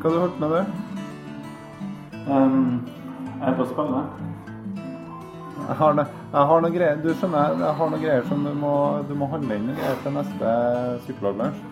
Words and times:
hva 0.00 0.10
har 0.10 0.14
du 0.14 0.20
holdt 0.20 0.40
med 0.40 0.50
der? 0.50 0.66
Um, 2.28 2.88
jeg 3.40 3.48
er 3.48 3.56
på 3.56 3.64
spillet. 3.64 4.04
Jeg 5.68 5.76
har, 5.76 5.94
jeg 6.32 6.46
har 6.48 6.60
noen 6.60 6.74
greier 6.74 6.98
Du 7.00 7.10
skjønner, 7.16 7.54
jeg 7.60 7.76
har 7.78 7.90
noen 7.90 8.02
greier 8.02 8.26
som 8.28 8.42
du 8.44 8.50
må, 8.58 8.74
du 9.08 9.14
må 9.16 9.28
handle 9.32 9.56
inn 9.56 9.70
i 9.72 9.92
til 10.02 10.16
neste 10.16 10.52
psykologlunsj. 11.04 11.62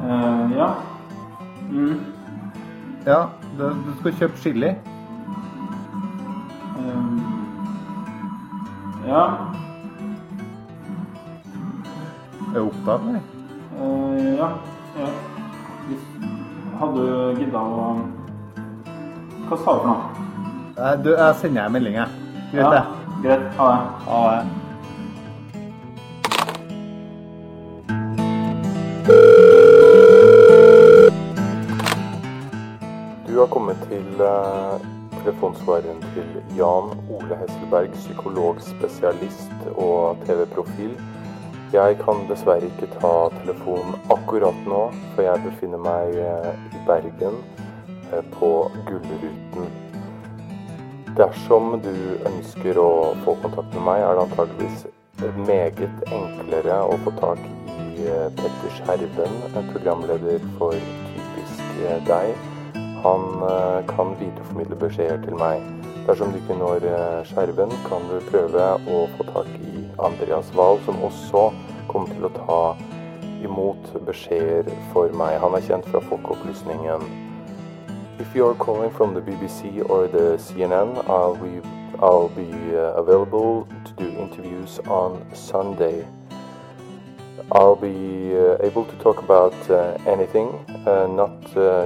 Uh, 0.00 0.52
ja. 0.56 0.68
Mm. 1.70 2.00
Ja, 3.06 3.20
du, 3.58 3.64
du 3.86 3.92
skal 4.00 4.16
kjøpe 4.20 4.42
chili. 4.42 4.74
Um, 6.76 7.20
ja. 9.08 9.24
Er 12.50 12.58
du 12.58 12.64
opptatt, 12.66 13.08
eller? 13.08 13.20
Uh, 13.80 14.36
ja. 14.36 14.54
ja. 15.00 15.10
Hadde 16.80 17.00
du 17.04 17.40
gidda 17.40 17.60
å 17.60 17.90
Hva 19.50 19.58
sa 19.58 19.74
du 19.76 19.82
for 19.82 19.86
noe? 19.90 20.26
Eh, 20.80 20.94
Du, 21.04 21.10
jeg 21.12 21.34
sender 21.42 21.60
deg 21.60 21.66
en 21.66 21.72
melding, 21.76 21.94
jeg. 22.00 22.08
Greit, 22.52 22.62
Ja, 22.64 22.70
det. 22.70 22.84
greit. 23.24 23.46
Ha 23.58 23.68
det. 23.74 23.82
Ha 24.06 24.20
det. 24.30 25.50
Du 33.26 33.38
har 33.38 33.46
kommet 33.46 33.76
til 33.88 34.20
eh, 34.20 34.80
telefonsvareren 35.20 36.00
til 36.14 36.30
Jan 36.58 36.90
Ole 37.12 37.36
Hesselberg, 37.42 37.92
psykologspesialist 37.94 39.68
og 39.76 40.16
TV-profil. 40.26 40.94
Jeg 41.70 42.00
kan 42.00 42.24
dessverre 42.26 42.66
ikke 42.66 42.88
ta 42.96 43.10
telefonen 43.36 43.94
akkurat 44.10 44.56
nå, 44.66 44.80
for 45.14 45.22
jeg 45.22 45.42
befinner 45.44 45.78
meg 45.78 46.16
eh, 46.18 46.48
i 46.74 46.80
Bergen 46.88 47.36
eh, 48.10 48.24
på 48.34 48.48
Gullruten. 48.88 49.68
Dersom 51.14 51.76
du 51.84 51.92
ønsker 52.26 52.80
å 52.82 52.90
få 53.22 53.36
kontakt 53.44 53.70
med 53.76 53.86
meg, 53.86 54.02
er 54.02 54.18
det 54.18 54.24
antageligvis 54.24 54.82
meget 55.46 56.02
enklere 56.10 56.80
å 56.90 56.98
få 57.04 57.14
tak 57.20 57.38
i 57.46 58.08
eh, 58.08 58.26
Petter 58.40 58.74
Skjerven, 58.80 59.38
programleder 59.70 60.42
for 60.58 60.74
Typisk 60.74 61.62
eh, 61.86 62.02
deg. 62.10 62.34
Han 63.06 63.28
eh, 63.46 63.78
kan 63.94 64.16
videreformidle 64.18 64.80
beskjeder 64.82 65.22
til 65.22 65.38
meg. 65.38 65.62
Dersom 66.08 66.34
du 66.34 66.42
ikke 66.42 66.58
når 66.58 66.90
eh, 66.90 67.22
Skjerven, 67.30 67.78
kan 67.86 68.10
du 68.10 68.18
prøve 68.26 68.72
å 68.90 69.04
få 69.14 69.30
tak 69.30 69.54
i 69.60 69.86
Andreas 70.04 70.52
Wahl, 70.54 70.78
som 70.84 71.02
også 71.04 71.50
kommer 71.88 72.08
til 72.14 72.26
å 72.28 72.34
ta 72.36 72.62
imot 73.44 73.90
beskjeder 74.06 74.70
for 74.92 75.12
meg. 75.16 75.38
Han 75.42 75.56
er 75.56 75.66
kjent 75.66 75.88
fra 75.90 76.02
Folkeopplysningen. 76.10 77.04
If 78.20 78.34
you 78.36 78.46
are 78.46 78.54
calling 78.54 78.90
from 78.90 79.14
the 79.14 79.20
BBC 79.20 79.82
or 79.88 80.06
the 80.06 80.36
CNN, 80.36 80.98
I'll 81.08 81.36
be, 81.36 81.62
I'll 82.00 82.28
be 82.28 82.50
uh, 82.76 83.00
available 83.00 83.66
to 83.86 83.92
do 83.96 84.08
interviews 84.18 84.78
on 84.86 85.24
Sunday. 85.34 86.06
I'll 87.52 87.76
be 87.76 88.36
uh, 88.36 88.58
able 88.60 88.84
to 88.84 88.96
talk 88.96 89.22
about 89.22 89.54
uh, 89.70 89.96
anything, 90.06 90.48
not 90.84 91.32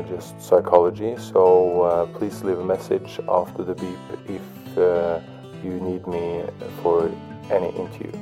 just 0.09 0.41
psychology. 0.41 1.15
So 1.17 2.11
please 2.19 2.43
leave 2.43 2.59
a 2.59 2.65
message 2.65 3.21
after 3.29 3.63
the 3.63 3.75
beep 3.75 4.05
if 4.29 4.43
you 5.65 5.81
need 5.81 6.07
me 6.07 6.43
for 6.83 7.11
any 7.51 7.67
you. 8.01 8.13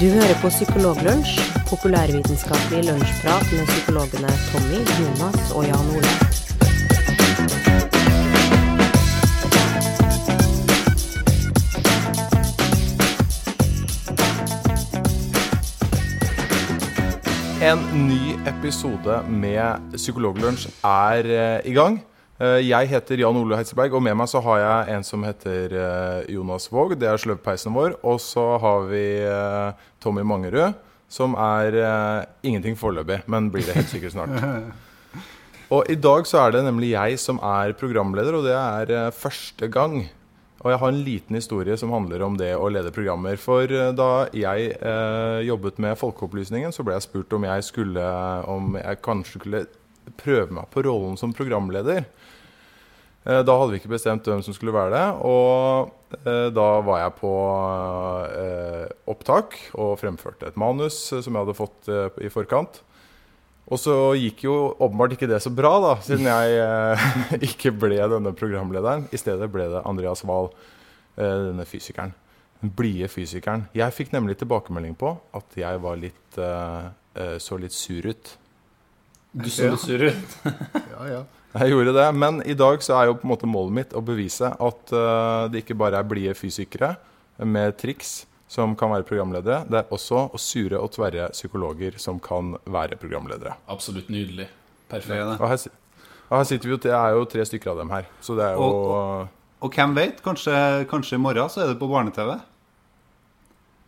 Du 0.00 0.08
hører 0.08 0.34
på 0.42 0.48
Psykologlunsj, 0.48 1.40
populærvitenskapelig 1.68 2.84
lunsjprat 2.84 3.52
med 3.52 3.66
psykologene 3.66 4.32
Tommy, 4.52 4.80
Jonas 5.00 5.52
og 5.52 5.64
Jan 5.64 5.90
Ole. 5.96 6.49
Episode 18.50 19.20
med 19.30 19.92
Psykologlunsj 19.94 20.66
er 20.86 21.28
eh, 21.30 21.68
i 21.70 21.74
gang. 21.74 22.00
Eh, 22.40 22.58
jeg 22.64 22.88
heter 22.90 23.22
Jan 23.22 23.38
Ole 23.38 23.58
Heitseberg, 23.58 23.94
og 23.94 24.02
med 24.02 24.16
meg 24.18 24.30
så 24.30 24.42
har 24.44 24.60
jeg 24.62 24.96
en 24.96 25.06
som 25.06 25.24
heter 25.26 25.74
eh, 25.76 26.30
Jonas 26.34 26.66
Våg. 26.72 26.96
Det 26.98 27.08
er 27.08 27.20
sløvpeisen 27.20 27.74
vår. 27.76 27.98
Og 28.02 28.18
så 28.22 28.44
har 28.62 28.88
vi 28.90 29.04
Tommy 30.02 30.24
Mangerud, 30.26 30.78
som 31.10 31.36
er 31.38 31.78
ingenting 32.46 32.78
foreløpig, 32.78 33.22
men 33.30 33.50
blir 33.54 33.66
det 33.68 33.76
helt 33.78 33.92
sikkert 33.92 34.16
snart. 34.16 34.34
Og 35.74 35.86
i 35.86 35.94
dag 35.94 36.26
så 36.26 36.40
er 36.42 36.56
det 36.56 36.64
nemlig 36.66 36.96
jeg 36.96 37.20
som 37.22 37.38
er 37.46 37.76
programleder, 37.78 38.34
og 38.34 38.42
det 38.42 38.56
er 38.58 39.12
første 39.14 39.68
gang. 39.70 40.00
Og 40.60 40.68
jeg 40.68 40.80
har 40.82 40.92
en 40.92 41.04
liten 41.04 41.38
historie 41.38 41.76
som 41.80 41.92
handler 41.94 42.22
om 42.26 42.34
det 42.36 42.50
å 42.52 42.68
lede 42.68 42.92
programmer. 42.92 43.38
For 43.40 43.64
eh, 43.64 43.92
da 43.96 44.26
jeg 44.36 44.74
eh, 44.76 45.40
jobbet 45.48 45.80
med 45.80 45.96
Folkeopplysningen, 46.00 46.74
så 46.76 46.84
ble 46.84 46.98
jeg 46.98 47.06
spurt 47.06 47.32
om 47.36 47.46
jeg 47.48 47.64
skulle 47.64 48.08
Om 48.50 48.76
jeg 48.80 49.00
kanskje 49.04 49.38
skulle 49.38 49.62
prøve 50.20 50.52
meg 50.56 50.68
på 50.72 50.84
rollen 50.84 51.16
som 51.20 51.32
programleder. 51.36 52.04
Eh, 53.24 53.40
da 53.44 53.56
hadde 53.56 53.72
vi 53.72 53.80
ikke 53.80 53.94
bestemt 53.94 54.28
hvem 54.28 54.42
som 54.44 54.56
skulle 54.56 54.74
være 54.76 54.92
det. 54.96 55.06
Og 55.28 56.20
eh, 56.24 56.48
da 56.52 56.68
var 56.84 57.06
jeg 57.06 57.16
på 57.20 57.32
eh, 58.44 58.86
opptak 59.12 59.56
og 59.80 59.98
fremførte 60.00 60.50
et 60.50 60.60
manus 60.60 61.06
eh, 61.12 61.24
som 61.24 61.36
jeg 61.36 61.44
hadde 61.44 61.58
fått 61.58 61.92
i 62.20 62.32
forkant. 62.32 62.82
Og 63.70 63.78
så 63.78 63.94
gikk 64.18 64.44
jo 64.48 64.54
åpenbart 64.82 65.14
ikke 65.14 65.28
det 65.30 65.38
så 65.44 65.52
bra, 65.54 65.70
da, 65.84 65.92
siden 66.02 66.26
jeg 66.26 66.56
eh, 66.58 67.34
ikke 67.50 67.70
ble 67.78 68.00
denne 68.10 68.32
programlederen. 68.36 69.06
I 69.14 69.20
stedet 69.20 69.46
ble 69.52 69.68
det 69.70 69.84
Andreas 69.86 70.24
Wahl, 70.26 70.50
eh, 71.14 71.36
denne 71.50 71.66
fysikeren. 71.68 72.14
Den 72.60 72.72
blide 72.76 73.08
fysikeren. 73.08 73.68
Jeg 73.76 73.94
fikk 73.96 74.10
nemlig 74.12 74.40
tilbakemelding 74.40 74.96
på 74.98 75.14
at 75.38 75.58
jeg 75.58 75.82
var 75.84 76.00
litt 76.02 76.40
eh, 76.42 76.88
eh, 77.14 77.36
så 77.40 77.60
litt 77.62 77.76
sur 77.76 78.10
ut. 78.10 78.32
Du 79.30 79.46
så 79.46 79.70
litt 79.70 79.86
sur 79.86 80.08
ut. 80.08 80.40
Ja, 80.96 81.04
ja. 81.06 81.20
Jeg 81.50 81.72
gjorde 81.72 81.94
det, 81.96 82.06
men 82.14 82.42
i 82.46 82.54
dag 82.54 82.82
så 82.84 82.94
er 82.94 83.08
jo 83.08 83.16
på 83.18 83.26
en 83.26 83.32
måte 83.32 83.48
målet 83.50 83.74
mitt 83.74 83.94
å 83.98 84.02
bevise 84.06 84.52
at 84.54 84.92
eh, 84.94 85.46
det 85.50 85.64
ikke 85.64 85.78
bare 85.78 85.98
er 85.98 86.10
blide 86.10 86.34
fysikere 86.38 86.92
med 87.42 87.74
triks 87.80 88.20
som 88.50 88.72
kan 88.78 88.90
være 88.90 89.06
programledere. 89.06 89.62
Det 89.70 89.78
er 89.84 89.92
også 89.94 90.24
sure 90.42 90.78
og 90.82 90.90
tverre 90.96 91.28
psykologer 91.34 91.98
som 92.02 92.18
kan 92.22 92.56
være 92.66 92.96
programledere. 92.98 93.54
Absolutt 93.70 94.08
nydelig. 94.10 94.48
Perfekt. 94.90 95.14
er 95.20 95.28
det. 95.30 95.36
Og 95.40 95.48
her, 95.52 95.66
og 96.30 96.38
her 96.40 96.48
sitter 96.50 96.66
vi 96.66 96.74
jo, 96.74 96.80
det 96.82 96.94
er 96.98 97.12
jo 97.14 97.24
tre 97.30 97.44
stykker 97.46 97.70
av 97.70 97.78
dem 97.84 97.90
her. 97.94 98.08
Så 98.20 98.34
det 98.38 98.48
er 98.48 98.56
jo 98.58 98.64
Og- 98.70 99.28
Og 99.62 99.70
hvem 99.76 99.94
vet? 99.94 100.22
Kanskje, 100.24 100.86
kanskje 100.88 101.14
i 101.14 101.20
morgen 101.20 101.48
så 101.52 101.60
er 101.62 101.66
det 101.68 101.78
på 101.78 101.86
barne-TV? 101.90 102.40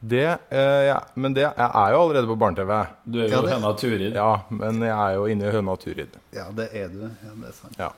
det, 0.05 0.39
eh, 0.51 0.87
ja, 0.89 1.01
Men 1.15 1.33
det, 1.35 1.43
jeg 1.43 1.71
er 1.75 1.91
jo 1.93 2.01
allerede 2.03 2.27
på 2.27 2.37
barne-TV. 2.39 2.87
Du 3.07 3.19
er 3.23 3.29
jo 3.29 3.43
ja, 3.47 3.55
høna 3.57 3.73
Turid. 3.79 4.15
Ja, 4.15 4.41
men 4.51 4.81
jeg 4.81 4.91
er 4.91 5.15
jo 5.15 5.25
inne 5.27 5.47
i 5.49 5.53
høna 5.55 5.77
Turid. 5.79 6.17
Ja, 6.35 6.51
det 6.51 6.69
er 6.75 6.89
du. 6.89 7.03
Ja, 7.03 7.35
det 7.39 7.49
er 7.49 7.53
sant. 7.53 7.77
Ja. 7.79 7.91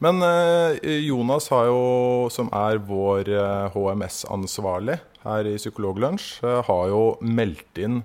Men 0.00 0.22
eh, 0.22 1.00
Jonas 1.06 1.48
har 1.48 1.66
jo, 1.66 2.28
som 2.30 2.48
er 2.52 2.78
vår 2.78 3.28
eh, 3.28 3.70
HMS-ansvarlig 3.74 4.98
her 5.24 5.46
i 5.46 5.56
Psykologlunsj, 5.58 6.42
eh, 6.44 6.62
har 6.66 6.88
jo 6.92 7.02
meldt 7.22 7.78
inn 7.78 8.02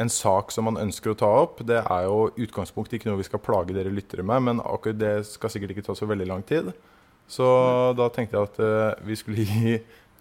en 0.00 0.08
sak 0.08 0.50
som 0.52 0.64
han 0.70 0.78
ønsker 0.80 1.12
å 1.12 1.18
ta 1.20 1.28
opp. 1.42 1.58
Det 1.66 1.82
er 1.84 2.04
jo 2.08 2.30
utgangspunktet 2.40 2.98
ikke 3.00 3.10
noe 3.10 3.18
vi 3.20 3.26
skal 3.28 3.42
plage 3.44 3.74
dere 3.76 3.92
lyttere 3.92 4.24
med, 4.24 4.42
men 4.46 4.60
akkurat 4.64 4.96
det 4.98 5.26
skal 5.28 5.50
sikkert 5.52 5.74
ikke 5.74 5.84
ta 5.90 5.94
så 5.98 6.08
veldig 6.08 6.26
lang 6.30 6.42
tid. 6.48 6.72
Så 7.30 7.44
da 7.96 8.08
tenkte 8.10 8.38
jeg 8.38 8.48
at 8.48 8.58
eh, 8.64 9.04
vi 9.06 9.16
skulle 9.20 9.44
gi 9.52 9.76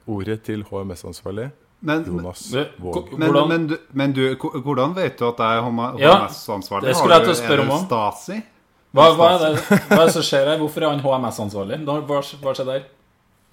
ordet 0.09 0.44
til 0.44 0.63
HMS-ansvarlig 0.68 1.47
Men, 1.81 2.03
Jonas 2.06 2.44
Våg. 2.77 3.13
men, 3.18 3.30
Hvordan- 3.31 3.47
men, 3.50 3.77
men 3.94 4.12
du, 4.13 4.24
hvordan 4.35 4.94
vet 4.97 5.18
du 5.18 5.25
at 5.30 5.38
jeg 5.39 5.57
er 5.57 5.63
HM- 5.63 5.81
HMS-ansvarlig? 5.95 6.89
Ja, 6.89 6.94
det 6.94 6.97
skulle 7.00 7.15
jeg 7.15 7.24
til 7.30 7.33
å 7.33 7.39
spørre 7.39 7.65
om. 7.69 7.85
Stasi? 7.88 8.39
Hva, 8.92 9.06
hva, 9.15 9.27
er 9.38 9.39
det, 9.56 9.63
hva 9.88 10.00
er 10.01 10.06
det 10.09 10.13
som 10.18 10.25
skjer 10.25 10.47
her? 10.50 10.57
Hvorfor 10.59 10.83
er 10.83 10.89
han 10.92 11.00
HMS-ansvarlig? 11.06 11.80
Hva, 11.88 12.00
hva 12.44 12.53
skjer 12.57 12.65
der? 12.74 12.85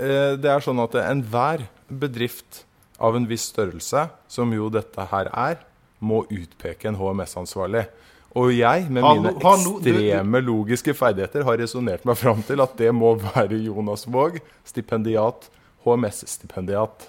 Eh, 0.03 0.37
Det 0.43 0.51
er 0.53 0.65
sånn 0.65 0.81
at 0.83 0.99
enhver 1.07 1.69
bedrift 1.89 2.65
av 2.99 3.17
en 3.17 3.29
viss 3.29 3.49
størrelse, 3.53 4.07
som 4.29 4.53
jo 4.55 4.69
dette 4.73 5.09
her 5.13 5.31
er, 5.33 5.63
må 5.99 6.25
utpeke 6.33 6.91
en 6.91 6.99
HMS-ansvarlig. 6.99 7.87
Og 8.37 8.53
jeg, 8.53 8.89
med 8.93 9.01
mine 9.01 9.33
ekstreme 9.33 10.43
logiske 10.45 10.93
ferdigheter, 10.97 11.45
har 11.49 11.57
resonnert 11.61 12.05
meg 12.05 12.19
fram 12.21 12.43
til 12.45 12.61
at 12.65 12.75
det 12.77 12.93
må 12.93 13.15
være 13.23 13.63
Jonas 13.65 14.05
Våg, 14.13 14.41
stipendiat, 14.69 15.49
HMS-stipendiat. 15.87 17.09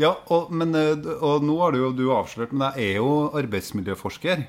Ja, 0.00 0.16
og, 0.32 0.50
men, 0.50 0.74
eh, 0.74 1.06
og 1.22 1.44
nå 1.46 1.54
har 1.60 1.74
du 1.74 1.84
jo 1.84 1.94
du 1.94 2.04
avslørt, 2.16 2.54
men 2.54 2.72
jeg 2.74 2.96
er 2.96 3.02
jo 3.04 3.30
arbeidsmiljøforsker. 3.38 4.42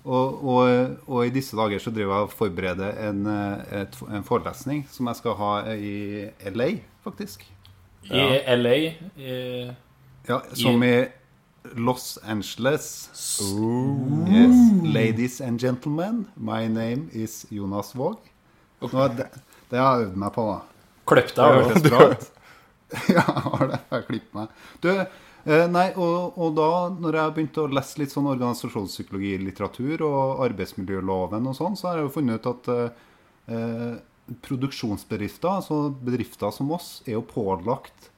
Og, 0.00 0.44
og, 0.48 1.00
og 1.10 1.26
i 1.26 1.32
disse 1.34 1.58
dager 1.58 1.82
så 1.82 1.92
driver 1.92 2.14
jeg 2.14 2.28
og 2.28 2.36
forbereder 2.36 3.00
en, 3.08 3.24
eh, 3.28 3.82
en 4.14 4.24
forelesning 4.24 4.86
som 4.92 5.10
jeg 5.10 5.18
skal 5.18 5.36
ha 5.40 5.54
i 5.74 6.28
LA, 6.54 6.70
faktisk. 7.04 7.44
I 8.08 8.56
LA 8.56 8.74
i, 8.74 9.72
Ja, 10.26 10.42
som 10.52 10.82
i 10.82 11.08
Los 11.62 12.18
Angeles. 12.24 13.10
Yes. 14.28 14.56
Ladies 14.94 15.40
and 15.40 15.60
gentlemen, 15.60 16.26
my 16.34 16.68
name 16.68 17.08
is 17.12 17.46
Jonas 17.48 17.94
Våg. 17.94 18.16
Okay. 18.80 19.08
det, 19.16 19.28
det 19.68 19.78
har 19.78 19.98
jeg 19.98 20.08
øvd 20.08 20.20
meg 20.22 20.32
på, 20.34 20.44
da. 20.48 20.60
Kløpt 21.10 21.36
deg. 21.36 21.58
hørtes 21.58 21.84
bra 21.84 22.06
ut. 22.12 22.30
ja, 23.16 23.24
har 23.44 23.66
det. 23.70 23.80
Jeg 23.92 24.06
klipper 24.08 24.38
meg. 24.40 24.54
Du, 24.82 24.88
eh, 24.96 25.66
nei, 25.70 25.86
og, 25.94 26.38
og 26.40 26.54
da 26.56 26.70
når 26.94 27.18
jeg 27.20 27.34
begynte 27.36 27.64
å 27.64 27.70
lese 27.70 28.00
litt 28.00 28.14
sånn 28.14 28.30
organisasjonspsykologi-litteratur 28.32 30.06
og 30.08 30.44
arbeidsmiljøloven 30.48 31.50
og 31.52 31.58
sånn, 31.58 31.76
så 31.78 31.90
har 31.90 32.00
jeg 32.00 32.08
jo 32.08 32.14
funnet 32.16 32.40
ut 32.40 32.50
at 32.54 32.72
eh, 32.74 33.04
eh, 33.52 33.92
produksjonsbedrifter, 34.44 35.60
altså 35.60 35.90
bedrifter 36.02 36.52
som 36.54 36.70
oss, 36.74 37.00
er 37.06 37.18
jo 37.18 37.24
pålagt 37.26 38.10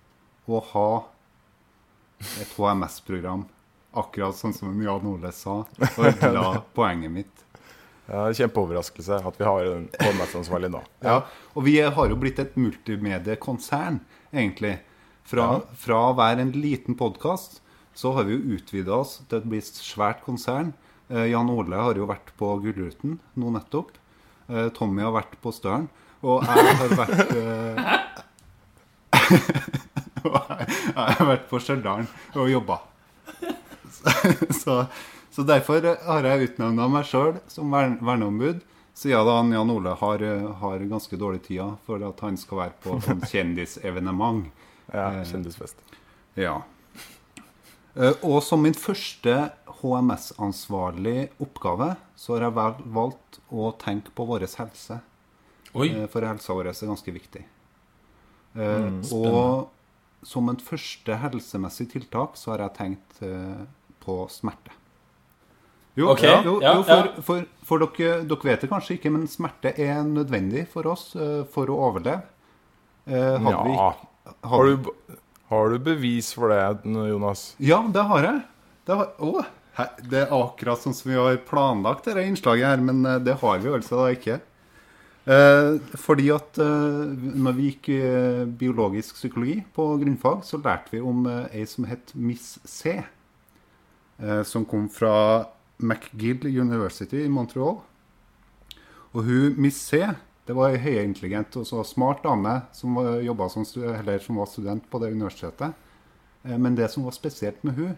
å 0.50 0.60
ha 0.72 0.88
et 2.40 2.52
HMS-program. 2.56 3.46
Akkurat 3.98 4.36
sånn 4.36 4.54
som 4.56 4.76
Jan 4.80 5.08
Ole 5.08 5.32
sa. 5.36 5.62
Og 5.98 6.22
la 6.32 6.46
poenget 6.76 7.12
mitt. 7.12 7.42
Ja, 8.08 8.26
Kjempeoverraskelse 8.34 9.20
at 9.24 9.38
vi 9.38 9.46
har 9.46 9.68
en 9.68 9.88
HMS-ansvarlig 10.00 10.72
nå. 10.72 10.80
Ja, 11.04 11.22
og 11.54 11.66
vi 11.68 11.76
har 11.80 12.10
jo 12.10 12.18
blitt 12.20 12.40
et 12.42 12.56
multimediekonsern, 12.58 14.00
egentlig. 14.32 14.78
Fra, 15.28 15.62
fra 15.78 15.98
å 16.08 16.16
være 16.18 16.42
en 16.42 16.54
liten 16.56 16.96
podkast, 16.98 17.60
så 17.94 18.14
har 18.16 18.26
vi 18.26 18.34
jo 18.34 18.56
utvida 18.56 18.96
oss 18.96 19.20
til 19.28 19.38
et 19.38 19.48
blitt 19.48 19.78
svært 19.78 20.24
konsern. 20.26 20.72
Eh, 21.12 21.28
Jan 21.30 21.50
Ole 21.52 21.78
har 21.78 21.98
jo 21.98 22.08
vært 22.10 22.32
på 22.40 22.48
Gullruten 22.64 23.18
nå 23.38 23.52
nettopp. 23.54 23.92
Eh, 24.48 24.68
Tommy 24.76 25.04
har 25.04 25.14
vært 25.14 25.36
på 25.44 25.52
Støren. 25.54 25.88
Og 26.22 26.44
jeg 26.46 26.74
har 26.78 26.92
vært 26.98 27.32
eh, 27.34 27.76
og 30.26 30.36
jeg, 30.36 30.66
jeg 30.68 31.16
har 31.18 31.26
vært 31.28 31.48
på 31.50 31.58
Stjørdal 31.62 32.04
og 32.38 32.50
jobba. 32.52 32.80
Så, 33.92 34.10
så, 34.58 34.74
så 35.30 35.42
derfor 35.46 35.84
har 36.06 36.26
jeg 36.26 36.48
utnevna 36.48 36.88
meg 36.90 37.04
sjøl 37.06 37.36
som 37.50 37.70
vern, 37.70 37.92
verneombud. 38.02 38.62
Siden 38.98 39.24
da 39.28 39.36
Jan 39.54 39.70
Ole 39.72 39.92
har, 40.00 40.24
har 40.62 40.82
ganske 40.90 41.16
dårlig 41.20 41.42
tida 41.46 41.68
for 41.86 42.02
at 42.08 42.18
han 42.24 42.34
skal 42.40 42.58
være 42.64 42.74
på 42.82 42.96
sånn 43.04 43.22
kjendisevenement. 43.30 44.48
Ja, 44.92 45.06
Kjendisfest. 45.28 45.78
Ja. 46.40 46.56
Eh, 47.94 48.16
Og 48.26 48.40
som 48.44 48.64
min 48.66 48.74
første 48.76 49.36
HMS-ansvarlig 49.82 51.28
oppgave, 51.42 51.92
så 52.18 52.36
har 52.36 52.48
jeg 52.48 52.82
valgt 52.96 53.38
å 53.52 53.70
tenke 53.80 54.10
på 54.16 54.26
vår 54.28 54.48
helse. 54.48 54.98
Oi. 55.74 55.88
Eh, 55.88 56.06
For 56.12 56.24
helsa 56.26 56.56
vår 56.56 56.70
er 56.72 56.90
ganske 56.90 57.14
viktig. 57.14 57.44
Mm, 58.52 59.00
og 59.16 59.70
som 60.28 60.50
et 60.52 60.60
første 60.60 61.16
helsemessig 61.22 61.88
tiltak 61.94 62.36
så 62.36 62.52
har 62.52 62.66
jeg 62.66 62.76
tenkt 62.76 63.22
eh, 63.24 63.62
på 64.04 64.18
smerte. 64.30 64.74
Jo, 65.96 66.10
okay. 66.12 66.28
ja, 66.30 66.42
jo, 66.44 66.52
ja, 66.62 66.74
jo 66.78 66.84
for, 66.88 67.08
ja. 67.08 67.22
for, 67.24 67.48
for 67.68 67.82
dere, 67.84 68.22
dere 68.24 68.48
vet 68.48 68.62
det 68.64 68.70
kanskje 68.70 68.94
ikke, 68.96 69.10
men 69.12 69.26
smerte 69.28 69.74
er 69.76 69.98
nødvendig 70.08 70.66
for 70.72 70.88
oss 70.88 71.10
eh, 71.16 71.42
for 71.52 71.68
å 71.72 71.80
overleve. 71.88 72.22
Hadde 73.08 73.50
ja. 73.50 73.64
vi 73.66 73.74
ikke- 73.74 74.38
Har 74.46 74.68
du, 74.68 74.92
har 75.50 75.72
du 75.72 75.78
bevis 75.82 76.30
for 76.32 76.52
det, 76.52 76.60
Jonas? 76.86 77.56
Ja, 77.58 77.82
det 77.92 78.04
har 78.08 78.22
jeg. 78.28 78.44
Det, 78.86 78.94
har, 78.96 79.10
å, 79.18 79.42
det 80.08 80.22
er 80.22 80.32
akkurat 80.36 80.80
sånn 80.80 80.94
som 80.96 81.10
vi 81.10 81.18
har 81.18 81.36
planlagt 81.48 82.06
dette 82.08 82.24
innslaget 82.24 82.68
her, 82.70 82.84
men 82.84 83.04
eh, 83.04 83.18
det 83.24 83.36
har 83.42 83.60
vi 83.60 83.72
altså 83.74 84.00
da 84.04 84.08
ikke. 84.14 84.38
Eh, 85.22 85.76
fordi 86.02 86.32
at 86.34 86.58
eh, 86.58 87.12
når 87.38 87.54
vi 87.54 87.68
gikk 87.70 87.88
eh, 87.94 88.42
biologisk 88.58 89.14
psykologi 89.20 89.60
på 89.74 89.84
grunnfag, 90.00 90.42
så 90.42 90.58
lærte 90.58 90.96
vi 90.96 91.00
om 91.00 91.26
ei 91.30 91.62
som 91.70 91.86
het 91.86 92.10
Miss 92.14 92.56
C. 92.66 92.96
Eh, 94.18 94.42
som 94.42 94.66
kom 94.66 94.88
fra 94.90 95.46
McGill 95.78 96.46
University 96.46 97.24
i 97.24 97.30
Montreal. 97.30 97.80
Og 99.12 99.24
hun 99.24 99.56
Miss 99.62 99.78
C 99.88 100.02
det 100.42 100.56
var 100.58 100.72
ei 100.74 100.80
høyintelligent 100.82 101.54
og 101.60 101.66
så 101.68 101.84
smart 101.86 102.24
dame 102.24 102.56
som, 102.74 102.96
var, 102.98 103.48
som, 103.52 103.66
eller 103.78 104.18
som 104.22 104.40
var 104.40 104.48
student 104.50 104.88
på 104.90 104.98
det 104.98 105.12
universitetet. 105.14 105.74
Eh, 106.42 106.58
Men 106.58 106.74
det 106.74 106.90
som 106.90 107.06
var 107.06 107.14
spesielt 107.14 107.62
med 107.64 107.78
hun, 107.78 107.96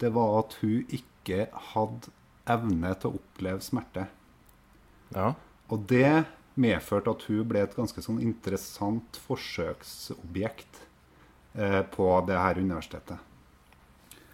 det 0.00 0.12
var 0.12 0.42
at 0.42 0.58
hun 0.60 0.84
ikke 0.88 1.46
hadde 1.72 2.12
evne 2.50 2.92
til 3.00 3.10
å 3.10 3.20
oppleve 3.20 3.64
smerte. 3.64 4.06
Ja. 5.14 5.32
Og 5.70 5.88
det 5.88 6.24
medførte 6.60 7.12
at 7.12 7.26
hun 7.28 7.48
ble 7.48 7.64
et 7.64 7.76
ganske 7.76 8.04
sånn 8.04 8.20
interessant 8.24 9.18
forsøksobjekt 9.26 10.82
eh, 11.56 11.82
på 11.94 12.08
det 12.28 12.38
her 12.38 12.60
universitetet. 12.60 13.26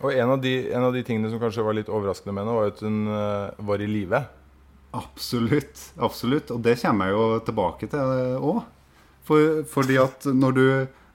Og 0.05 0.13
en 0.13 0.35
av, 0.35 0.41
de, 0.43 0.59
en 0.77 0.85
av 0.85 0.93
de 0.93 1.01
tingene 1.07 1.31
som 1.33 1.41
kanskje 1.41 1.65
var 1.65 1.77
litt 1.79 1.89
overraskende 1.89 2.35
med 2.37 2.45
henne, 2.45 2.57
var 2.59 2.73
at 2.73 2.83
hun 2.85 2.99
eh, 3.09 3.67
var 3.71 3.81
i 3.85 3.89
live. 3.89 4.23
Absolutt. 4.97 5.93
absolutt. 5.97 6.53
Og 6.53 6.61
det 6.65 6.77
kommer 6.83 7.11
jeg 7.11 7.17
jo 7.17 7.45
tilbake 7.49 7.89
til 7.93 8.41
òg. 8.41 8.65
For, 9.27 9.63
fordi 9.67 9.97
at 9.99 10.29
når 10.31 10.55
du, 10.55 10.67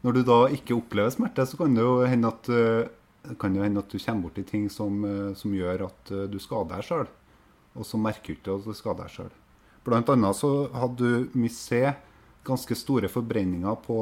når 0.03 0.17
du 0.17 0.23
da 0.27 0.39
ikke 0.51 0.75
opplever 0.75 1.13
smerte, 1.13 1.45
så 1.47 1.59
kan 1.59 1.77
det 1.77 1.85
jo 1.85 2.01
hende 2.03 2.31
at, 2.31 2.49
eh, 2.51 3.35
kan 3.39 3.55
det 3.55 3.63
hende 3.63 3.83
at 3.83 3.93
du 3.93 3.99
kommer 4.01 4.27
borti 4.27 4.43
ting 4.47 4.67
som, 4.69 5.03
eh, 5.05 5.33
som 5.37 5.53
gjør 5.55 5.87
at 5.87 6.11
eh, 6.11 6.27
du 6.27 6.39
skader 6.41 6.75
deg 6.75 6.87
sjøl. 6.89 7.07
Og 7.77 7.87
så 7.87 8.01
merker 8.01 8.33
du 8.33 8.39
ikke 8.39 8.57
at 8.57 8.67
du 8.67 8.75
skader 8.75 9.07
deg 9.07 9.15
sjøl. 9.15 9.31
Blant 9.83 10.09
annet 10.13 10.35
så 10.37 10.69
hadde 10.77 10.97
du 10.97 11.29
Miss 11.41 11.63
ganske 12.45 12.75
store 12.77 13.09
forbrenninger 13.09 13.75
på 13.85 13.97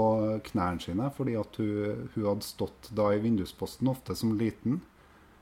knærne 0.48 0.80
sine 0.84 1.10
fordi 1.16 1.36
at 1.40 1.58
hun, 1.60 2.06
hun 2.16 2.26
hadde 2.30 2.48
stått 2.48 2.90
da 2.96 3.10
i 3.16 3.20
vindusposten 3.20 3.88
ofte 3.92 4.16
som 4.16 4.32
liten 4.40 4.80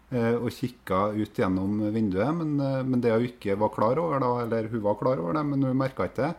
eh, 0.09 0.33
og 0.33 0.49
kikka 0.53 1.11
ut 1.13 1.37
gjennom 1.37 1.79
vinduet. 1.93 2.33
Men, 2.39 2.59
eh, 2.59 2.83
men 2.83 3.01
det 3.01 3.13
hun 3.13 3.27
ikke 3.29 3.57
var 3.61 3.69
klar 3.75 4.01
over, 4.01 4.19
da, 4.23 4.31
eller 4.45 4.69
hun 4.73 4.81
var 4.85 4.97
klar 5.01 5.21
over 5.21 5.33
det, 5.37 5.45
men 5.45 5.63
hun 5.63 5.77
merka 5.77 6.07
ikke 6.09 6.23
det, 6.23 6.33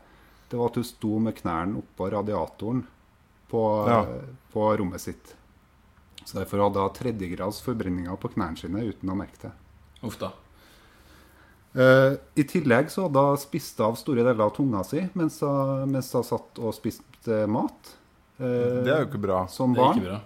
det 0.50 0.58
var 0.58 0.70
at 0.72 0.78
hun 0.80 0.88
sto 0.88 1.18
med 1.22 1.36
knærne 1.38 1.78
oppå 1.82 2.10
radiatoren 2.14 2.84
på, 3.50 3.62
Ja. 3.88 4.00
eh, 4.02 4.34
på 4.52 4.66
rommet 4.78 5.00
sitt. 5.00 5.34
Så 6.24 6.38
derfor 6.40 6.66
hadde 6.66 6.82
hun 6.82 6.92
tredjegrads 6.98 7.62
forbrenninger 7.64 8.16
på 8.20 8.34
knærne 8.34 8.58
sine 8.58 8.82
uten 8.84 9.10
å 9.10 9.16
merke 9.16 9.46
det. 9.46 9.52
Uff 10.02 10.18
da. 10.18 10.32
Eh, 11.74 12.14
I 12.40 12.44
tillegg 12.48 12.88
så 12.90 13.04
hadde 13.06 13.22
hun 13.28 13.38
spist 13.40 13.80
av 13.84 13.96
store 14.00 14.22
deler 14.24 14.40
av 14.46 14.54
tunga 14.56 14.80
si 14.86 15.02
mens 15.18 15.40
hun, 15.44 15.84
mens 15.92 16.08
hun 16.16 16.24
satt 16.26 16.58
og 16.62 16.74
spiste 16.76 17.42
mat. 17.50 17.94
Uh, 18.38 18.84
Det 18.86 18.92
er 18.94 19.00
jo 19.02 19.08
ikke 19.10 19.20
bra. 19.26 19.42
Som 19.50 19.74
Det 19.74 19.80
er 19.80 19.84
barn. 19.84 19.98
ikke 19.98 20.08
bra. 20.12 20.20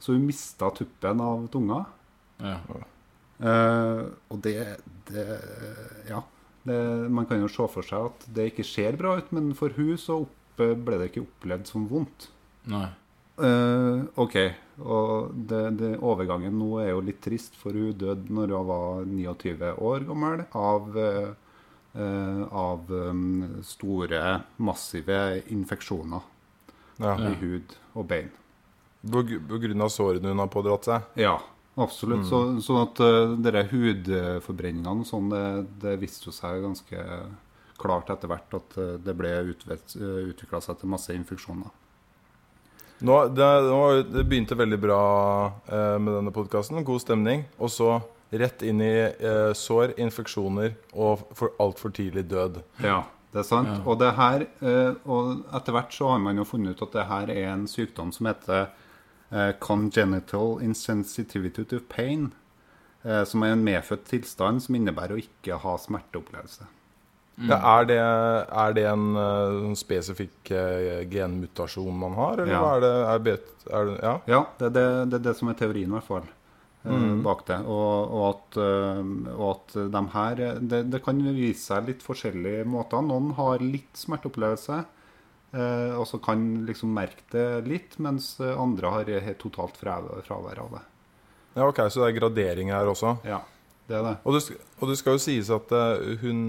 Så 0.00 0.12
hun 0.16 0.26
mista 0.26 0.70
tuppen 0.74 1.20
av 1.20 1.46
tunga. 1.52 1.82
Ja. 2.40 2.56
Uh, 3.38 4.08
og 4.32 4.40
det, 4.42 4.56
det 5.12 5.26
Ja. 6.08 6.22
Det, 6.68 6.76
man 7.10 7.24
kan 7.24 7.40
jo 7.40 7.48
se 7.48 7.64
for 7.72 7.86
seg 7.86 8.10
at 8.10 8.24
det 8.34 8.50
ikke 8.50 8.64
ser 8.66 8.96
bra 8.98 9.14
ut, 9.16 9.30
men 9.32 9.54
for 9.56 9.70
hun 9.76 9.94
så 9.96 10.18
opp, 10.26 10.34
ble 10.58 10.98
det 10.98 11.06
ikke 11.12 11.22
opplevd 11.24 11.66
som 11.70 11.86
vondt. 11.88 12.26
Nei. 12.68 12.88
Eh, 13.38 13.98
ok, 14.18 14.36
og 14.82 15.34
det, 15.50 15.62
det, 15.78 15.90
overgangen 16.02 16.56
nå 16.58 16.70
er 16.82 16.90
jo 16.92 17.04
litt 17.06 17.20
trist, 17.22 17.58
for 17.58 17.76
hun 17.76 17.94
døde 17.98 18.32
når 18.34 18.54
hun 18.56 18.70
var 18.70 19.04
29 19.10 19.74
år 19.90 20.06
gammel 20.08 20.42
av, 20.58 20.88
uh, 20.96 21.28
eh, 21.94 22.42
av 22.62 22.90
um, 22.90 23.60
store, 23.66 24.24
massive 24.56 25.20
infeksjoner 25.54 26.34
Ja. 26.98 27.14
i 27.14 27.34
hud 27.38 27.76
og 27.94 28.08
bein. 28.10 28.32
På, 29.06 29.22
på 29.22 29.60
grunn 29.62 29.86
av 29.86 29.92
sårene 29.94 30.32
hun 30.32 30.42
har 30.42 30.50
pådratt 30.50 30.88
seg. 30.88 31.12
Ja, 31.22 31.36
absolutt. 31.78 32.26
Så, 32.26 32.40
sånn 32.64 32.80
at 32.82 33.02
uh, 33.04 33.36
dere 33.38 33.68
hudforbrenningene 33.70 35.06
sånn, 35.06 35.30
det, 35.30 35.44
det 35.84 36.00
viste 36.02 36.34
seg 36.34 36.64
ganske 36.66 37.04
klart 37.78 38.10
etter 38.12 38.30
hvert 38.30 38.56
at 38.58 38.78
eh, 38.80 38.96
det 39.02 39.14
ble 39.16 39.34
utvikla 39.52 40.62
seg 40.64 40.80
til 40.80 40.92
masse 40.92 41.14
infeksjoner. 41.14 41.70
Nå, 42.98 43.18
det, 43.30 43.48
nå, 43.68 43.82
det 44.10 44.24
begynte 44.26 44.58
veldig 44.58 44.78
bra 44.82 45.02
eh, 45.66 45.98
med 46.02 46.16
denne 46.16 46.32
podkasten. 46.34 46.80
God 46.86 47.02
stemning. 47.04 47.44
Og 47.62 47.70
så 47.70 47.92
rett 48.30 48.64
inn 48.66 48.82
i 48.84 48.94
eh, 49.06 49.52
sår, 49.56 49.94
infeksjoner 50.00 50.74
og 50.92 51.22
for 51.36 51.54
altfor 51.62 51.94
tidlig 51.94 52.26
død. 52.28 52.58
Ja, 52.84 53.04
det 53.32 53.44
er 53.44 53.46
sant. 53.46 53.70
Ja. 53.70 53.84
Og, 53.86 54.00
det 54.02 54.10
her, 54.18 54.44
eh, 54.60 54.98
og 55.06 55.46
etter 55.54 55.76
hvert 55.76 55.94
så 55.94 56.10
har 56.12 56.20
man 56.24 56.40
jo 56.40 56.48
funnet 56.48 56.76
ut 56.76 56.84
at 56.88 56.98
det 56.98 57.06
her 57.12 57.32
er 57.36 57.52
en 57.52 57.68
sykdom 57.70 58.10
som 58.16 58.28
heter 58.28 58.66
eh, 59.30 59.54
congenital 59.62 60.58
insensitivity 60.64 61.64
to 61.70 61.80
pain. 61.88 62.32
Eh, 63.06 63.22
som 63.24 63.44
er 63.46 63.54
en 63.54 63.62
medfødt 63.64 64.08
tilstand 64.10 64.64
som 64.64 64.74
innebærer 64.74 65.14
å 65.14 65.22
ikke 65.22 65.60
ha 65.62 65.76
smerteopplevelse. 65.78 66.66
Ja, 67.46 67.58
er, 67.78 67.84
det, 67.86 67.96
er 67.98 68.72
det 68.74 68.84
en 68.90 69.04
sånn 69.14 69.76
spesifikk 69.78 70.50
uh, 70.50 71.04
genmutasjon 71.06 71.94
man 71.94 72.16
har, 72.18 72.40
eller 72.42 72.52
Ja. 72.52 72.62
er 72.76 72.80
det? 72.82 72.90
Er 73.12 73.18
bet, 73.28 73.52
er 73.70 73.84
det 73.86 73.98
ja? 74.02 74.14
Ja, 74.26 74.40
det 74.58 74.66
er 74.66 74.74
det, 74.74 75.10
det 75.12 75.20
det 75.28 75.36
som 75.38 75.48
er 75.52 75.54
teorien, 75.54 75.86
i 75.92 75.94
hvert 75.98 76.08
fall. 76.08 76.26
eh, 76.84 76.90
Mm. 76.90 77.22
bak 77.22 77.44
det. 77.46 77.58
Og, 77.66 78.10
og, 78.10 78.24
at, 78.32 78.58
og 79.36 79.48
at 79.50 79.74
de 79.92 80.02
her 80.14 80.34
det, 80.60 80.90
det 80.90 81.02
kan 81.04 81.18
vise 81.34 81.60
seg 81.66 81.86
litt 81.86 82.02
forskjellige 82.02 82.64
måter. 82.64 83.02
Noen 83.04 83.32
har 83.36 83.58
litt 83.60 83.94
smerteopplevelse, 83.98 84.78
eh, 85.52 85.92
og 85.98 86.06
så 86.08 86.18
kan 86.22 86.64
liksom 86.66 86.92
merke 86.94 87.22
det 87.34 87.66
litt, 87.68 87.98
mens 87.98 88.40
andre 88.40 88.90
har 88.94 89.04
helt 89.04 89.38
totalt 89.42 89.76
fra- 89.76 90.00
fravær 90.26 90.58
av 90.64 90.70
det. 90.78 90.84
Ja, 91.56 91.66
ok, 91.68 91.76
Så 91.90 92.02
det 92.06 92.14
er 92.14 92.20
gradering 92.20 92.70
her 92.72 92.86
også. 92.86 93.18
Ja, 93.26 93.40
det 93.88 93.96
er 93.96 94.04
det. 94.04 94.14
Og 94.28 94.36
det, 94.36 94.58
og 94.78 94.90
det 94.90 94.98
skal 95.00 95.16
jo 95.16 95.22
sies 95.22 95.48
at 95.52 95.72
eh, 95.72 96.16
hun 96.22 96.40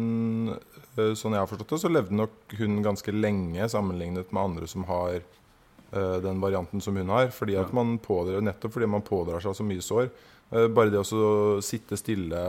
eh, 0.52 1.14
Sånn 1.16 1.36
jeg 1.36 1.40
har 1.40 1.48
forstått 1.48 1.72
det, 1.72 1.82
så 1.86 1.92
levde 1.92 2.18
nok 2.20 2.56
hun 2.60 2.82
ganske 2.84 3.14
lenge 3.16 3.70
sammenlignet 3.72 4.34
med 4.36 4.42
andre 4.42 4.68
som 4.68 4.84
har 4.90 5.22
eh, 5.22 6.18
den 6.26 6.42
varianten 6.44 6.84
som 6.84 7.00
hun 7.00 7.14
har. 7.16 7.32
Fordi 7.32 7.56
at 7.62 7.72
man 7.76 7.96
pådrar, 8.04 8.44
nettopp 8.44 8.76
fordi 8.76 8.90
man 8.92 9.06
pådrar 9.08 9.46
seg 9.46 9.56
så 9.56 9.68
mye 9.68 9.86
sår. 9.86 10.12
Bare 10.50 10.90
det 10.90 10.98
å 11.00 11.62
sitte 11.62 11.94
stille 12.00 12.40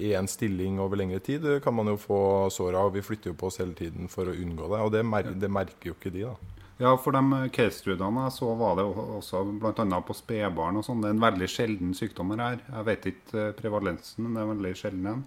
i 0.00 0.14
en 0.16 0.28
stilling 0.30 0.78
over 0.80 0.96
lengre 0.96 1.18
tid 1.20 1.44
kan 1.60 1.74
man 1.76 1.90
jo 1.92 1.98
få 2.00 2.20
sår 2.50 2.78
av. 2.80 2.94
Vi 2.96 3.02
flytter 3.04 3.30
jo 3.30 3.36
på 3.38 3.50
oss 3.50 3.60
hele 3.60 3.76
tiden 3.76 4.08
for 4.08 4.30
å 4.30 4.34
unngå 4.34 4.70
det, 4.72 4.80
og 4.80 4.92
det, 4.94 5.02
mer 5.04 5.28
det 5.36 5.50
merker 5.52 5.92
jo 5.92 5.96
ikke 5.98 6.14
de. 6.14 6.24
da. 6.30 6.63
Ja, 6.82 6.96
for 6.98 7.14
de 7.14 7.48
case-studiene 7.54 8.24
jeg 8.26 8.34
så 8.34 8.50
var 8.58 8.74
det 8.80 8.84
også 8.90 9.44
bl.a. 9.62 10.00
på 10.02 10.16
spedbarn 10.18 10.80
og 10.80 10.86
sånn. 10.86 11.02
Det 11.04 11.12
er 11.12 11.14
en 11.14 11.22
veldig 11.22 11.48
sjelden 11.50 11.92
sykdom 11.94 12.32
her. 12.34 12.58
Jeg 12.66 12.86
vet 12.88 13.08
ikke 13.12 13.42
eh, 13.44 13.52
prevalensen, 13.58 14.24
men 14.24 14.34
det 14.34 14.42
er 14.42 14.48
en 14.48 14.54
veldig 14.56 14.72
sjelden 14.80 15.10
en. 15.12 15.22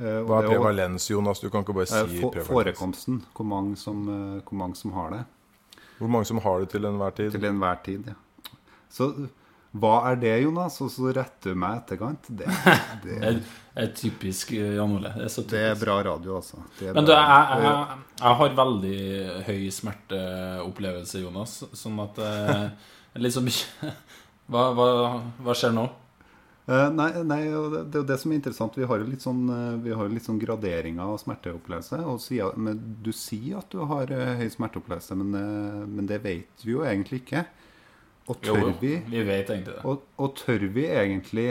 Eh, 0.00 0.18
Hva 0.26 0.40
er 0.40 0.48
prevalens, 0.50 1.06
Jonas? 1.12 1.42
Du 1.44 1.50
kan 1.52 1.62
ikke 1.62 1.76
bare 1.78 1.86
eh, 1.86 2.08
si 2.10 2.22
for, 2.24 2.34
prevalens. 2.34 2.50
Forekomsten. 2.50 3.20
Hvor 3.36 3.46
mange, 3.46 3.76
som, 3.78 4.02
eh, 4.08 4.40
hvor 4.48 4.58
mange 4.64 4.80
som 4.80 4.96
har 4.96 5.14
det. 5.14 5.22
Hvor 6.00 6.10
mange 6.10 6.26
som 6.26 6.40
har 6.42 6.64
det 6.64 6.70
til 6.74 6.88
enhver 6.88 7.14
tid? 7.20 7.30
Til 7.36 7.46
enhver 7.52 7.82
tid, 7.84 8.10
ja. 8.10 8.18
Så 8.90 9.12
hva 9.70 10.00
er 10.10 10.16
det, 10.18 10.32
Jonas? 10.42 10.80
Og 10.82 10.90
så 10.90 11.12
retter 11.14 11.52
du 11.52 11.58
meg 11.62 11.76
i 11.76 11.80
etterkant. 11.84 12.30
Det, 12.40 12.46
Det 13.04 13.18
det, 13.22 13.34
er, 13.78 13.92
typisk 13.94 14.50
eh, 14.56 14.74
Jan 14.74 14.96
Ole. 14.96 15.12
Det 15.14 15.28
er 15.28 15.32
så 15.32 15.44
det 15.46 15.62
er 15.68 15.78
bra 15.78 16.00
radio, 16.08 16.40
altså. 16.40 16.64
Det 16.78 16.90
er 16.90 16.98
Men 16.98 17.06
du, 17.06 17.12
jeg, 17.14 17.62
jeg, 17.62 18.00
jeg 18.18 18.38
har 18.40 18.56
veldig 18.58 18.98
høy 19.46 19.62
smerteopplevelse, 19.78 21.22
Jonas. 21.22 21.60
Sånn 21.78 22.02
at 22.02 22.18
eh, 22.26 22.66
Litt 23.18 23.38
hva, 24.50 24.68
hva, 24.74 24.90
hva 25.42 25.54
skjer 25.58 25.72
nå? 25.74 25.86
Eh, 26.70 26.90
nei, 26.94 27.08
nei 27.26 27.40
det, 27.46 27.80
er 27.80 28.02
jo 28.02 28.04
det 28.06 28.18
som 28.22 28.34
er 28.34 28.38
interessant. 28.38 28.78
Vi 28.78 28.86
har 28.90 29.02
jo 29.02 29.06
litt 29.06 29.22
sånn, 29.22 29.46
vi 29.86 29.94
har 29.94 30.06
jo 30.06 30.14
litt 30.16 30.26
sånn 30.26 30.42
graderinger 30.42 31.06
av 31.06 31.22
smerteopplevelse. 31.22 32.02
Og 32.10 32.18
sier, 32.22 32.58
men 32.58 32.82
du 33.06 33.14
sier 33.14 33.62
at 33.62 33.70
du 33.70 33.86
har 33.86 34.10
høy 34.10 34.46
smerteopplevelse, 34.50 35.18
men, 35.22 35.40
men 35.94 36.10
det 36.10 36.22
vet 36.26 36.66
vi 36.66 36.74
jo 36.74 36.82
egentlig 36.86 37.22
ikke. 37.22 37.46
Og 38.28 38.40
tør 38.44 38.60
jo, 38.60 38.72
vi 38.80 38.96
vi 39.10 39.22
vet 39.26 39.48
egentlig 39.50 39.74
det. 39.74 39.84
og, 39.84 40.02
og 40.20 40.34
tør 40.38 40.66
vi 40.74 40.84
egentlig 40.86 41.48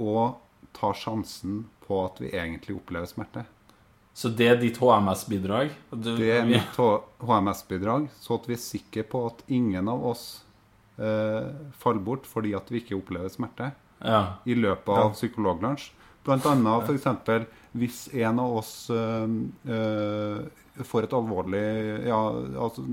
å 0.00 0.36
ta 0.76 0.92
sjansen 0.96 1.64
på 1.86 2.04
at 2.06 2.20
vi 2.22 2.30
egentlig 2.30 2.76
opplever 2.78 3.10
smerte? 3.10 3.44
Så 4.14 4.28
det 4.36 4.46
er 4.50 4.56
ditt 4.60 4.78
HMS-bidrag? 4.80 5.70
Det 6.02 6.30
er 6.34 6.46
mitt 6.48 6.76
HMS-bidrag, 7.22 8.08
så 8.20 8.36
at 8.40 8.48
vi 8.48 8.56
er 8.56 8.62
sikre 8.62 9.04
på 9.06 9.22
at 9.28 9.44
ingen 9.48 9.88
av 9.88 10.02
oss 10.12 10.24
eh, 10.98 11.46
faller 11.80 12.02
bort 12.04 12.26
fordi 12.28 12.54
at 12.58 12.70
vi 12.72 12.82
ikke 12.82 12.98
opplever 12.98 13.30
smerte 13.32 13.70
Ja. 14.00 14.36
i 14.48 14.54
løpet 14.56 14.88
av 14.96 15.12
psykologlunsj. 15.14 15.90
Blant 16.24 16.44
annet 16.48 16.88
f.eks. 16.88 17.46
hvis 17.72 18.00
en 18.20 18.40
av 18.42 18.56
oss 18.60 18.72
eh, 18.92 19.36
øh, 19.72 20.82
får 20.84 21.06
et 21.06 21.14
alvorlig 21.16 21.62
Ja, 22.08 22.18
altså 22.66 22.84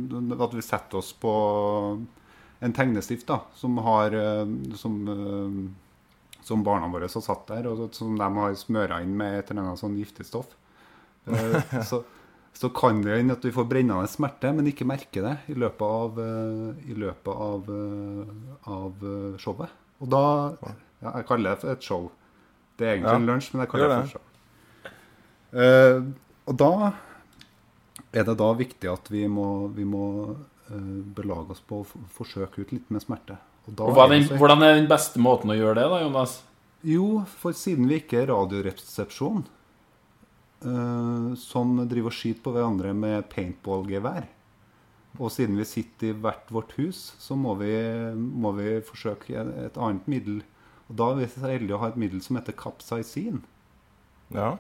at 0.44 0.56
vi 0.56 0.64
setter 0.66 1.02
oss 1.02 1.12
på 1.14 1.34
en 2.60 2.74
tegnestift 2.74 3.28
da, 3.30 3.42
som 3.56 3.78
har 3.86 4.14
øh, 4.18 4.54
som, 4.76 5.00
øh, 5.08 5.58
som 6.46 6.64
barna 6.66 6.90
våre 6.92 7.10
har 7.10 7.24
satt 7.24 7.48
der, 7.52 7.68
og 7.70 7.96
som 7.96 8.18
de 8.18 8.30
har 8.40 8.56
smøra 8.58 9.02
inn 9.04 9.16
med 9.18 9.40
et 9.40 9.52
eller 9.52 9.66
annet 9.66 9.82
sånn 9.82 9.98
giftig 10.00 10.26
stoff. 10.28 10.54
Eh, 11.28 11.82
så, 11.86 12.02
så 12.62 12.72
kan 12.74 13.04
det 13.06 13.20
hende 13.20 13.38
at 13.38 13.46
vi 13.46 13.54
får 13.54 13.70
brennende 13.70 14.10
smerte, 14.10 14.54
men 14.58 14.72
ikke 14.72 14.88
merker 14.90 15.28
det 15.28 15.36
i 15.54 15.58
løpet 15.58 15.86
av, 15.86 16.22
i 16.90 16.96
løpet 16.98 17.44
av, 17.48 17.74
av 18.78 19.10
showet. 19.38 19.76
Og 20.02 20.10
da 20.10 20.24
ja, 20.98 21.12
Jeg 21.20 21.28
kaller 21.30 21.54
det 21.54 21.62
for 21.62 21.74
et 21.74 21.86
show. 21.86 22.08
Det 22.78 22.88
er 22.88 22.96
egentlig 22.96 23.12
Ja, 23.12 23.20
en 23.20 23.28
lunsj, 23.30 23.52
men 23.54 23.62
jeg 23.64 23.70
kaller 23.70 23.92
det 23.92 23.98
for 23.98 24.08
et 24.08 24.16
show. 24.16 24.24
Uh, 25.48 26.00
og 26.48 26.58
da 26.60 26.72
er 28.12 28.26
det 28.28 28.38
da 28.40 28.48
viktig 28.58 28.90
at 28.92 29.10
vi 29.12 29.26
må, 29.32 29.68
vi 29.76 29.86
må 29.88 30.04
eh, 30.32 30.57
belage 30.70 31.56
oss 31.56 31.64
på 31.64 31.82
å 31.82 32.06
forsøke 32.16 32.64
ut 32.64 32.74
litt 32.76 32.90
med 32.94 33.04
smerte. 33.04 33.38
Og 33.68 33.76
da 33.76 33.88
Og 33.88 33.98
hva 33.98 34.08
er 34.08 34.16
den, 34.16 34.40
hvordan 34.40 34.64
er 34.64 34.78
den 34.78 34.90
beste 34.90 35.22
måten 35.22 35.52
å 35.52 35.58
gjøre 35.58 35.82
det, 35.82 35.88
da, 35.92 36.02
Jonas? 36.06 36.40
Jo, 36.88 37.24
for 37.42 37.56
siden 37.58 37.88
vi 37.90 38.00
ikke 38.02 38.22
er 38.22 38.30
radioresepsjon 38.32 39.44
uh, 40.64 41.30
som 41.42 41.76
driver 41.90 42.12
og 42.12 42.18
skyter 42.18 42.44
på 42.46 42.54
hverandre 42.56 42.94
med 42.96 43.28
paintballgevær, 43.34 44.28
og 45.18 45.34
siden 45.34 45.58
vi 45.58 45.66
sitter 45.66 46.12
i 46.12 46.18
hvert 46.22 46.52
vårt 46.54 46.76
hus, 46.78 47.16
så 47.20 47.36
må 47.40 47.56
vi, 47.60 47.74
må 48.14 48.54
vi 48.58 48.78
forsøke 48.86 49.42
et 49.66 49.80
annet 49.82 50.06
middel. 50.10 50.44
Og 50.88 51.00
da 51.00 51.10
er 51.12 51.22
vi 51.24 51.30
så 51.32 51.48
heldige 51.48 51.76
å 51.78 51.82
ha 51.82 51.90
et 51.90 51.98
middel 52.00 52.22
som 52.24 52.38
heter 52.38 52.56
capsaicin. 52.58 53.42
Ja. 54.36 54.52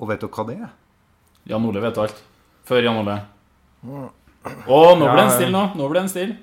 Og 0.00 0.10
vet 0.10 0.24
du 0.24 0.26
hva 0.26 0.46
det 0.48 0.58
er? 0.58 0.72
Jan 1.52 1.68
Ole 1.68 1.84
vet 1.84 2.00
alt. 2.02 2.18
Før 2.66 2.82
Jan 2.82 2.98
Ole. 3.04 3.20
Å, 4.44 4.78
nå 4.98 5.06
ble 5.12 5.20
den 5.22 5.30
stille, 5.36 5.52
nå. 5.54 5.62
Nå 5.78 5.88
ble 5.92 6.00
den 6.02 6.08
stille. 6.10 6.36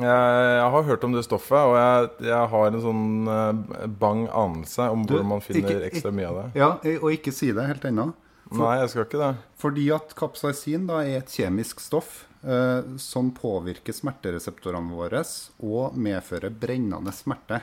Jeg, 0.00 0.06
jeg 0.06 0.70
har 0.72 0.84
hørt 0.86 1.02
om 1.04 1.12
det 1.12 1.24
stoffet, 1.26 1.60
og 1.60 1.74
jeg, 1.76 2.10
jeg 2.30 2.48
har 2.52 2.66
en 2.70 2.80
sånn 2.84 3.04
eh, 3.28 3.86
bang 4.00 4.22
anelse 4.32 4.86
om 4.92 5.02
Du, 5.08 5.14
hvor 5.18 5.26
man 5.28 5.42
finner 5.44 5.74
ikke- 5.74 5.90
ekstra 5.90 6.12
mye 6.14 6.28
av 6.30 6.38
det. 6.38 6.46
Ja, 6.60 6.68
og 7.02 7.08
ikke 7.12 7.32
si 7.36 7.50
det 7.52 7.66
helt 7.68 7.84
ennå. 7.84 8.10
Nei, 8.50 8.78
jeg 8.80 8.88
skal 8.90 9.04
ikke 9.04 9.20
det. 9.20 9.32
Fordi 9.62 9.84
at 9.94 10.14
kapsaisin 10.18 10.86
da 10.88 11.02
er 11.04 11.20
et 11.20 11.28
kjemisk 11.30 11.78
stoff 11.84 12.24
eh, 12.42 12.80
som 12.98 13.28
påvirker 13.36 13.94
smertereseptorene 13.94 14.90
våre 14.96 15.20
og 15.62 15.94
medfører 16.00 16.50
brennende 16.50 17.12
smerte. 17.14 17.60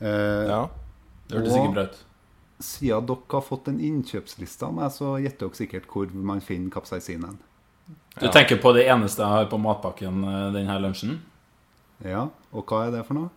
Eh, 0.00 0.46
Ja. 0.50 0.68
Det 1.30 1.38
hørtes 1.38 1.52
sikkert 1.52 1.66
ikke 1.70 1.74
bra 1.74 1.82
ut. 1.88 1.98
Siden 2.60 3.06
dere 3.08 3.32
har 3.32 3.42
fått 3.46 3.68
en 3.72 3.80
innkjøpsliste 3.80 4.66
av 4.66 4.74
meg, 4.76 4.90
så 4.92 5.14
gjetter 5.22 5.46
dere 5.48 5.56
sikkert 5.62 5.86
hvor 5.88 6.12
man 6.14 6.40
finner 6.44 6.70
capsaicinen. 6.74 7.38
Du 8.20 8.28
tenker 8.28 8.58
på 8.60 8.72
det 8.76 8.86
eneste 8.92 9.22
jeg 9.24 9.32
har 9.32 9.46
på 9.50 9.58
matpakken 9.60 10.24
eh, 10.28 10.46
denne 10.56 10.78
lunsjen? 10.82 11.18
Ja, 12.04 12.26
og 12.52 12.64
hva 12.70 12.86
er 12.86 12.94
det 12.94 13.04
for 13.08 13.16
noe? 13.18 13.30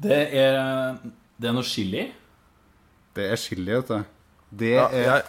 Det 0.00 0.16
er, 0.32 0.96
det 1.40 1.50
er 1.50 1.56
noe 1.56 1.66
chili. 1.66 2.06
Det 3.16 3.26
er 3.32 3.40
chili, 3.40 3.68
vet 3.74 3.90
du. 3.92 4.02
Det 4.50 4.74
Ja, 4.74 4.86
er 4.88 5.06
jeg, 5.06 5.22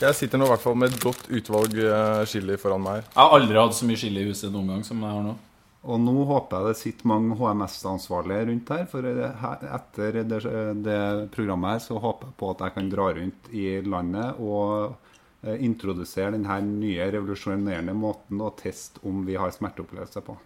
jeg 0.00 0.16
sitter 0.16 0.40
nå 0.40 0.46
i 0.46 0.52
hvert 0.54 0.62
fall 0.64 0.78
med 0.80 0.92
et 0.94 1.02
godt 1.02 1.26
utvalg 1.28 1.74
eh, 1.82 2.24
chili 2.30 2.56
foran 2.60 2.82
meg. 2.84 3.02
Jeg 3.10 3.20
har 3.20 3.34
aldri 3.36 3.58
hatt 3.58 3.76
så 3.76 3.88
mye 3.88 4.00
chili 4.00 4.22
i 4.22 4.30
huset 4.30 4.52
noen 4.54 4.70
gang 4.74 4.84
som 4.86 5.02
jeg 5.02 5.12
har 5.18 5.24
nå. 5.26 5.34
Og 5.80 6.00
nå 6.04 6.12
håper 6.28 6.60
jeg 6.60 6.68
det 6.74 6.78
sitter 6.80 7.08
mange 7.08 7.36
HMS-ansvarlige 7.40 8.46
rundt 8.50 8.72
her. 8.74 8.82
For 8.90 9.06
etter 9.06 10.18
det, 10.28 10.40
det 10.84 10.98
programmet 11.32 11.72
her 11.78 11.84
så 11.86 11.96
håper 12.02 12.28
jeg 12.28 12.36
på 12.42 12.50
at 12.52 12.64
jeg 12.66 12.74
kan 12.76 12.90
dra 12.92 13.06
rundt 13.16 13.48
i 13.56 13.68
landet 13.86 14.42
og 14.44 14.98
introdusere 15.42 16.34
denne 16.34 16.58
nye 16.66 17.06
revolusjonerende 17.14 17.94
måten 17.96 18.40
å 18.44 18.50
teste 18.58 19.00
om 19.08 19.22
vi 19.24 19.38
har 19.40 19.52
smerteopplevelse 19.54 20.20
på. 20.26 20.36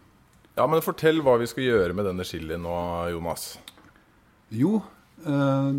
Ja, 0.55 0.69
men 0.71 0.85
fortell 0.87 1.19
hva 1.25 1.35
vi 1.41 1.49
skal 1.51 1.67
gjøre 1.67 1.97
med 1.99 2.07
denne 2.07 2.27
chilien 2.27 2.63
nå, 2.63 2.75
Jonas. 3.11 3.57
Jo, 4.55 4.77
eh, 5.27 5.73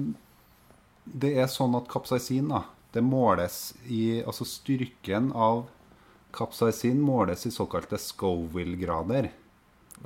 det 1.06 1.32
er 1.40 1.48
sånn 1.52 1.78
at 1.80 1.88
kapsaisin 1.92 2.50
da, 2.52 2.66
det 2.96 3.04
måles 3.04 3.74
i 3.92 4.22
Altså 4.24 4.46
styrken 4.48 5.32
av 5.36 5.66
kapsaisin 6.36 7.00
måles 7.04 7.46
i 7.48 7.52
såkalte 7.56 8.00
Scoville-grader. 8.02 9.30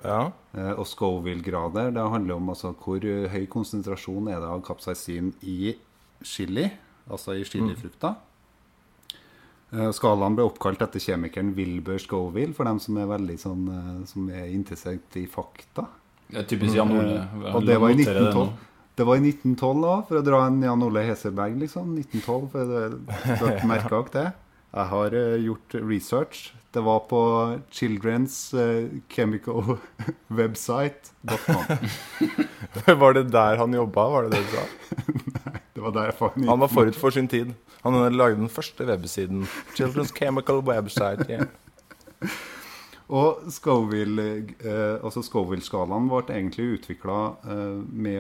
Ja. 0.04 0.32
Eh, 0.54 0.74
Og 0.78 0.86
Scoville-grader 0.86 1.92
det 1.96 2.06
handler 2.14 2.38
om 2.38 2.50
altså 2.54 2.76
hvor 2.78 3.02
høy 3.02 3.46
konsentrasjon 3.50 4.30
er 4.30 4.38
det 4.42 4.50
av 4.54 4.62
kapsaisin 4.66 5.34
i 5.42 5.76
chili, 6.22 6.68
altså 7.10 7.34
i 7.40 7.46
chilifrukta. 7.48 8.14
Eh, 8.14 8.29
Skalaen 9.94 10.34
ble 10.36 10.46
oppkalt 10.50 10.82
etter 10.82 11.00
kjemikeren 11.04 11.52
Wilbur 11.58 12.00
Scoville, 12.02 12.54
for 12.58 12.66
dem 12.66 12.80
som 12.82 12.98
er 12.98 13.06
veldig 13.12 13.36
sånn, 13.38 13.68
eh, 13.70 14.06
som 14.10 14.30
er 14.34 14.48
interessert 14.50 15.18
i 15.22 15.28
fakta. 15.30 15.86
Det 16.30 16.44
er 16.44 16.48
typisk 16.50 16.76
Jan 16.78 16.92
Ole. 16.94 17.20
Eh, 17.22 17.56
Og 17.56 17.66
det 17.66 17.78
var 17.82 17.90
i 17.90 17.96
Jeg 17.98 18.06
noterer 18.06 18.20
det 18.26 18.34
nå. 18.34 18.44
1912. 18.50 18.66
Det 19.00 19.06
var 19.08 19.16
i 19.16 19.20
1912 19.24 19.82
da, 19.86 20.02
for 20.10 20.20
å 20.20 20.24
dra 20.26 20.40
en 20.48 20.62
Jan 20.62 20.84
Ole 20.84 21.04
Heserberg, 21.08 21.56
liksom. 21.62 21.94
1912, 22.02 22.50
for 22.52 22.66
dere 23.46 23.68
merker 23.70 24.00
ikke 24.04 24.18
det? 24.18 24.28
Jeg 24.74 24.86
har 24.92 25.14
eh, 25.18 25.38
gjort 25.46 25.76
research. 25.90 26.42
Det 26.72 26.84
var 26.86 27.00
på 27.10 27.20
Children's 27.74 28.36
eh, 28.54 28.90
Chemical 29.10 29.78
Website. 30.40 31.14
Var 32.86 33.14
det 33.18 33.24
der 33.34 33.58
han 33.58 33.74
jobba, 33.74 34.04
var 34.10 34.28
det 34.28 34.38
det 34.38 34.44
du 34.46 34.52
sa? 34.54 34.66
Var 35.80 36.14
Han 36.48 36.60
var 36.60 36.68
forut 36.68 36.96
for 36.96 37.10
sin 37.10 37.28
tid. 37.28 37.54
Han 37.84 37.94
lagde 38.14 38.36
den 38.36 38.50
første 38.50 38.86
websiden. 38.86 39.48
Children's 39.76 40.14
Chemical 40.16 40.60
Website. 40.60 41.26
Yeah. 41.30 41.46
Og 43.10 43.42
eh, 43.42 45.00
altså 45.02 45.24
Scoville-skalaen 45.26 46.10
ble 46.12 46.20
egentlig 46.30 46.66
utvikla 46.76 47.16
eh, 47.42 47.80
med 47.90 48.20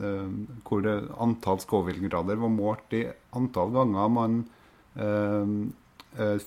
eh, 0.00 0.30
hvor 0.64 0.80
det, 0.80 0.94
antall 1.20 1.60
Scoville-grader 1.60 2.40
var 2.40 2.54
målt 2.54 2.96
i 2.96 3.04
antall 3.36 3.74
ganger 3.76 4.08
man 4.08 4.40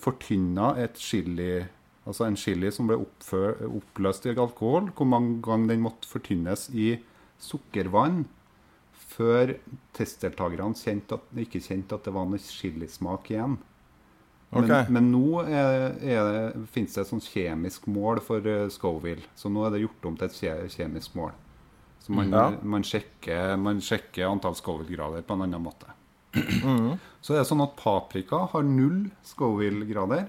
fortynna 0.01 0.73
et 0.81 0.97
chili 0.99 1.61
Altså 2.01 2.25
en 2.25 2.35
chili 2.35 2.67
som 2.73 2.87
ble 2.89 2.97
oppløst 2.97 4.25
i 4.25 4.33
alkohol, 4.33 4.89
hvor 4.97 5.07
mange 5.07 5.37
ganger 5.45 5.69
den 5.69 5.83
måtte 5.85 6.09
fortynnes 6.09 6.65
i 6.73 6.95
sukkervann 7.39 8.25
før 9.11 9.55
testdeltakerne 9.97 10.77
kjente 10.77 11.17
at, 11.17 11.27
ikke 11.43 11.61
kjente 11.63 11.97
at 11.97 12.03
det 12.07 12.13
var 12.15 12.25
noe 12.29 12.39
chilismak 12.41 13.29
igjen. 13.33 13.57
Men, 14.51 14.65
Ok. 14.67 14.89
men 14.91 15.05
nå 15.13 15.41
er, 15.47 15.93
er 16.03 16.25
det, 16.27 16.65
finnes 16.73 16.93
det 16.93 17.01
et 17.05 17.07
sånt 17.11 17.23
kjemisk 17.31 17.85
mål 17.87 18.19
for 18.23 18.43
uh, 18.43 18.65
Scoville. 18.73 19.23
Så 19.39 19.47
nå 19.51 19.63
er 19.65 19.71
det 19.77 19.83
gjort 19.85 20.05
om 20.09 20.17
til 20.19 20.27
et 20.27 20.35
kje- 20.35 20.69
kjemisk 20.75 21.15
mål. 21.15 21.31
Så 22.03 22.11
man, 22.17 22.31
Ja. 22.33 22.49
man, 22.63 22.83
sjekker, 22.83 23.55
man 23.61 23.79
sjekker 23.79 24.27
antall 24.27 24.55
Scoville-grader 24.57 25.23
på 25.23 25.33
en 25.37 25.45
annen 25.47 25.63
måte. 25.63 25.87
Mhm. 26.35 26.99
Så 27.21 27.35
er 27.37 27.43
sånn 27.45 27.61
at 27.63 27.75
paprika 27.77 28.47
har 28.51 28.63
null 28.63 29.09
Scoville-grader. 29.23 30.27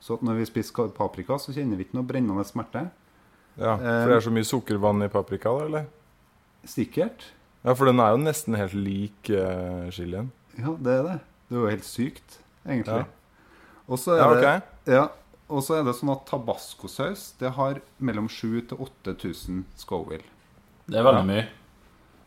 Så 0.00 0.18
når 0.20 0.36
vi 0.42 0.44
spiser 0.50 0.90
paprika, 0.92 1.38
så 1.40 1.52
kjenner 1.54 1.78
vi 1.78 1.84
ikke 1.86 1.96
noe 1.96 2.04
brennende 2.08 2.44
smerte. 2.44 2.90
Ja, 3.56 3.76
For 3.78 4.10
det 4.10 4.16
er 4.18 4.24
så 4.26 4.32
mye 4.34 4.44
sukkervann 4.44 5.04
i 5.06 5.08
paprika, 5.08 5.48
da, 5.56 5.64
eller? 5.64 5.86
Sikkert. 6.68 7.30
Ja, 7.64 7.72
for 7.72 7.88
den 7.88 8.00
er 8.02 8.12
jo 8.12 8.20
nesten 8.20 8.56
helt 8.60 8.74
lik 8.76 9.30
uh, 9.32 9.88
chilien. 9.94 10.28
Ja, 10.58 10.74
det 10.76 10.96
er 10.98 11.06
det. 11.06 11.18
Det 11.48 11.56
er 11.56 11.62
jo 11.62 11.70
helt 11.72 11.86
sykt, 11.88 12.38
egentlig. 12.66 13.04
Ja. 13.06 13.78
Og 13.88 14.00
så 14.00 14.14
er 14.14 14.20
Ja, 14.20 14.28
det. 14.34 14.52
Ja, 14.92 15.04
er 15.78 15.86
det 15.86 15.94
sånn 15.96 16.12
at 16.12 16.26
tabascosaus 16.28 17.32
det 17.40 17.54
har 17.56 17.80
mellom 17.98 18.28
7000 18.28 18.68
til 18.68 18.76
8000 18.84 19.64
Scoville. 19.80 20.28
Det 20.86 21.00
er 21.00 21.04
veldig 21.08 21.24
Ja. 21.24 21.30
mye. 21.32 21.48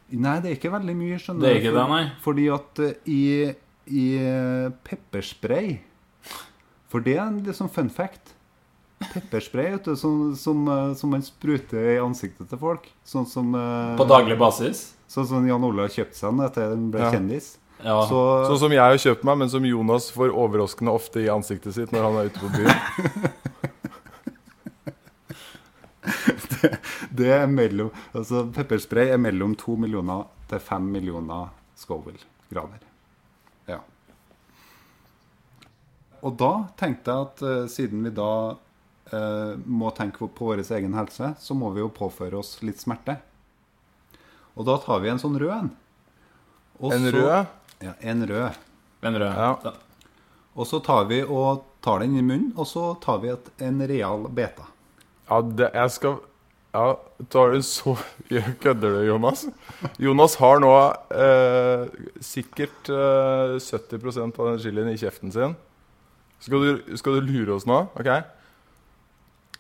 Nei, 0.10 0.40
det 0.40 0.50
er 0.50 0.56
ikke 0.56 0.72
veldig 0.72 0.96
mye, 0.96 1.20
skjønner 1.20 1.42
Det 1.42 1.50
er 1.50 1.62
ikke 1.62 1.76
det, 1.78 1.88
nei. 1.90 2.12
Fordi 2.24 2.48
at 2.50 2.80
uh, 2.80 2.94
i, 3.06 3.54
i 3.86 4.06
eh, 4.18 4.70
pepperspray 4.84 5.80
For 6.90 7.00
det 7.00 7.18
er 7.18 7.28
en 7.28 7.44
liksom 7.44 7.70
fun 7.70 7.90
fact. 7.90 8.34
Pepperspray 9.14 9.72
vet 9.76 9.84
du, 9.84 9.96
som, 9.96 10.34
som, 10.36 10.96
som 10.96 11.10
man 11.12 11.22
spruter 11.22 11.94
i 11.94 12.00
ansiktet 12.00 12.50
til 12.50 12.58
folk. 12.58 12.90
Sånn 13.04 13.28
som 13.28 13.54
uh, 13.54 13.96
På 14.00 14.08
daglig 14.08 14.40
basis. 14.40 14.97
Sånn 15.08 15.28
som 15.30 15.48
Jan 15.48 15.64
Ole 15.64 15.86
har 15.88 15.94
kjøpt 15.94 16.18
seg 16.18 16.42
etter 16.44 16.70
han 16.74 16.92
ble 16.92 17.00
Ja. 17.06 17.12
kjendis. 17.14 17.58
Ja. 17.84 18.08
Så, 18.10 18.20
Sånn 18.50 18.60
som 18.66 18.72
jeg 18.74 18.82
har 18.82 18.98
kjøpt 18.98 19.24
meg, 19.24 19.38
men 19.38 19.50
som 19.50 19.66
Jonas 19.66 20.10
får 20.12 20.34
overraskende 20.34 20.92
ofte 20.92 21.22
i 21.22 21.30
ansiktet 21.30 21.76
sitt 21.76 21.92
når 21.94 22.04
han 22.08 22.16
er 22.18 22.26
ute 22.32 22.40
på 22.42 22.50
byen. 22.56 22.74
det 27.18 27.32
er 27.34 27.48
mellom 27.52 27.92
Altså 28.16 28.46
pepperspray 28.56 29.12
er 29.14 29.22
mellom 29.22 29.56
2 29.60 29.76
millioner 29.84 30.26
til 30.50 30.60
5 30.64 30.92
millioner 30.92 31.50
Scoville-grader. 31.78 32.82
Ja. 33.70 33.80
Og 36.26 36.38
da 36.40 36.52
tenkte 36.80 37.14
jeg 37.14 37.28
at 37.28 37.44
uh, 37.46 37.68
siden 37.70 38.08
vi 38.08 38.14
da 38.16 38.32
uh, 39.14 39.54
må 39.66 39.92
tenke 39.94 40.24
på, 40.24 40.32
på 40.34 40.50
vår 40.50 40.64
egen 40.80 40.96
helse, 40.98 41.36
så 41.40 41.54
må 41.54 41.70
vi 41.76 41.84
jo 41.84 41.94
påføre 41.94 42.40
oss 42.40 42.58
litt 42.66 42.82
smerte. 42.82 43.20
Og 44.58 44.66
da 44.66 44.78
tar 44.82 45.00
vi 45.04 45.10
en 45.14 45.20
sånn 45.22 45.38
rød 45.40 45.54
en. 45.54 45.72
Og 46.82 46.94
En 46.94 47.06
så- 47.06 47.14
rød? 47.16 47.48
Ja, 47.86 47.94
en 48.02 48.26
rød. 48.28 48.56
En 49.04 49.16
rød. 49.22 49.36
Ja. 49.38 49.74
Og 50.58 50.66
så 50.66 50.80
tar 50.84 51.06
vi 51.06 51.22
og 51.24 51.64
tar 51.86 52.00
den 52.02 52.18
i 52.18 52.22
munnen, 52.26 52.54
og 52.58 52.66
så 52.66 52.96
tar 53.00 53.20
vi 53.22 53.30
et, 53.30 53.50
en 53.62 53.78
real 53.88 54.26
beta. 54.34 54.66
Ja, 55.30 55.42
det, 55.42 55.72
jeg 55.74 55.92
skal 55.92 56.18
Ja, 56.74 56.96
tar 57.30 57.52
du 57.54 57.62
så 57.64 57.94
Kødder 58.62 58.98
du, 58.98 59.06
Jonas? 59.08 59.46
Jonas 59.98 60.36
har 60.36 60.60
nå 60.60 60.72
eh, 61.16 61.88
sikkert 62.22 62.90
eh, 62.92 63.56
70% 63.58 64.38
av 64.40 64.52
den 64.52 64.60
chilien 64.60 64.90
i 64.92 64.98
kjeften 65.00 65.32
sin. 65.34 65.56
Skal 66.40 66.62
du, 66.62 66.98
skal 66.98 67.18
du 67.18 67.22
lure 67.32 67.56
oss 67.56 67.66
nå? 67.66 67.80
OK? 67.98 68.10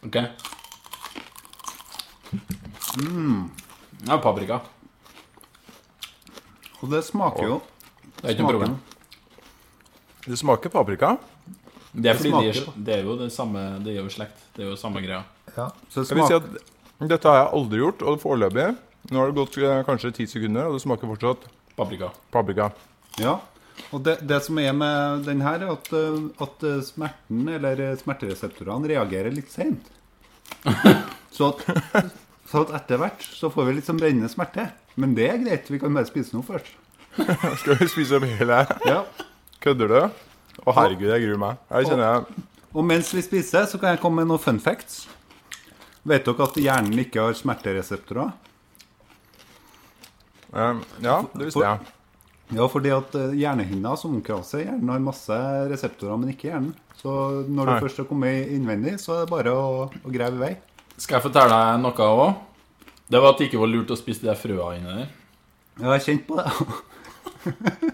Ok. 0.05 0.17
Ja, 4.07 4.17
paprika. 4.21 4.59
Og 6.81 6.89
det 6.91 7.03
smaker 7.07 7.43
jo 7.47 7.57
Det 8.21 8.23
er 8.29 8.35
ikke 8.35 8.45
noe 8.45 8.51
smaker- 8.51 8.57
problem. 8.57 8.77
Det 10.27 10.37
smaker 10.37 10.69
paprika. 10.73 11.17
Det 11.97 12.09
er 12.11 12.17
fordi 12.19 12.29
smaker 12.29 12.53
de 12.53 12.59
er, 12.59 12.83
det 12.85 12.95
er 12.97 13.03
jo 13.07 13.15
det 13.17 13.29
samme 13.33 13.61
Det 13.83 13.93
er 13.95 14.01
jo 14.03 14.09
slekt. 14.11 14.41
Det 14.55 14.65
er 14.65 14.69
jo 14.69 14.75
samme 14.77 15.01
greia. 15.01 15.23
Ja, 15.55 15.69
så 15.89 16.03
det 16.03 16.09
Jeg 16.11 16.17
vil 16.17 16.27
si 16.27 16.33
smaker, 16.33 16.35
at 16.99 17.09
Dette 17.09 17.29
har 17.29 17.37
jeg 17.43 17.53
aldri 17.53 17.77
gjort, 17.81 18.01
og 18.01 18.19
foreløpig 18.21 18.67
Nå 19.11 19.19
har 19.21 19.29
det 19.31 19.35
gått 19.37 19.57
eh, 19.63 19.83
kanskje 19.87 20.11
ti 20.17 20.25
sekunder, 20.27 20.65
og 20.67 20.73
det 20.75 20.81
smaker 20.83 21.07
fortsatt 21.07 21.45
Paprika. 21.77 22.09
paprika. 22.33 22.71
Ja, 23.21 23.37
og 23.93 24.01
det, 24.03 24.17
det 24.27 24.41
som 24.43 24.57
er 24.59 24.73
med 24.73 25.23
den 25.25 25.39
her, 25.45 25.61
er 25.63 25.71
at, 25.77 25.87
eh, 25.93 26.17
at 26.43 26.63
eh, 26.67 26.81
smerten, 26.83 27.47
eller 27.53 27.79
eh, 27.79 27.95
smertereseptorene, 28.01 28.89
reagerer 28.89 29.31
litt 29.31 29.49
sent. 29.53 29.85
Så 31.31 31.53
at, 31.53 32.11
så 32.47 32.63
at 32.63 32.73
etter 32.79 33.01
hvert 33.01 33.23
så 33.27 33.49
får 33.51 33.67
vi 33.67 33.77
litt 33.77 33.87
sånn 33.87 33.99
brennende 33.99 34.29
smerte. 34.31 34.69
Men 34.97 35.13
det 35.17 35.27
er 35.29 35.41
greit, 35.41 35.67
vi 35.71 35.79
kan 35.81 35.93
bare 35.95 36.07
spise 36.09 36.35
noe 36.35 36.45
først. 36.47 36.69
Skal 37.61 37.79
vi 37.81 37.89
spise 37.91 38.17
opp 38.19 38.27
hele? 38.29 38.61
Ja. 38.87 39.01
Kødder 39.63 39.91
du? 39.91 39.99
Å, 40.63 40.73
herregud, 40.73 41.09
jeg 41.11 41.25
gruer 41.25 41.41
meg. 41.41 41.59
Jeg 41.69 41.89
kjenner 41.91 42.07
jeg 42.07 42.45
Og 42.73 42.85
mens 42.85 43.11
vi 43.13 43.23
spiser, 43.25 43.67
så 43.69 43.79
kan 43.81 43.93
jeg 43.93 44.01
komme 44.01 44.23
med 44.23 44.31
noen 44.31 44.41
fun 44.41 44.61
facts. 44.63 45.05
Vet 46.07 46.25
dere 46.25 46.47
at 46.47 46.57
hjernen 46.61 47.03
ikke 47.03 47.27
har 47.27 47.37
smertereseptorer? 47.37 48.33
Um, 50.53 50.81
Ja, 51.03 51.21
det 51.35 51.49
visste 51.49 51.65
jeg. 51.65 51.93
Ja, 52.55 52.63
fordi 52.71 52.93
at 52.95 53.15
eh, 53.19 53.33
hjernehinna 53.35 53.91
som 53.99 54.13
omkranser 54.15 54.61
hjernen 54.63 54.87
har 54.93 55.01
masse 55.03 55.35
reseptorer, 55.67 56.15
men 56.21 56.31
ikke 56.31 56.47
hjernen. 56.47 56.71
Så 56.95 57.11
når 57.43 57.67
du 57.67 57.71
Nei. 57.73 57.81
først 57.83 57.99
har 57.99 58.07
kommet 58.07 58.53
innvendig, 58.55 58.93
så 59.03 59.17
er 59.17 59.25
det 59.25 59.33
bare 59.33 59.51
å, 59.51 59.65
å 59.91 60.13
grave 60.13 60.39
i 60.39 60.43
vei. 60.45 60.53
Skal 60.97 61.17
jeg 61.19 61.25
fortelle 61.27 61.53
deg 61.53 61.81
noe 61.83 62.07
òg? 62.09 62.35
Det 63.07 63.21
var 63.23 63.31
at 63.33 63.39
det 63.39 63.47
ikke 63.49 63.61
var 63.61 63.69
lurt 63.71 63.91
å 63.93 63.97
spise 63.99 64.25
de 64.25 64.33
frøa 64.35 64.71
inni 64.77 64.95
der. 64.97 65.09
Ja, 65.77 65.93
jeg 65.95 66.03
kjente 66.07 66.09
kjent 66.09 66.27
på 66.27 66.39
det. 66.41 67.93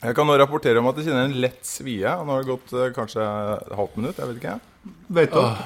Jeg 0.00 0.14
kan 0.16 0.24
nå 0.24 0.32
rapportere 0.40 0.80
om 0.80 0.86
at 0.88 0.96
jeg 0.96 1.10
kjenner 1.10 1.26
en 1.28 1.34
lett 1.44 1.66
svie. 1.68 2.08
Nå 2.24 2.32
har 2.32 2.40
det 2.40 2.48
gått 2.48 2.70
eh, 2.72 2.86
kanskje 2.96 3.20
et 3.20 3.74
halvt 3.76 3.98
minutt. 4.00 4.16
jeg 4.16 4.30
vet 4.30 4.38
ikke. 4.38 4.54
Vet 5.18 5.34
du, 5.34 5.58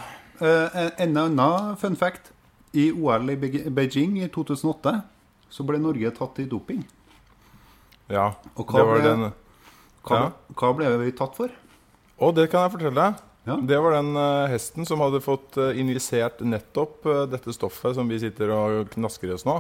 eh, 0.42 0.88
en 1.05 1.20
annen 1.22 1.77
fun 1.79 1.94
fact. 2.00 2.33
I 2.74 2.88
OL 2.90 3.31
i 3.31 3.37
Be- 3.38 3.70
Beijing 3.70 4.16
i 4.18 4.27
2008 4.35 4.96
så 5.55 5.62
ble 5.68 5.79
Norge 5.79 6.11
tatt 6.16 6.40
i 6.42 6.48
doping. 6.50 6.81
Ja, 8.11 8.33
Og 8.59 8.66
hva 8.66 8.81
det 8.81 8.88
var 8.88 8.98
ble- 8.98 9.05
den 9.12 9.22
Hva, 10.03 10.18
Ja. 10.18 10.33
hva 10.59 10.72
ble 10.81 10.90
vi 11.05 11.12
tatt 11.14 11.37
for? 11.38 11.55
Å, 12.18 12.35
det 12.35 12.50
kan 12.50 12.66
jeg 12.66 12.72
fortelle 12.74 12.98
deg. 12.98 13.22
Ja. 13.45 13.59
Det 13.61 13.77
var 13.85 13.93
den 13.93 14.17
uh, 14.17 14.47
hesten 14.49 14.87
som 14.89 15.03
hadde 15.05 15.21
fått 15.21 15.59
uh, 15.61 15.71
injisert 15.77 16.41
nettopp 16.41 17.05
uh, 17.07 17.23
dette 17.29 17.53
stoffet 17.53 17.97
som 17.99 18.09
vi 18.09 18.17
sitter 18.23 18.53
og 18.55 18.89
knasker 18.95 19.29
i 19.29 19.35
oss 19.37 19.45
nå. 19.45 19.59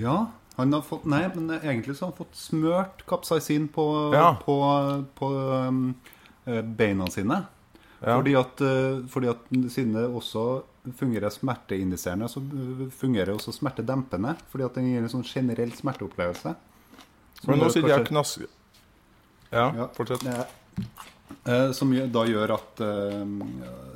Ja, 0.00 0.30
han 0.56 0.72
har 0.72 0.84
fått 0.84 1.04
Nei, 1.08 1.22
men 1.34 1.50
egentlig 1.58 1.96
så 1.98 2.06
har 2.06 2.14
han 2.14 2.20
fått 2.22 2.38
smørt 2.40 3.04
kapsaisin 3.08 3.68
på, 3.72 3.84
Ja. 4.16 4.30
på, 4.44 4.56
på 5.18 5.28
um, 5.68 5.82
beina 6.46 7.08
sine. 7.12 7.42
Ja. 8.00 8.16
Fordi, 8.16 8.34
at, 8.36 8.60
fordi 9.12 9.28
at 9.32 9.44
siden 9.72 9.94
det 9.96 10.04
også 10.08 10.46
fungerer 10.96 11.32
smerteindiserende, 11.32 12.28
så 12.28 12.40
fungerer 12.96 13.32
også 13.34 13.52
smertedempende. 13.56 14.34
Fordi 14.52 14.66
at 14.68 14.76
den 14.78 14.90
gir 14.90 15.02
en 15.02 15.10
sånn 15.10 15.24
generell 15.26 15.72
smerteopplevelse. 15.74 16.52
Men 17.48 17.60
nå 17.60 17.68
sitter 17.72 17.92
jeg 17.92 18.04
og 18.04 18.10
knasker 18.10 18.46
Ja, 19.52 19.66
Ja. 19.76 19.88
fortsett. 19.96 20.24
Eh, 20.26 20.44
eh, 21.46 21.70
som 21.76 21.94
da 22.12 22.26
gjør 22.28 22.52
at 22.56 22.82
eh, 22.84 23.24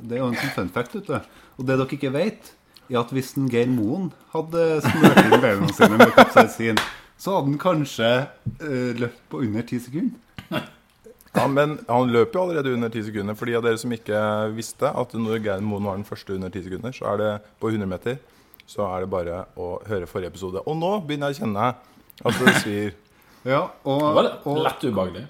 Det 0.01 0.17
er 0.17 0.23
jo 0.23 0.31
en 0.31 0.39
sånn 0.39 0.55
fun 0.57 0.73
fact, 0.73 0.97
vet 0.97 1.07
du. 1.11 1.37
Og 1.59 1.67
det 1.67 1.77
dere 1.77 1.97
ikke 1.97 2.13
vet, 2.15 2.51
er 2.89 2.99
at 3.01 3.13
hvis 3.15 3.35
en 3.39 3.47
Geir 3.51 3.69
Moen 3.71 4.09
hadde 4.33 4.65
smurt 4.85 5.21
inn 5.23 5.37
beina 5.43 5.71
sine 5.75 5.99
med 5.99 6.13
kapsaisin, 6.17 6.81
så 7.21 7.37
hadde 7.37 7.51
han 7.53 7.61
kanskje 7.61 8.11
eh, 8.17 8.91
løpt 8.97 9.23
på 9.31 9.43
under 9.45 9.65
ti 9.67 9.79
sekunder. 9.83 10.69
Ja, 11.31 11.45
men 11.47 11.77
han 11.87 12.09
løper 12.11 12.35
jo 12.35 12.41
allerede 12.43 12.73
under 12.75 12.89
10 12.91 13.05
sekunder. 13.07 13.35
For 13.39 13.47
de 13.47 13.55
av 13.55 13.63
dere 13.63 13.79
som 13.79 13.93
ikke 13.95 14.19
visste 14.51 14.89
at 14.91 15.13
når 15.15 15.39
Geir 15.45 15.61
Moen 15.63 15.85
var 15.87 15.95
den 15.95 16.07
første 16.07 16.35
under 16.35 16.51
10 16.51 16.65
sekunder, 16.65 16.95
så 16.95 17.07
er 17.13 17.21
det 17.21 17.29
på 17.61 17.71
100 17.71 17.87
meter. 17.87 18.17
Så 18.67 18.83
er 18.83 19.03
det 19.03 19.11
bare 19.11 19.45
å 19.59 19.77
høre 19.87 20.09
forrige 20.09 20.33
episode. 20.33 20.63
Og 20.67 20.75
nå 20.79 20.91
begynner 21.07 21.31
jeg 21.31 21.39
å 21.39 21.45
kjenne 21.45 21.69
at 21.71 22.41
det 22.41 22.55
svir. 22.59 22.97
Ja, 23.47 23.61
og, 23.87 24.01
Det 24.03 24.09
var 24.43 24.59
lett 24.67 24.83
ubehagelig. 24.85 25.23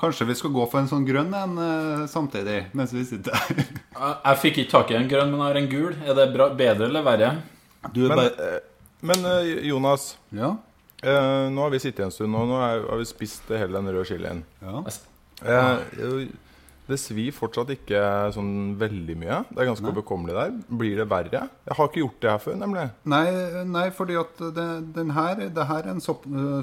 Kanskje 0.00 0.26
vi 0.28 0.34
skal 0.38 0.52
gå 0.54 0.64
for 0.70 0.82
en 0.82 0.88
sånn 0.90 1.06
grønn 1.08 1.32
en 1.34 1.58
eh, 1.62 2.06
samtidig, 2.12 2.66
mens 2.76 2.92
vi 2.92 3.04
sitter 3.08 3.34
her. 3.34 3.64
Jeg, 4.26 4.38
fikk 4.42 4.58
ikke 4.62 4.70
tak 4.74 4.90
i 4.92 4.98
en 4.98 5.08
grønn, 5.08 5.30
men 5.32 5.40
jeg 5.40 5.48
har 5.48 5.60
en 5.62 5.68
gul. 5.72 5.92
Er 6.04 6.14
det 6.18 6.26
bra, 6.34 6.48
bedre 6.58 6.88
eller 6.90 7.02
verre? 7.06 7.30
Du 7.94 8.02
er 8.04 8.08
Men, 8.12 8.16
bare 8.18 8.48
eh, 8.56 8.72
men 9.06 9.24
eh, 9.30 9.52
Jonas, 9.70 10.16
Ja. 10.36 10.54
eh, 11.02 11.46
nå 11.52 11.62
har 11.64 11.70
vi 11.72 11.78
sittet 11.80 12.04
en 12.06 12.10
stund, 12.14 12.34
og 12.36 12.48
nå 12.50 12.58
har 12.60 12.98
vi 13.00 13.04
spist 13.08 13.48
hele 13.52 13.72
den 13.78 13.88
røde 13.94 14.04
chilien. 14.08 14.44
ja. 14.64 14.82
Eh, 15.44 16.26
Det 16.86 16.98
svir 17.02 17.32
fortsatt 17.34 17.72
ikke 17.74 18.00
sånn 18.34 18.76
veldig 18.78 19.16
mye. 19.18 19.40
Det 19.50 19.58
er 19.58 19.68
ganske 19.72 19.90
overkommelig 19.90 20.36
der. 20.36 20.52
Blir 20.70 21.00
det 21.00 21.08
verre? 21.10 21.40
Jeg 21.66 21.78
har 21.78 21.88
ikke 21.90 22.02
gjort 22.04 22.20
det 22.22 22.30
her 22.30 22.42
før, 22.44 22.58
nemlig. 22.60 22.84
Nei, 23.10 23.24
nei 23.66 23.86
fordi 23.94 24.18
at 24.20 24.44
det, 24.54 24.66
den 24.94 25.10
her, 25.16 25.42
det 25.56 25.66
her 25.66 25.82
er 25.82 25.96
en 25.96 26.04
så, 26.04 26.14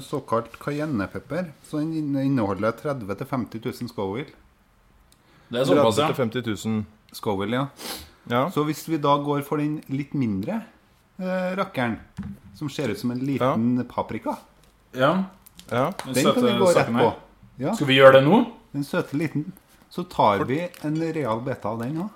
såkalt 0.06 0.56
cayennepepper. 0.62 1.50
Så 1.68 1.82
den 1.82 2.16
inneholder 2.22 2.72
30 2.78 3.04
000-50 3.12 3.68
000 3.68 3.92
Scoville. 3.92 4.32
Det 5.52 5.60
er 5.60 5.68
såpass, 5.68 6.00
30 6.00 6.40
ja. 6.40 6.46
000-50 6.48 6.68
000. 6.72 6.84
Scoville, 7.14 7.60
ja. 7.60 7.66
Ja. 8.32 8.46
Så 8.50 8.64
hvis 8.64 8.80
vi 8.88 8.96
da 8.96 9.18
går 9.20 9.44
for 9.44 9.60
den 9.60 9.82
litt 9.92 10.14
mindre 10.16 10.62
eh, 11.20 11.50
rakkeren, 11.58 11.98
som 12.56 12.70
ser 12.72 12.94
ut 12.94 13.00
som 13.00 13.12
en 13.12 13.20
liten 13.20 13.84
paprika, 13.90 14.38
ja. 14.96 15.12
ja. 15.68 15.90
Den 16.06 16.16
den 16.16 16.32
kan 16.32 16.46
vi 16.48 16.56
gå 16.62 16.70
rett 16.72 16.92
på. 16.96 17.12
Ja, 17.60 17.74
Skal 17.76 17.86
vi 17.92 17.98
gjøre 18.00 18.18
det 18.18 18.24
nå? 18.26 18.40
Den 18.72 18.88
søte 18.88 19.20
liten. 19.20 19.52
Så 19.94 20.02
tar 20.10 20.42
vi 20.48 20.58
en 20.82 20.96
real 21.14 21.40
beta 21.46 21.70
av 21.70 21.78
den 21.84 22.00
òg. 22.02 22.08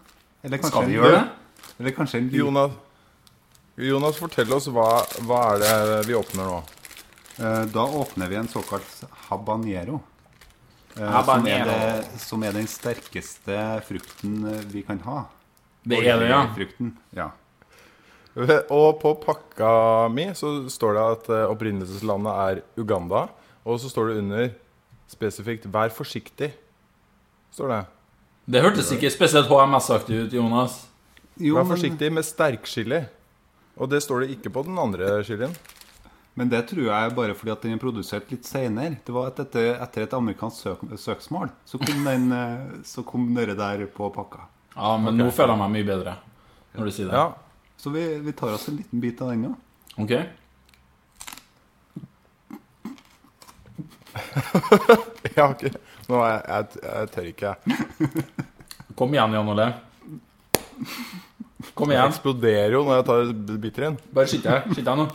Eller 0.43 0.59
kanskje 0.59 0.75
Skal 0.81 0.89
vi 0.91 0.97
gjøre 0.97 1.15
det? 1.15 1.73
Eller 1.79 1.95
kanskje 1.95 2.19
en 2.19 2.29
liten 2.29 2.41
Jonas, 2.41 2.73
Jonas, 3.79 4.17
fortell 4.19 4.53
oss 4.57 4.67
hva, 4.75 4.87
hva 5.29 5.41
er 5.55 5.63
det 5.63 5.99
vi 6.09 6.17
åpner 6.19 6.49
nå? 6.51 6.59
Eh, 7.39 7.65
Da 7.71 7.85
åpner 8.01 8.29
vi 8.33 8.39
en 8.41 8.49
såkalt 8.51 9.05
habanero. 9.29 10.01
eh, 10.99 11.23
Som, 11.25 11.47
er 11.47 11.65
det, 11.71 12.21
som 12.27 12.43
er 12.43 12.53
den 12.59 12.67
sterkeste 12.67 13.59
frukten 13.87 14.41
eh, 14.51 14.65
vi 14.75 14.83
kan 14.83 14.99
ha. 15.07 15.21
Det 15.87 16.03
er 16.03 16.19
det, 16.19 16.31
ja. 16.33 16.43
Frukten, 16.57 16.97
ja. 17.15 17.31
Og 18.75 18.99
på 19.01 19.15
pakka 19.23 20.09
mi 20.11 20.29
så 20.35 20.69
står 20.71 20.95
det 20.99 21.05
at 21.13 21.31
opprinnelseslandet 21.55 22.43
er 22.49 22.61
Uganda. 22.79 23.29
Og 23.65 23.79
så 23.83 23.91
står 23.91 24.11
det 24.11 24.19
under 24.25 24.51
spesifikt 25.11 25.67
'vær 25.71 25.91
forsiktig'. 25.95 26.53
Står 27.55 27.73
det. 27.73 27.81
Det 28.49 28.63
hørtes 28.65 28.91
ikke 28.95 29.11
spesielt 29.13 29.51
HMS-aktig 29.51 30.23
ut, 30.25 30.33
Jonas. 30.33 30.79
Jo, 31.39 31.59
Vær 31.59 31.69
forsiktig 31.69 32.09
med 32.13 32.25
sterkchili. 32.27 33.03
Og 33.79 33.91
det 33.93 34.01
står 34.03 34.25
det 34.25 34.31
ikke 34.37 34.51
på 34.55 34.65
den 34.67 34.79
andre 34.81 35.21
chilien. 35.27 35.53
men 36.39 36.49
det 36.49 36.69
tror 36.71 36.85
jeg 36.87 37.15
bare 37.15 37.35
fordi 37.35 37.51
at 37.51 37.63
den 37.63 37.73
er 37.75 37.81
produsert 37.83 38.31
litt 38.31 38.47
seinere. 38.47 38.97
Det 39.05 39.13
var 39.15 39.29
etter, 39.33 39.75
etter 39.83 40.03
et 40.05 40.13
amerikansk 40.15 40.57
søk, 40.63 40.85
søksmål 40.99 41.51
så 41.67 41.79
kom, 41.83 42.05
den, 42.07 42.31
så 42.93 43.03
kom 43.03 43.35
dere 43.35 43.55
der 43.59 43.87
på 43.87 44.11
pakka. 44.15 44.47
Ja, 44.77 44.97
men 45.03 45.19
nå 45.19 45.31
føler 45.35 45.55
jeg 45.57 45.63
meg 45.65 45.73
mye 45.75 45.89
bedre 45.89 46.17
når 46.79 46.85
du 46.85 46.95
sier 46.95 47.09
det. 47.11 47.19
Ja. 47.19 47.33
Så 47.79 47.91
vi, 47.91 48.05
vi 48.23 48.33
tar 48.33 48.55
oss 48.55 48.69
en 48.71 48.77
liten 48.79 49.01
bit 49.03 49.23
av 49.23 49.33
den 49.33 49.49
nå. 49.49 49.55
Ok? 49.99 50.15
Jeg 55.29 55.37
har 55.37 55.55
ikke 56.09 56.15
Nå 56.15 56.19
er 56.25 56.31
jeg, 56.33 56.43
jeg, 56.49 56.65
jeg 56.89 57.09
tør 57.13 57.27
ikke. 57.33 57.51
Kom 58.97 59.13
igjen, 59.15 59.35
Jan 59.37 59.49
Ole. 59.53 59.67
Kom 61.75 61.91
Jeg 61.93 61.99
igjen. 61.99 62.09
eksploderer 62.13 62.71
jo 62.73 62.81
når 62.87 62.95
jeg 63.01 63.07
tar 63.09 63.19
biter 63.61 63.83
inn. 63.91 63.99
Bare 64.15 64.27
sitt 64.31 64.45
her. 64.49 64.61
Sitt 64.73 64.89
her 64.89 64.97
nå. 64.97 65.07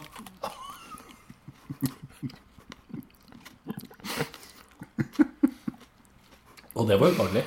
Og 6.74 6.88
det 6.90 6.98
var 7.00 7.08
ubehagelig. 7.14 7.44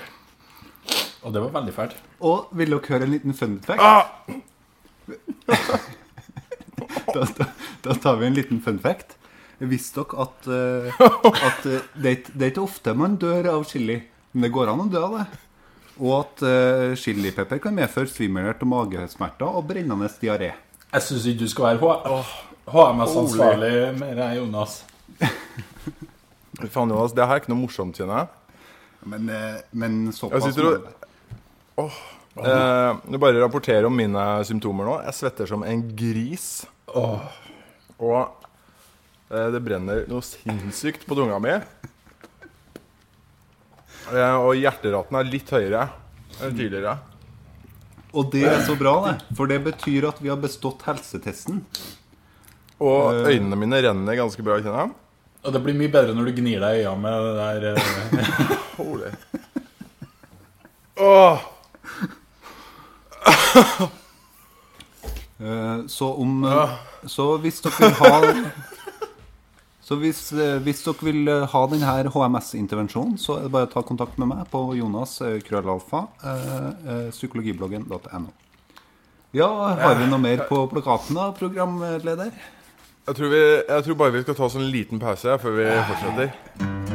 Og 1.26 1.32
det 1.34 1.40
var 1.42 1.50
veldig 1.58 1.74
fælt. 1.74 1.96
Og 2.22 2.48
vil 2.54 2.70
dere 2.70 2.86
høre 2.88 3.02
en 3.08 3.12
liten 3.14 3.34
fun 3.34 3.56
fact? 3.66 3.82
da, 7.14 7.22
da, 7.38 7.44
da 7.84 7.94
tar 8.02 8.16
vi 8.20 8.26
en 8.28 8.36
liten 8.38 8.60
fun 8.62 8.78
fact. 8.82 9.15
Visste 9.58 10.02
dere 10.04 10.26
at, 10.26 10.48
uh, 10.50 11.02
at 11.48 11.66
eh, 11.70 11.84
det, 11.96 12.10
er 12.10 12.32
det 12.32 12.44
er 12.44 12.50
ikke 12.52 12.64
ofte 12.66 12.92
man 12.96 13.16
dør 13.20 13.48
av 13.54 13.64
chili, 13.68 13.96
men 14.34 14.46
det 14.46 14.52
går 14.52 14.72
an 14.72 14.82
å 14.84 14.88
dø 14.92 15.02
av 15.06 15.14
det. 15.18 15.26
Og 15.96 16.12
at 16.18 16.42
uh, 16.44 16.96
chilipepper 17.00 17.62
kan 17.64 17.76
medføre 17.76 18.10
svimmelhet 18.12 18.60
og 18.66 18.72
magesmerter 18.74 19.48
og 19.48 19.64
brennende 19.70 20.10
diaré. 20.20 20.52
Jeg 20.92 21.06
syns 21.06 21.24
ikke 21.30 21.46
du 21.46 21.52
skal 21.52 21.78
være 21.80 22.18
HMS-ansvarlig 22.66 23.72
mer, 24.00 24.20
jeg, 24.26 24.42
Jonas. 24.42 24.82
Faen, 26.72 26.92
Jonas, 26.92 27.14
det 27.16 27.24
her 27.24 27.38
er 27.38 27.42
ikke 27.42 27.52
noe 27.54 27.62
morsomt, 27.62 27.96
kjenner 27.96 28.24
jeg. 28.26 28.60
Men, 29.06 29.32
men 29.72 29.98
såpass 30.12 30.48
Jeg 30.48 30.56
sitter 30.56 30.78
og- 31.78 31.90
Eh, 32.36 32.96
jeg 33.10 33.20
bare 33.20 33.40
rapporterer 33.40 33.86
om 33.88 33.94
mine 33.96 34.22
symptomer 34.44 34.88
nå. 34.88 34.96
Jeg 35.06 35.16
svetter 35.16 35.48
som 35.48 35.62
en 35.64 35.84
gris. 35.96 36.66
Og 36.92 37.20
eh, 38.12 38.45
det 39.28 39.60
brenner 39.64 40.04
noe 40.10 40.22
sinnssykt 40.22 41.06
på 41.08 41.16
tunga 41.18 41.38
mi. 41.42 41.54
Eh, 44.14 44.36
og 44.38 44.52
hjerteraten 44.54 45.18
er 45.18 45.26
litt 45.30 45.50
høyere 45.50 45.88
enn 46.44 46.54
tidligere. 46.54 46.92
Og 48.16 48.30
det 48.32 48.44
er 48.48 48.62
så 48.64 48.76
bra, 48.78 48.92
det. 49.08 49.16
For 49.36 49.50
det 49.50 49.58
betyr 49.66 50.06
at 50.08 50.20
vi 50.22 50.30
har 50.30 50.38
bestått 50.40 50.84
helsetesten. 50.86 51.58
Og 52.80 53.26
øynene 53.26 53.56
mine 53.58 53.80
renner 53.82 54.16
ganske 54.20 54.44
bra, 54.46 54.60
kjenner 54.62 54.86
jeg. 54.86 54.94
Og 55.46 55.52
det 55.54 55.60
blir 55.64 55.76
mye 55.78 55.90
bedre 55.92 56.14
når 56.16 56.30
du 56.30 56.38
gnir 56.40 56.62
deg 56.62 56.80
i 56.80 56.86
øynene 56.86 57.02
med 57.02 57.12
det 57.26 57.34
der 57.40 57.60
eh, 57.72 57.82
Holy. 58.78 59.10
Åh. 61.02 61.38
Eh, 65.40 65.78
Så 65.86 66.12
om 66.14 66.44
eh, 66.44 66.70
Så 67.06 67.26
hvis 67.42 67.60
dere 67.64 67.76
vil 67.80 67.94
ha 68.00 68.20
Så 69.86 69.94
hvis, 70.02 70.32
eh, 70.32 70.56
hvis 70.66 70.82
dere 70.82 71.06
vil 71.06 71.28
eh, 71.30 71.44
ha 71.52 71.60
denne 71.70 72.10
HMS-intervensjonen, 72.10 73.14
så 73.22 73.36
er 73.36 73.44
det 73.46 73.52
bare 73.54 73.68
å 73.68 73.70
ta 73.70 73.84
kontakt 73.86 74.18
med 74.18 74.32
meg 74.32 74.42
på 74.50 74.64
Jonas 74.74 75.20
eh, 75.22 75.38
krøllalfa, 75.46 76.08
psykologibloggen.no. 77.14 78.32
Ja, 79.36 79.48
har 79.78 79.98
vi 80.00 80.08
noe 80.10 80.22
mer 80.22 80.42
på 80.48 80.64
plakaten 80.72 81.18
da, 81.18 81.28
programleder? 81.36 82.34
Jeg 83.06 83.14
tror, 83.20 83.30
vi, 83.30 83.44
jeg 83.68 83.86
tror 83.86 84.00
bare 84.00 84.16
vi 84.16 84.24
skal 84.24 84.38
ta 84.40 84.48
oss 84.48 84.58
en 84.58 84.66
liten 84.72 85.02
pause 85.02 85.38
før 85.42 85.60
vi 85.60 85.70
fortsetter. 85.92 86.85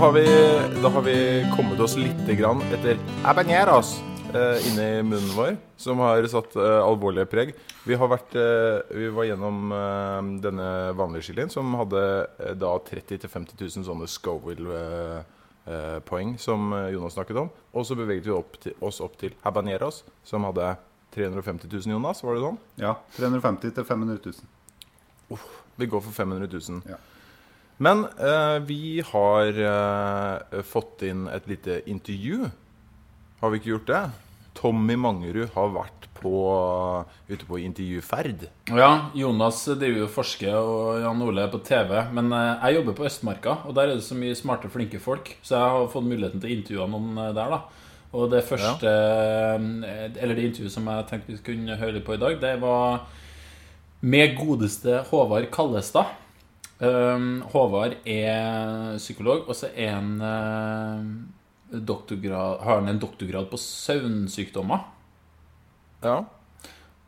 Har 0.00 0.12
vi, 0.12 0.24
da 0.82 0.88
har 0.88 1.02
vi 1.02 1.46
kommet 1.56 1.80
oss 1.80 1.96
litt 2.00 2.38
grann 2.38 2.62
etter 2.72 2.96
Abaneros 3.28 4.00
eh, 4.32 4.68
inni 4.70 5.02
munnen 5.04 5.34
vår, 5.36 5.56
som 5.76 5.98
har 6.00 6.24
satt 6.32 6.56
eh, 6.56 6.80
alvorlige 6.84 7.26
preg. 7.28 7.52
Vi, 7.84 7.94
har 8.00 8.08
vært, 8.08 8.34
eh, 8.38 8.80
vi 8.96 9.08
var 9.12 9.24
gjennom 9.28 9.72
eh, 9.76 10.22
denne 10.46 10.68
vanlige 10.96 11.22
chilien, 11.28 11.50
som 11.52 11.74
hadde 11.76 12.00
eh, 12.38 12.54
da 12.56 12.78
30 12.86 13.18
000-50 13.26 13.60
000 13.60 13.84
sånne 13.90 14.06
Scoville-poeng, 14.08 16.30
som 16.40 16.72
eh, 16.78 16.88
Jonas 16.96 17.12
snakket 17.18 17.36
om. 17.44 17.48
Og 17.76 17.82
så 17.88 17.92
beveget 17.98 18.26
vi 18.30 18.34
opp 18.36 18.52
til, 18.62 18.72
oss 18.80 19.00
opp 19.04 19.14
til 19.20 19.32
habaneros, 19.44 19.96
som 20.24 20.44
hadde 20.48 20.66
350 21.16 21.68
000, 21.68 21.92
Jonas. 21.98 22.24
Var 22.24 22.32
det 22.38 22.42
sånn? 22.46 22.58
Ja. 22.80 22.92
350 23.20 23.76
til 23.76 23.84
500 23.84 24.16
000. 24.24 24.34
Vi 25.80 25.86
går 25.88 26.00
for 26.08 26.12
500 26.24 26.48
000. 26.56 26.82
Ja. 26.88 26.96
Men 27.80 28.04
eh, 28.20 28.58
vi 28.68 29.00
har 29.12 29.60
eh, 29.64 30.62
fått 30.68 31.06
inn 31.08 31.24
et 31.32 31.46
lite 31.48 31.80
intervju. 31.88 32.50
Har 33.40 33.52
vi 33.52 33.60
ikke 33.60 33.72
gjort 33.72 33.88
det? 33.88 34.02
Tommy 34.58 34.98
Mangerud 35.00 35.48
har 35.54 35.72
vært 35.72 36.10
på, 36.20 36.34
ute 37.30 37.46
på 37.48 37.60
intervjuferd. 37.64 38.44
Ja, 38.68 38.90
Jonas 39.16 39.62
driver 39.64 40.02
jo 40.02 40.10
forsker, 40.12 40.58
og 40.60 41.00
Jan 41.00 41.24
Ole 41.24 41.46
er 41.46 41.52
på 41.52 41.62
TV. 41.64 41.96
Men 42.12 42.28
eh, 42.36 42.66
jeg 42.66 42.80
jobber 42.80 42.98
på 43.00 43.08
Østmarka, 43.08 43.56
og 43.64 43.76
der 43.78 43.88
er 43.88 43.96
det 43.96 44.04
så 44.04 44.18
mye 44.18 44.36
smarte, 44.36 44.68
flinke 44.72 45.00
folk. 45.00 45.32
Så 45.40 45.56
jeg 45.56 45.76
har 45.78 45.88
fått 45.94 46.08
muligheten 46.10 46.42
til 46.42 46.52
å 46.52 46.56
intervjue 46.58 46.92
noen 46.92 47.16
eh, 47.16 47.34
der, 47.36 47.56
da. 47.56 47.88
Og 48.10 48.26
det 48.32 48.42
første 48.42 48.90
ja. 48.90 49.58
Eller 50.18 50.34
det 50.34 50.48
intervjuet 50.48 50.72
som 50.74 50.88
jeg 50.90 51.04
tenkte 51.06 51.30
vi 51.30 51.44
kunne 51.46 51.76
høre 51.78 52.00
på 52.02 52.16
i 52.16 52.18
dag, 52.18 52.40
det 52.42 52.56
var 52.58 53.04
med 54.02 54.34
godeste 54.34 55.04
Håvard 55.12 55.46
Kallestad. 55.54 56.10
Um, 56.80 57.42
Håvard 57.52 57.98
er 58.08 58.96
psykolog, 58.96 59.44
og 59.52 59.56
så 59.58 59.68
er 59.76 59.90
han 59.98 60.14
eh, 60.24 61.08
doktorgrad, 61.76 62.62
har 62.64 62.80
han 62.80 62.88
en 62.88 63.00
doktorgrad 63.02 63.50
på 63.52 63.58
søvnsykdommer. 63.60 64.86
Ja. 66.00 66.22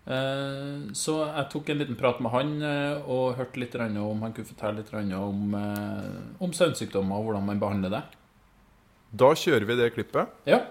Eh, 0.04 0.92
Så 0.92 1.14
jeg 1.24 1.48
tok 1.54 1.70
en 1.72 1.80
liten 1.80 1.96
prat 1.96 2.20
med 2.20 2.34
han 2.34 2.52
eh, 2.60 3.00
og 3.08 3.38
hørte 3.38 3.62
litt 3.62 3.74
om 3.80 4.20
han 4.22 4.34
kunne 4.36 4.50
fortelle 4.50 4.82
litt 4.82 4.92
om, 5.16 5.54
eh, 5.56 6.42
om 6.44 6.52
søvnsykdommer 6.52 7.16
og 7.16 7.30
hvordan 7.30 7.48
man 7.48 7.62
behandler 7.62 7.96
det. 7.96 8.02
Da 9.12 9.32
kjører 9.32 9.64
vi 9.64 9.76
det 9.80 9.94
klippet. 9.94 10.28
Ja. 10.44 10.66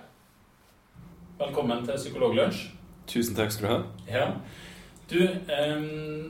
Velkommen 1.40 1.82
til 1.88 1.98
Psykologlunsj. 1.98 2.68
Tusen 3.10 3.34
takk 3.36 3.50
skal 3.52 3.66
du 3.66 3.74
ha. 3.74 3.82
Ja. 4.08 4.28
Du, 5.10 5.18
eh, 5.26 5.80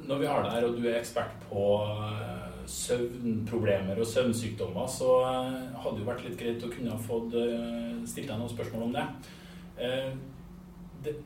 når 0.08 0.24
vi 0.24 0.32
har 0.32 0.44
deg 0.48 0.56
her, 0.56 0.70
og 0.70 0.80
du 0.80 0.88
er 0.88 1.02
ekspert 1.02 1.36
på 1.50 1.66
søvnproblemer 2.67 4.00
og 4.00 4.08
søvnsykdommer, 4.08 4.88
så 4.88 5.13
eh, 5.28 5.80
hadde 5.84 5.95
det 5.97 6.04
jo 6.04 6.10
vært 6.10 6.26
litt 6.26 6.38
greit 6.39 6.63
å 6.65 6.71
kunne 6.71 6.91
ha 6.93 7.00
fått 7.02 7.34
eh, 7.39 8.02
stilt 8.10 8.28
deg 8.30 8.38
noen 8.39 8.52
spørsmål 8.52 8.88
om 8.88 8.93
det. 8.95 9.06
Eh, 9.82 10.12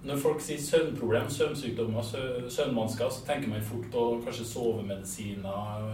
når 0.07 0.19
folk 0.23 0.39
sier 0.43 0.61
søvnproblem, 0.63 1.27
søvnsykdommer, 1.29 2.03
sø- 2.07 2.49
søvnvansker, 2.49 3.09
så 3.11 3.25
tenker 3.27 3.51
man 3.51 3.65
fort 3.65 3.89
på 3.91 4.03
kanskje 4.23 4.45
sovemedisiner, 4.47 5.89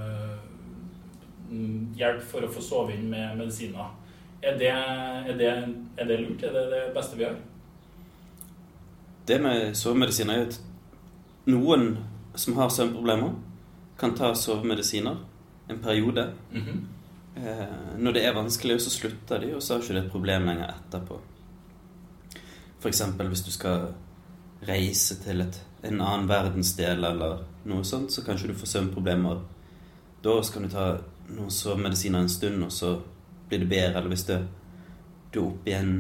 mm, 1.49 1.88
hjelp 1.97 2.21
for 2.21 2.45
å 2.45 2.51
få 2.54 2.62
sove 2.62 2.93
inn 2.93 3.08
med 3.10 3.39
medisiner. 3.39 3.89
Er 4.41 4.58
det, 4.58 4.69
er 4.69 5.38
det, 5.38 5.49
er 5.97 6.10
det 6.10 6.19
lurt? 6.21 6.43
Er 6.45 6.54
det 6.54 6.67
det 6.73 6.84
beste 6.95 7.17
vi 7.17 7.25
gjør? 7.25 7.39
Det 9.27 9.38
med 9.41 9.73
sovemedisiner 9.77 10.34
er 10.43 10.47
at 10.49 10.62
noen 11.49 11.95
som 12.38 12.56
har 12.58 12.69
søvnproblemer, 12.73 13.34
kan 14.01 14.15
ta 14.17 14.32
sovemedisiner 14.34 15.17
en 15.72 15.84
periode. 15.84 16.32
Mhm. 16.52 16.88
Eh, 17.36 17.98
når 17.98 18.12
det 18.12 18.26
er 18.26 18.36
vanskelig, 18.36 18.82
så 18.82 18.90
slutter 18.90 19.40
de, 19.40 19.56
og 19.56 19.64
så 19.64 19.74
har 19.74 19.82
ikke 19.82 19.94
det 19.94 20.04
et 20.06 20.12
problem 20.12 20.48
lenger 20.50 20.74
etterpå. 20.74 21.20
F.eks. 22.82 23.02
hvis 23.02 23.46
du 23.46 23.52
skal 23.52 23.94
reise 24.68 25.16
til 25.24 25.42
et, 25.42 25.62
en 25.84 26.02
annen 26.02 26.28
verdensdel 26.30 27.06
eller 27.06 27.44
noe 27.66 27.86
sånt, 27.88 28.12
så 28.12 28.24
kanskje 28.26 28.52
du 28.52 28.58
får 28.58 28.74
søvnproblemer. 28.74 29.42
Da 30.24 30.36
så 30.42 30.54
kan 30.54 30.66
du 30.66 30.70
ta 30.70 30.88
noen 31.30 31.54
sovemedisiner 31.54 32.20
en 32.20 32.30
stund, 32.30 32.64
og 32.64 32.72
så 32.72 32.96
blir 33.50 33.64
det 33.64 33.70
bedre. 33.70 34.00
Eller 34.00 34.12
hvis 34.14 34.28
det, 34.28 34.42
du 35.34 35.40
er 35.40 35.48
oppe 35.48 35.72
i 35.72 35.78
en 35.78 35.96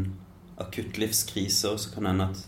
akutt 0.61 0.97
livskrise, 0.97 1.71
og 1.71 1.79
så 1.79 1.93
kan 1.93 2.03
det 2.03 2.13
hende 2.13 2.29
at 2.29 2.47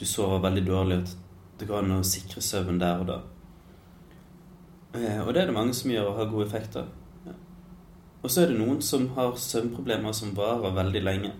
du 0.00 0.04
sover 0.06 0.42
veldig 0.44 0.66
dårlig, 0.66 1.02
at 1.02 1.16
det 1.60 1.68
går 1.68 1.82
an 1.82 1.98
å 1.98 2.04
sikre 2.06 2.42
søvn 2.42 2.80
der 2.80 3.02
og 3.02 3.08
da. 3.10 3.20
Eh, 4.94 5.20
Og 5.26 5.34
det 5.34 5.42
er 5.42 5.46
det 5.46 5.54
mange 5.54 5.74
som 5.74 5.90
gjør 5.90 6.08
og 6.12 6.16
har 6.16 6.30
gode 6.30 6.46
effekter. 6.46 6.84
Ja. 7.26 7.32
Og 8.22 8.30
så 8.30 8.42
er 8.42 8.46
det 8.52 8.58
noen 8.58 8.82
som 8.82 9.08
har 9.16 9.32
søvnproblemer 9.36 10.12
som 10.14 10.34
varer 10.36 10.74
veldig 10.76 11.02
lenge. 11.04 11.32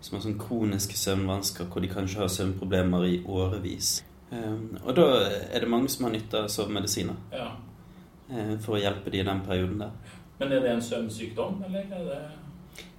Som 0.00 0.16
har 0.16 0.22
sånn 0.24 0.38
kroniske 0.40 0.96
søvnvansker 0.96 1.64
hvor 1.68 1.80
de 1.84 1.88
kanskje 1.92 2.22
har 2.22 2.28
søvnproblemer 2.32 3.04
i 3.04 3.18
årevis. 3.28 4.02
Eh, 4.32 4.56
Og 4.84 4.94
da 4.96 5.06
er 5.52 5.60
det 5.60 5.68
mange 5.68 5.88
som 5.88 6.04
har 6.06 6.12
nytte 6.12 6.38
av 6.44 6.48
sovemedisiner 6.48 7.16
Ja. 7.32 7.50
eh, 8.30 8.56
for 8.58 8.76
å 8.76 8.80
hjelpe 8.80 9.10
de 9.10 9.20
i 9.20 9.24
den 9.24 9.40
perioden 9.40 9.78
der. 9.78 9.90
Men 10.38 10.52
er 10.52 10.60
det 10.60 10.70
en 10.70 10.80
søvnsykdom, 10.82 11.64
eller 11.64 11.80
er 11.80 12.04
det 12.04 12.18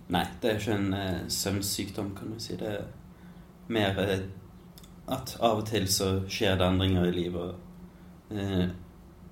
Nei, 0.10 0.26
det 0.42 0.50
er 0.52 0.58
ikke 0.60 0.74
en 0.76 0.94
eh, 0.94 1.28
søvnsykdom, 1.28 2.16
kan 2.18 2.34
du 2.34 2.40
si. 2.40 2.56
Det 2.58 2.68
er 2.68 2.84
mer 3.70 3.98
eh, 4.00 4.20
at 5.08 5.38
av 5.42 5.58
og 5.60 5.66
til 5.66 5.88
så 5.88 6.28
skjer 6.28 6.58
det 6.58 6.68
endringer 6.68 7.06
i 7.08 7.12
livet. 7.12 7.56
Og, 8.32 8.70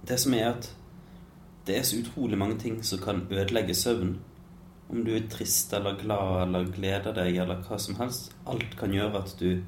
det 0.09 0.17
som 0.17 0.33
er 0.33 0.49
at 0.49 0.69
det 1.67 1.77
er 1.77 1.83
så 1.85 1.99
utrolig 2.01 2.37
mange 2.37 2.57
ting 2.59 2.79
som 2.85 3.01
kan 3.03 3.27
ødelegge 3.29 3.75
søvn. 3.77 4.15
Om 4.89 5.03
du 5.05 5.11
er 5.13 5.27
trist 5.29 5.73
eller 5.77 5.99
glad 6.01 6.47
eller 6.47 6.71
gleder 6.73 7.13
deg 7.13 7.37
eller 7.37 7.61
hva 7.67 7.77
som 7.77 7.99
helst. 7.99 8.31
Alt 8.49 8.73
kan 8.79 8.93
gjøre 8.93 9.21
at 9.21 9.35
du 9.39 9.61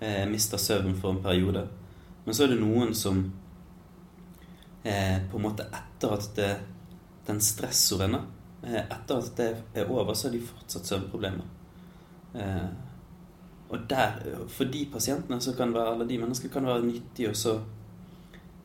eh, 0.00 0.24
mister 0.30 0.56
søvn 0.56 0.96
for 0.96 1.12
en 1.12 1.22
periode. 1.22 1.66
Men 2.24 2.34
så 2.34 2.46
er 2.46 2.54
det 2.54 2.62
noen 2.62 2.94
som 2.96 3.20
eh, 4.84 5.18
på 5.28 5.36
en 5.36 5.44
måte 5.44 5.68
etter 5.68 6.14
at 6.16 6.30
det, 6.36 6.48
den 7.26 7.40
stressordet 7.44 8.08
eh, 8.14 8.80
Etter 8.80 9.20
at 9.20 9.32
det 9.36 9.48
er 9.82 9.90
over, 9.92 10.14
så 10.14 10.28
har 10.28 10.36
de 10.36 10.46
fortsatt 10.46 10.88
søvnproblemer. 10.88 11.44
Eh, 12.34 12.68
og 13.68 13.84
der, 13.90 14.16
for 14.48 14.64
de 14.72 14.86
pasientene 14.92 15.40
så 15.44 15.52
kan 15.56 15.74
være, 15.76 15.92
eller 15.92 16.08
de 16.08 16.18
menneskene 16.22 16.52
kan 16.52 16.66
være 16.66 16.86
nyttig 16.86 17.28
også 17.28 17.58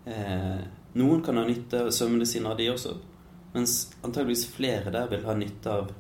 eh, 0.08 0.64
Noen 0.94 1.24
kan 1.26 1.38
ha 1.38 1.46
nytte 1.48 1.86
av 1.88 1.92
søvnmedisiner, 1.96 2.56
de 2.58 2.70
også. 2.70 2.94
Mens 3.54 3.94
antageligvis 4.02 4.48
flere 4.54 4.94
der 4.94 5.10
vil 5.10 5.26
ha 5.26 5.34
nytte 5.38 5.74
av 5.74 5.92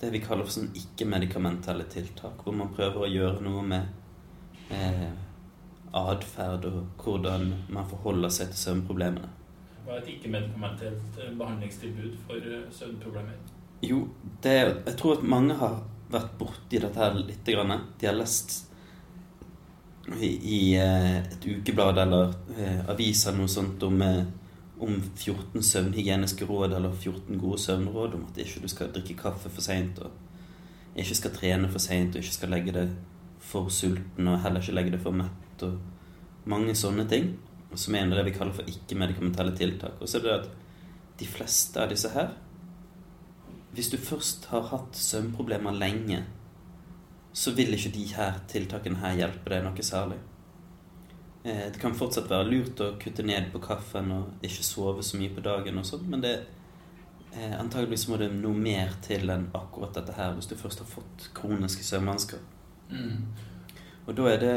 det 0.00 0.10
vi 0.12 0.20
kaller 0.22 0.46
for 0.46 0.58
sånn 0.58 0.74
ikke-medikamentelle 0.76 1.86
tiltak. 1.90 2.42
Hvor 2.42 2.56
man 2.56 2.72
prøver 2.74 3.06
å 3.06 3.10
gjøre 3.10 3.44
noe 3.46 3.62
med 3.66 4.74
eh, 4.74 5.08
atferd 5.96 6.66
og 6.68 7.02
hvordan 7.02 7.48
man 7.72 7.88
forholder 7.90 8.32
seg 8.34 8.52
til 8.52 8.62
søvnproblemene. 8.64 9.32
hva 9.86 9.94
er 9.94 10.02
et 10.02 10.14
ikke-medikamentelt 10.16 11.20
eh, 11.22 11.34
behandlingstilbud 11.38 12.16
for 12.26 12.50
eh, 12.50 12.64
søvnproblemer? 12.74 13.36
Jo, 13.86 14.00
det 14.42 14.56
jeg 14.56 14.96
tror 14.98 15.18
at 15.18 15.28
mange 15.36 15.54
har 15.54 15.78
vært 16.10 16.34
borti 16.38 16.80
dette 16.82 16.98
her 16.98 17.14
litt. 17.18 17.46
Grann. 17.46 17.74
De 17.98 18.08
har 18.08 18.16
lest 18.18 18.64
i, 20.22 20.76
eh, 20.76 21.16
et 21.18 21.46
ukeblad 21.46 21.98
eller 21.98 22.34
eh, 22.58 22.90
avis 22.90 23.26
eller 23.26 23.42
noe 23.42 23.50
sånt 23.50 23.82
om, 23.82 24.02
eh, 24.02 24.22
om 24.78 25.00
14 25.02 25.62
søvnhygieniske 25.62 26.46
råd 26.46 26.76
eller 26.78 26.94
14 26.94 27.40
gode 27.40 27.58
søvnråd 27.58 28.14
om 28.14 28.26
at 28.28 28.38
ikke 28.38 28.62
du 28.62 28.68
skal 28.70 28.92
drikke 28.94 29.18
kaffe 29.18 29.50
for 29.50 29.64
seint 29.64 29.98
og 29.98 30.14
ikke 30.96 31.18
skal 31.18 31.34
trene 31.34 31.70
for 31.72 31.82
seint 31.82 32.14
og 32.14 32.22
ikke 32.22 32.38
skal 32.38 32.54
legge 32.54 32.76
deg 32.76 32.94
for 33.42 33.68
sulten 33.72 34.30
og 34.30 34.40
heller 34.44 34.62
ikke 34.62 34.76
legge 34.78 34.94
deg 34.94 35.02
for 35.02 35.16
mett 35.16 35.66
og 35.66 35.76
mange 36.46 36.74
sånne 36.78 37.08
ting. 37.10 37.34
Som 37.76 37.96
er 37.98 38.06
det 38.08 38.22
vi 38.28 38.32
kaller 38.32 38.54
for 38.54 38.68
ikke-medikamentelle 38.70 39.52
tiltak. 39.58 39.98
Og 40.00 40.08
så 40.08 40.20
er 40.20 40.22
det 40.24 40.34
at 40.36 40.46
de 41.18 41.26
fleste 41.28 41.82
av 41.82 41.90
disse 41.90 42.08
her 42.14 42.30
hvis 43.76 43.90
du 43.92 43.98
først 44.00 44.46
har 44.48 44.70
hatt 44.70 44.96
søvnproblemer 44.96 45.74
lenge, 45.76 46.22
så 47.36 47.52
vil 47.52 47.74
ikke 47.76 47.92
de 47.92 48.06
her 48.16 48.38
tiltakene 48.48 49.02
her 49.02 49.18
hjelpe 49.18 49.52
deg 49.52 49.64
noe 49.64 49.84
særlig. 49.84 50.16
Eh, 51.44 51.66
Det 51.72 51.80
kan 51.80 51.94
fortsatt 51.94 52.30
være 52.30 52.48
lurt 52.48 52.80
å 52.80 52.94
kutte 52.96 53.22
ned 53.22 53.50
på 53.52 53.60
kaffen 53.60 54.12
og 54.12 54.46
ikke 54.46 54.64
sove 54.64 55.02
så 55.04 55.20
mye 55.20 55.34
på 55.34 55.44
dagen 55.44 55.78
og 55.78 55.84
sånt, 55.84 56.08
men 56.08 56.22
det 56.24 56.32
eh, 57.34 57.52
antageligvis 57.60 58.08
må 58.08 58.16
det 58.16 58.30
noe 58.32 58.56
mer 58.56 58.96
til 59.04 59.28
enn 59.30 59.50
akkurat 59.54 59.94
dette 59.94 60.16
her 60.16 60.32
hvis 60.32 60.48
du 60.48 60.56
først 60.56 60.80
har 60.80 60.88
fått 60.88 61.28
kroniske 61.36 61.84
søvnvansker. 61.84 62.40
Mm. 62.88 63.28
Og 64.06 64.16
da 64.16 64.30
er 64.32 64.40
det 64.40 64.56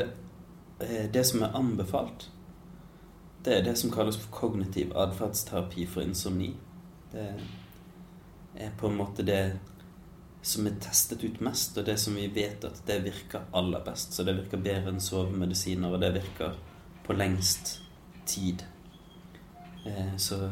eh, 0.80 1.12
det 1.12 1.26
som 1.28 1.44
er 1.44 1.58
anbefalt, 1.60 2.30
det 3.44 3.58
er 3.58 3.64
det 3.68 3.76
som 3.78 3.92
kalles 3.92 4.18
for 4.18 4.32
kognitiv 4.32 4.96
atferdsterapi 4.96 5.86
for 5.86 6.08
insomni. 6.08 6.54
Det 7.12 7.28
er 8.56 8.72
på 8.78 8.88
en 8.88 8.98
måte 8.98 9.24
det 9.28 9.60
som 10.42 10.68
er 10.68 10.80
testet 10.82 11.24
ut 11.24 11.40
mest, 11.44 11.78
og 11.78 11.86
det 11.86 11.98
som 12.00 12.16
vi 12.16 12.28
vet 12.32 12.64
at 12.66 12.82
det 12.88 13.02
virker 13.04 13.48
aller 13.56 13.84
best. 13.86 14.16
Så 14.16 14.24
det 14.24 14.38
virker 14.38 14.62
bedre 14.64 14.94
enn 14.94 15.04
sovemedisiner, 15.04 15.92
og 15.92 16.02
det 16.02 16.14
virker 16.16 16.56
på 17.06 17.16
lengst 17.18 17.80
tid. 18.30 18.64
Eh, 19.86 20.16
så 20.18 20.50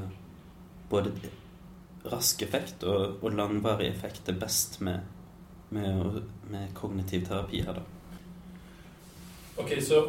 både 0.89 1.13
rask 2.08 2.41
effekt 2.41 2.84
og, 2.88 3.19
og 3.23 3.36
langvarig 3.36 3.89
effekt 3.89 4.30
er 4.30 4.39
best 4.39 4.80
med, 4.82 5.00
med, 5.69 6.21
med 6.52 6.73
kognitiv 6.76 7.26
terapi 7.28 7.62
her, 7.63 7.80
da. 7.80 7.84
Ok, 9.58 9.73
så 9.82 10.04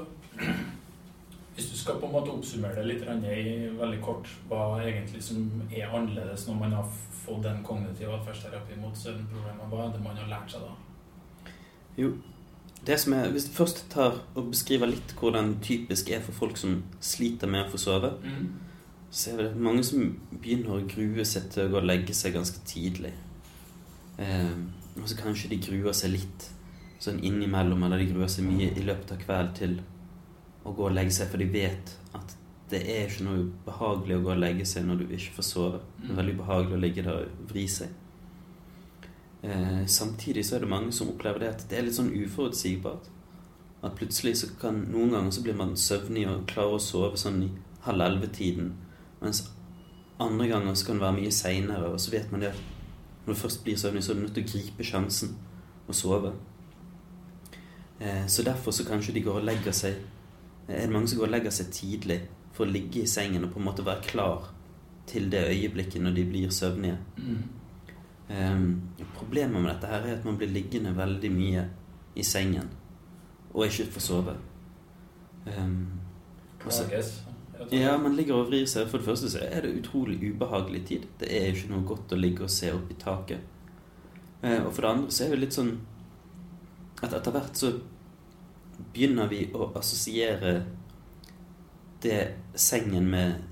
hvis 1.59 1.73
du 1.73 1.79
skal 1.79 1.97
på 1.99 2.07
en 2.07 2.13
måte 2.15 2.31
oppsummere 2.31 2.79
det 2.79 2.85
litt 2.87 3.07
i 3.35 3.67
veldig 3.75 3.99
kort, 3.99 4.29
hva 4.47 4.79
egentlig 4.79 5.19
som 5.27 5.49
er 5.75 5.91
annerledes 5.91 6.45
når 6.47 6.61
man 6.61 6.77
har 6.79 6.93
fått 7.25 7.49
en 7.51 7.65
kognitiv 7.67 8.13
atferdsterapi 8.15 8.77
mot 8.79 8.95
søvnproblemer, 8.95 9.67
hva 9.67 9.89
er 9.89 9.97
det 9.97 10.03
man 10.05 10.21
har 10.21 10.31
lært 10.31 10.55
seg 10.55 10.63
da? 10.63 11.57
Jo, 11.99 12.13
det 12.87 13.01
som 13.03 13.17
er, 13.19 13.33
Hvis 13.35 13.49
du 13.49 13.57
først 13.57 13.83
tar 13.91 14.21
og 14.37 14.53
beskriver 14.53 14.87
litt 14.87 15.17
hvordan 15.19 15.57
typisk 15.59 16.15
er 16.15 16.23
for 16.23 16.33
folk 16.33 16.57
som 16.57 16.85
sliter 17.01 17.51
med 17.51 17.67
å 17.67 17.75
få 17.75 17.83
sove, 17.89 18.13
så 19.11 19.35
er 19.35 19.43
det 19.43 19.67
mange 19.67 19.83
som 19.83 20.15
begynner 20.31 20.79
å 20.79 20.87
grue 20.87 21.27
seg 21.27 21.51
til 21.51 21.67
å 21.67 21.75
gå 21.75 21.83
og 21.83 21.91
legge 21.91 22.15
seg 22.15 22.39
ganske 22.39 22.63
tidlig. 22.71 23.17
Eh, 24.19 24.55
og 24.95 25.11
så 25.11 25.19
kanskje 25.19 25.51
de 25.51 25.59
gruer 25.59 25.93
seg 25.93 26.15
litt 26.15 26.51
sånn 27.03 27.19
innimellom, 27.19 27.83
eller 27.83 27.99
de 27.99 28.13
gruer 28.13 28.31
seg 28.31 28.47
mye 28.47 28.71
i 28.71 28.87
løpet 28.87 29.17
av 29.17 29.25
kvelden 29.27 29.57
til 29.59 29.81
å 30.69 30.77
gå 30.77 30.89
og 30.89 30.95
legge 30.97 31.15
seg, 31.17 31.31
for 31.33 31.41
de 31.43 31.49
vet 31.53 31.95
at 32.17 32.35
det 32.69 32.83
er 32.93 33.07
ikke 33.09 33.25
noe 33.25 33.47
behagelig 33.65 34.19
å 34.19 34.25
gå 34.27 34.33
og 34.35 34.43
legge 34.43 34.67
seg 34.69 34.85
når 34.85 35.01
du 35.01 35.05
ikke 35.17 35.37
får 35.39 35.47
sove. 35.47 35.81
Det 36.03 36.11
er 36.13 36.21
veldig 36.21 36.37
behagelig 36.43 36.77
å 36.77 36.83
ligge 36.83 37.05
der 37.07 37.21
og 37.23 37.53
vri 37.53 37.65
seg. 37.73 37.95
Eh, 39.43 39.87
samtidig 39.87 40.45
så 40.45 40.57
er 40.57 40.65
det 40.65 40.73
mange 40.73 40.93
som 40.93 41.09
opplever 41.13 41.45
det 41.45 41.53
at 41.53 41.65
det 41.71 41.79
er 41.79 41.87
litt 41.87 41.97
sånn 41.97 42.13
uforutsigbart. 42.13 43.09
At 43.87 43.95
plutselig 43.97 44.41
så 44.41 44.51
kan 44.59 44.83
Noen 44.91 45.15
ganger 45.15 45.31
så 45.31 45.45
blir 45.45 45.57
man 45.57 45.77
søvnig 45.79 46.27
og 46.29 46.49
klarer 46.51 46.77
å 46.77 46.83
sove 46.83 47.21
sånn 47.21 47.45
i 47.47 47.53
halv 47.87 48.05
elleve-tiden. 48.09 48.73
Mens 49.23 49.45
andre 50.21 50.49
ganger 50.51 50.75
så 50.75 50.89
kan 50.89 50.99
det 50.99 51.07
være 51.07 51.19
mye 51.21 51.35
seinere, 51.35 51.93
og 51.95 52.01
så 52.03 52.13
vet 52.13 52.33
man 52.33 52.43
det 52.43 52.53
at 52.53 52.63
når 53.25 53.35
du 53.35 53.41
først 53.41 53.65
blir 53.65 53.79
søvnig, 53.79 54.03
så 54.05 54.13
er 54.13 54.19
du 54.19 54.23
nødt 54.25 54.35
til 54.35 54.45
å 54.45 54.51
gripe 54.53 54.85
sjansen 54.85 55.37
og 55.87 55.95
sove. 55.95 56.33
Eh, 58.01 58.27
så 58.27 58.43
derfor 58.43 58.75
så 58.75 58.87
kanskje 58.89 59.15
de 59.15 59.23
går 59.23 59.41
og 59.41 59.47
legger 59.47 59.73
seg 59.73 60.03
Er 60.69 60.87
det 60.87 60.93
mange 60.93 61.09
som 61.09 61.19
går 61.19 61.31
og 61.31 61.33
legger 61.33 61.55
seg 61.55 61.71
tidlig 61.73 62.21
for 62.53 62.67
å 62.67 62.73
ligge 62.73 63.03
i 63.03 63.09
sengen 63.09 63.47
og 63.47 63.55
på 63.55 63.61
en 63.61 63.69
måte 63.69 63.87
være 63.87 64.05
klar 64.05 64.51
til 65.09 65.31
det 65.33 65.47
øyeblikket 65.49 66.03
når 66.03 66.17
de 66.17 66.25
blir 66.29 66.51
søvnige. 66.53 66.99
Ehm, 68.31 68.81
problemet 69.17 69.63
med 69.63 69.71
dette 69.71 69.87
her 69.87 70.05
er 70.05 70.19
at 70.19 70.25
man 70.25 70.37
blir 70.37 70.53
liggende 70.53 70.97
veldig 70.97 71.31
mye 71.33 71.65
i 72.17 72.23
sengen 72.23 72.69
og 73.55 73.65
ikke 73.67 73.89
får 73.93 74.05
sove. 74.05 74.35
Um, 75.47 75.87
også, 76.65 76.85
ja, 77.73 77.97
man 77.97 78.17
ligger 78.17 78.35
og 78.35 78.51
vrir 78.51 78.67
seg. 78.69 78.89
For 78.89 79.01
det 79.01 79.07
første 79.07 79.31
så 79.33 79.39
er 79.43 79.65
det 79.65 79.79
utrolig 79.81 80.19
ubehagelig 80.35 80.83
tid. 80.87 81.07
Det 81.21 81.31
er 81.33 81.55
ikke 81.55 81.71
noe 81.73 81.87
godt 81.89 82.13
å 82.13 82.19
ligge 82.19 82.45
og 82.45 82.53
se 82.53 82.73
opp 82.75 82.91
i 82.93 82.99
taket. 83.01 83.41
Uh, 84.43 84.67
og 84.67 84.73
for 84.75 84.85
det 84.85 84.91
andre 84.91 85.15
så 85.15 85.25
er 85.25 85.33
det 85.33 85.41
litt 85.47 85.57
sånn 85.57 85.73
at 87.03 87.15
etter 87.15 87.35
hvert 87.35 87.57
så 87.59 87.73
begynner 88.79 89.29
vi 89.31 89.45
å 89.55 89.71
assosiere 89.79 90.63
det 92.03 92.21
sengen 92.55 93.09
med 93.11 93.43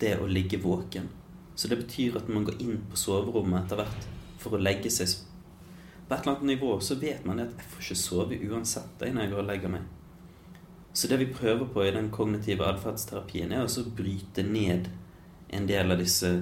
det 0.00 0.16
å 0.20 0.28
ligge 0.28 0.60
våken. 0.62 1.08
Så 1.54 1.68
det 1.68 1.76
betyr 1.82 2.16
at 2.16 2.28
man 2.32 2.46
går 2.48 2.60
inn 2.64 2.78
på 2.88 2.96
soverommet 2.96 3.66
etter 3.66 3.82
hvert 3.82 4.06
for 4.40 4.56
å 4.56 4.62
legge 4.62 4.92
seg 4.92 5.18
På 6.08 6.16
et 6.16 6.22
eller 6.24 6.32
annet 6.32 6.46
nivå 6.48 6.70
så 6.82 6.96
vet 6.98 7.26
man 7.28 7.42
at 7.42 7.52
jeg 7.54 7.66
får 7.70 7.82
ikke 7.84 7.96
sove 8.00 8.38
uansett 8.48 8.94
det 8.98 9.12
når 9.12 9.22
jeg 9.22 9.32
går 9.32 9.42
og 9.42 9.50
legger 9.50 9.70
meg. 9.70 9.84
Så 10.92 11.06
det 11.06 11.20
vi 11.20 11.28
prøver 11.30 11.68
på 11.70 11.84
i 11.84 11.92
den 11.94 12.08
kognitive 12.10 12.66
atferdsterapien, 12.66 13.52
er 13.52 13.62
å 13.62 13.84
bryte 13.94 14.42
ned 14.42 14.88
en 15.54 15.68
del 15.68 15.94
av 15.94 16.00
disse 16.02 16.32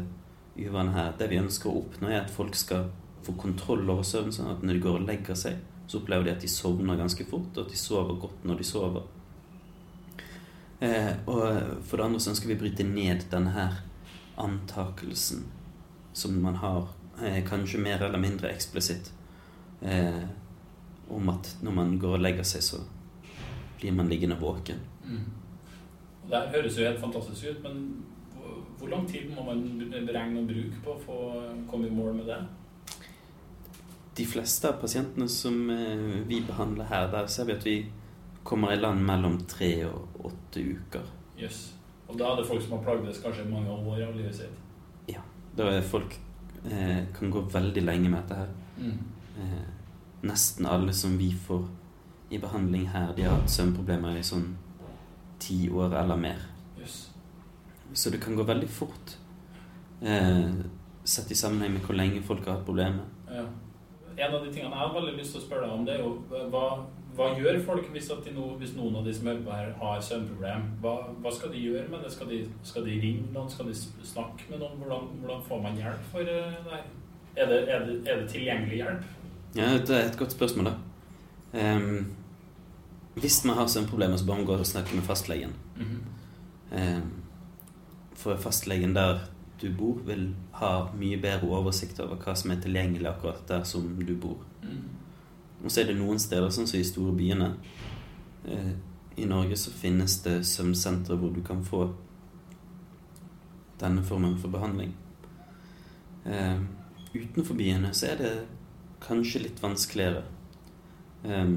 uvanene 0.56 0.94
her. 0.94 1.10
Det 1.18 1.28
vi 1.28 1.40
ønsker 1.42 1.68
å 1.68 1.82
oppnå, 1.82 2.08
er 2.08 2.22
at 2.22 2.32
folk 2.32 2.56
skal 2.56 2.88
få 3.26 3.34
kontroll 3.36 3.84
over 3.90 4.06
søvn, 4.08 4.32
sånn 4.32 4.48
at 4.54 4.64
når 4.64 4.78
de 4.78 4.84
går 4.86 5.00
og 5.02 5.06
legger 5.10 5.36
seg, 5.36 5.60
så 5.88 5.98
opplever 5.98 6.24
de 6.24 6.34
at 6.36 6.42
de 6.44 6.48
sovner 6.52 6.96
ganske 7.00 7.24
fort, 7.24 7.56
og 7.56 7.64
at 7.64 7.72
de 7.72 7.78
sover 7.80 8.18
godt 8.20 8.44
når 8.44 8.60
de 8.60 8.64
sover. 8.64 9.06
Eh, 10.80 11.14
og 11.26 11.82
for 11.82 11.96
det 11.96 12.04
andre 12.04 12.20
så 12.20 12.30
ønsker 12.30 12.50
vi 12.50 12.56
å 12.58 12.60
bryte 12.60 12.84
ned 12.86 13.24
denne 13.32 13.54
her 13.54 13.80
antakelsen 14.38 15.46
som 16.14 16.36
man 16.42 16.60
har, 16.60 16.92
eh, 17.22 17.40
kanskje 17.46 17.80
mer 17.80 18.02
eller 18.04 18.18
mindre 18.18 18.52
eksplisitt, 18.52 19.10
eh, 19.82 20.22
om 21.10 21.28
at 21.28 21.56
når 21.62 21.72
man 21.72 21.98
går 21.98 22.14
og 22.14 22.20
legger 22.20 22.44
seg, 22.44 22.62
så 22.62 22.84
blir 23.80 23.92
man 23.92 24.08
liggende 24.08 24.36
våken. 24.36 24.78
Mm. 25.04 25.24
Det 26.30 26.48
høres 26.52 26.76
jo 26.76 26.84
helt 26.84 27.00
fantastisk 27.00 27.44
ut, 27.44 27.62
men 27.62 28.04
hvor 28.78 28.88
lang 28.88 29.08
tid 29.08 29.30
må 29.34 29.44
man 29.44 29.62
beregne 30.06 30.40
og 30.40 30.48
bruke 30.48 30.82
på 30.84 31.00
for 31.06 31.12
å 31.14 31.66
komme 31.70 31.86
i 31.86 31.90
mål 31.90 32.14
med 32.14 32.26
det? 32.26 32.46
De 34.18 34.26
fleste 34.26 34.68
av 34.68 34.80
pasientene 34.82 35.28
som 35.30 35.70
eh, 35.70 36.22
vi 36.26 36.42
behandler 36.46 36.90
her, 36.90 37.08
der 37.12 37.28
ser 37.30 37.48
vi 37.48 37.54
at 37.54 37.66
vi 37.66 37.76
kommer 38.48 38.72
i 38.72 38.80
land 38.80 39.04
mellom 39.04 39.38
tre 39.46 39.72
og 39.86 40.24
åtte 40.30 40.62
uker. 40.64 41.04
Jøss. 41.38 41.60
Og 42.08 42.16
da 42.18 42.30
er 42.30 42.40
det 42.40 42.46
folk 42.48 42.62
som 42.64 42.78
har 42.78 42.86
plagdes 42.86 43.20
kanskje 43.22 43.44
mange 43.50 43.70
år 43.70 44.00
av 44.06 44.16
livet 44.16 44.34
sitt. 44.34 44.62
Ja. 45.10 45.22
Da 45.58 45.66
er 45.74 45.84
folk 45.84 46.14
eh, 46.64 47.04
kan 47.18 47.30
gå 47.30 47.42
veldig 47.52 47.82
lenge 47.84 48.08
med 48.08 48.22
dette 48.22 48.38
her. 48.40 48.54
Mm. 48.78 48.98
Eh, 49.42 49.68
nesten 50.26 50.66
alle 50.66 50.94
som 50.96 51.18
vi 51.18 51.30
får 51.46 51.66
i 52.30 52.38
behandling 52.38 52.88
her, 52.92 53.12
de 53.16 53.26
har 53.26 53.38
hatt 53.38 53.52
søvnproblemer 53.52 54.18
i 54.18 54.24
sånn 54.26 54.50
ti 55.42 55.68
år 55.70 55.94
eller 56.00 56.18
mer. 56.20 56.42
Yes. 56.80 57.08
Så 57.92 58.10
det 58.10 58.20
kan 58.24 58.36
gå 58.36 58.44
veldig 58.48 58.68
fort. 58.68 59.16
Eh, 60.00 60.50
sett 61.04 61.30
i 61.32 61.38
sammenheng 61.38 61.76
med 61.76 61.86
hvor 61.86 61.96
lenge 61.96 62.22
folk 62.22 62.44
har 62.46 62.58
hatt 62.58 62.66
problemer. 62.66 63.06
Ja. 63.30 63.46
En 64.18 64.34
av 64.34 64.44
de 64.44 64.52
tingene 64.52 64.74
jeg 64.74 64.82
har 64.82 64.94
veldig 64.94 65.18
lyst 65.18 65.34
til 65.34 65.40
å 65.40 65.44
spørre 65.44 65.66
deg 65.66 65.74
om, 65.74 65.84
det 65.86 65.94
er 65.94 66.00
jo 66.02 66.46
hva, 66.50 66.64
hva 67.18 67.28
gjør 67.38 67.60
folk 67.66 67.90
hvis, 67.94 68.08
nå, 68.34 68.46
hvis 68.58 68.74
noen 68.74 68.98
av 68.98 69.06
de 69.06 69.14
som 69.14 69.30
jobber 69.30 69.54
her, 69.54 69.70
har 69.78 70.00
søvnproblem? 70.02 70.64
Hva, 70.82 70.94
hva 71.22 71.34
skal 71.34 71.52
de 71.54 71.62
gjøre 71.62 71.86
med 71.92 72.02
det? 72.02 72.10
Skal 72.14 72.32
de, 72.32 72.40
skal 72.66 72.86
de 72.88 72.96
ringe 73.04 73.28
noen? 73.34 73.50
Skal 73.52 73.70
de 73.70 73.76
snakke 73.78 74.50
med 74.50 74.62
noen? 74.64 74.74
Hvordan, 74.82 75.08
hvordan 75.22 75.46
får 75.46 75.62
man 75.68 75.78
hjelp 75.78 76.10
for 76.12 76.34
eh, 76.34 76.58
det 76.66 76.74
her? 76.74 76.84
Er 77.38 77.50
det, 77.52 77.58
er, 77.70 77.86
det, 77.86 77.96
er 78.10 78.22
det 78.22 78.30
tilgjengelig 78.32 78.80
hjelp? 78.80 79.08
Ja, 79.54 79.72
det 79.78 79.94
er 79.96 80.08
et 80.08 80.18
godt 80.18 80.34
spørsmål, 80.34 80.72
da. 80.72 80.76
Um, 81.58 82.10
hvis 83.22 83.38
man 83.46 83.56
har 83.56 83.70
søvnproblemer, 83.70 84.18
så 84.18 84.26
bør 84.26 84.40
man 84.40 84.46
gå 84.46 84.58
og 84.58 84.66
snakke 84.66 84.94
med 84.94 85.06
fastlegen. 85.06 85.54
Mm 85.76 85.86
-hmm. 85.86 86.96
um, 86.96 87.12
for 88.14 88.36
fastlegen 88.36 88.94
der 88.94 89.18
du 89.60 89.70
bor, 89.74 89.98
vil 90.06 90.34
ha 90.60 90.72
mye 90.98 91.18
bedre 91.22 91.48
oversikt 91.58 92.00
over 92.00 92.20
hva 92.22 92.34
som 92.38 92.52
er 92.54 92.60
tilgjengelig 92.62 93.08
akkurat 93.10 93.42
der 93.48 93.64
som 93.66 93.88
du 93.98 94.14
bor. 94.16 94.42
Mm. 94.62 94.84
Og 95.64 95.70
så 95.70 95.82
er 95.82 95.90
det 95.90 95.98
noen 95.98 96.20
steder, 96.22 96.50
sånn 96.54 96.68
som 96.70 96.78
i 96.78 96.86
store 96.86 97.14
byene 97.18 97.48
eh, 98.46 98.74
I 99.18 99.26
Norge 99.26 99.56
så 99.58 99.72
finnes 99.74 100.20
det 100.22 100.36
søvnsentre 100.46 101.16
hvor 101.18 101.32
du 101.34 101.40
kan 101.46 101.64
få 101.66 101.88
denne 103.78 104.02
formen 104.06 104.36
for 104.38 104.54
behandling. 104.54 104.94
Eh, 106.26 106.60
utenfor 107.14 107.58
byene 107.58 107.90
så 107.94 108.12
er 108.12 108.22
det 108.22 108.32
kanskje 109.02 109.42
litt 109.46 109.62
vanskeligere. 109.62 110.22
Eh, 111.24 111.50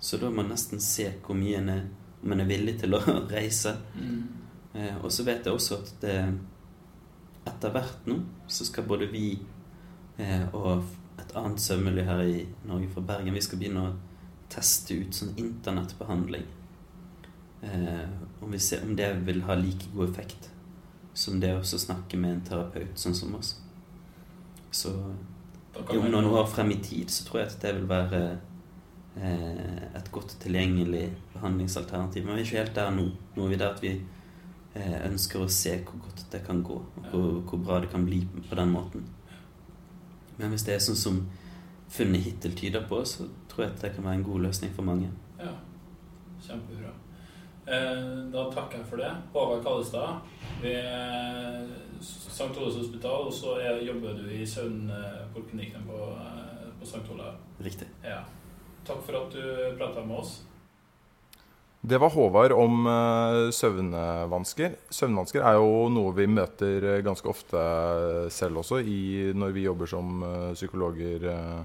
så 0.00 0.20
da 0.20 0.30
må 0.30 0.40
man 0.40 0.52
nesten 0.52 0.80
se 0.84 1.10
hvor 1.24 1.36
mye 1.36 1.60
en 1.60 1.70
er, 1.72 1.84
om 2.24 2.32
en 2.32 2.44
er 2.44 2.48
villig 2.48 2.78
til 2.80 2.96
å 2.96 3.04
reise. 3.36 3.76
Eh, 4.74 4.96
og 5.02 5.12
så 5.12 5.28
vet 5.28 5.44
jeg 5.44 5.54
også 5.54 5.80
at 5.82 5.94
det 6.02 6.18
etter 7.44 7.72
hvert 7.74 8.08
nå 8.08 8.18
så 8.48 8.66
skal 8.66 8.86
både 8.88 9.08
vi 9.12 9.26
eh, 10.18 10.44
og 10.54 10.84
et 11.20 11.36
annet 11.38 11.60
søvnmiljø 11.62 12.04
her 12.08 12.22
i 12.24 12.42
Norge 12.68 12.90
fra 12.94 13.04
Bergen 13.12 13.36
Vi 13.36 13.42
skal 13.44 13.60
begynne 13.60 13.86
å 13.88 13.94
teste 14.52 14.96
ut 15.00 15.16
sånn 15.16 15.34
internettbehandling. 15.40 16.44
Eh, 17.64 18.08
om 18.44 18.52
vi 18.52 18.60
ser 18.60 18.84
om 18.84 18.94
det 18.96 19.10
vil 19.26 19.42
ha 19.48 19.56
like 19.58 19.88
god 19.94 20.10
effekt 20.10 20.50
som 21.14 21.38
det 21.40 21.54
å 21.56 21.62
snakke 21.64 22.18
med 22.20 22.36
en 22.36 22.42
terapeut 22.48 22.98
sånn 22.98 23.16
som 23.16 23.34
oss. 23.38 23.54
Så 24.74 24.92
om 25.74 26.08
noen 26.10 26.26
år 26.26 26.46
frem 26.50 26.72
i 26.74 26.80
tid 26.82 27.10
så 27.10 27.26
tror 27.26 27.40
jeg 27.40 27.52
at 27.52 27.62
det 27.62 27.72
vil 27.78 27.86
være 27.90 28.22
eh, 29.18 29.84
et 29.94 30.10
godt 30.14 30.36
tilgjengelig 30.42 31.06
behandlingsalternativ. 31.34 32.26
Men 32.26 32.36
vi 32.36 32.42
er 32.42 32.48
ikke 32.48 32.62
helt 32.62 32.76
der 32.78 32.92
nå. 32.94 33.06
Nå 33.36 33.46
er 33.46 33.54
vi 33.54 33.60
der 33.62 33.74
at 33.74 33.82
vi 33.82 33.94
ønsker 34.74 35.44
å 35.44 35.50
se 35.52 35.76
hvor 35.86 36.00
godt 36.02 36.24
det 36.32 36.40
kan 36.46 36.62
gå, 36.66 36.74
og 36.74 37.04
hvor, 37.12 37.40
hvor 37.46 37.60
bra 37.62 37.80
det 37.84 37.92
kan 37.92 38.06
bli 38.06 38.24
på 38.48 38.58
den 38.58 38.72
måten. 38.74 39.04
Men 40.36 40.50
hvis 40.50 40.64
det 40.66 40.74
er 40.74 40.82
sånn 40.82 40.98
som 40.98 41.20
funnet 41.94 42.24
hittil 42.24 42.56
tyder 42.58 42.86
på, 42.90 42.98
så 43.06 43.28
tror 43.50 43.66
jeg 43.66 43.74
at 43.74 43.82
det 43.84 43.94
kan 43.94 44.06
være 44.08 44.18
en 44.18 44.26
god 44.26 44.46
løsning 44.48 44.72
for 44.74 44.86
mange. 44.86 45.10
Ja, 45.38 45.52
kjempebra. 46.42 46.90
Eh, 47.64 48.00
da 48.34 48.44
takker 48.52 48.80
jeg 48.80 48.88
for 48.90 49.00
det. 49.00 49.10
Håvard 49.32 49.62
Kallestad 49.64 50.18
ved 50.60 51.70
St. 52.04 52.50
Olavs 52.50 52.76
hospital, 52.76 53.28
og 53.30 53.32
så 53.32 53.54
er, 53.62 53.78
jobber 53.86 54.18
du 54.18 54.26
i 54.28 54.42
søvnpoliklinikken 54.46 55.86
på, 55.88 56.00
eh, 56.18 56.66
på 56.80 56.88
St. 56.88 57.04
Olav. 57.14 57.38
Riktig. 57.64 57.88
Ja. 58.04 58.20
Takk 58.84 59.00
for 59.06 59.22
at 59.22 59.32
du 59.32 59.78
prata 59.78 60.04
med 60.04 60.18
oss. 60.20 60.42
Det 61.84 61.98
var 62.00 62.10
Håvard 62.14 62.52
om 62.56 62.86
eh, 62.88 63.50
søvnvansker. 63.52 64.76
Søvnvansker 64.94 65.42
er 65.44 65.58
jo 65.58 65.90
noe 65.92 66.14
vi 66.16 66.24
møter 66.32 66.86
eh, 66.94 67.00
ganske 67.04 67.28
ofte 67.28 67.60
selv 68.32 68.62
også 68.62 68.78
i, 68.80 69.00
når 69.36 69.52
vi 69.52 69.66
jobber 69.66 69.90
som 69.90 70.22
eh, 70.24 70.52
psykologer. 70.56 71.26
eh, 71.28 71.58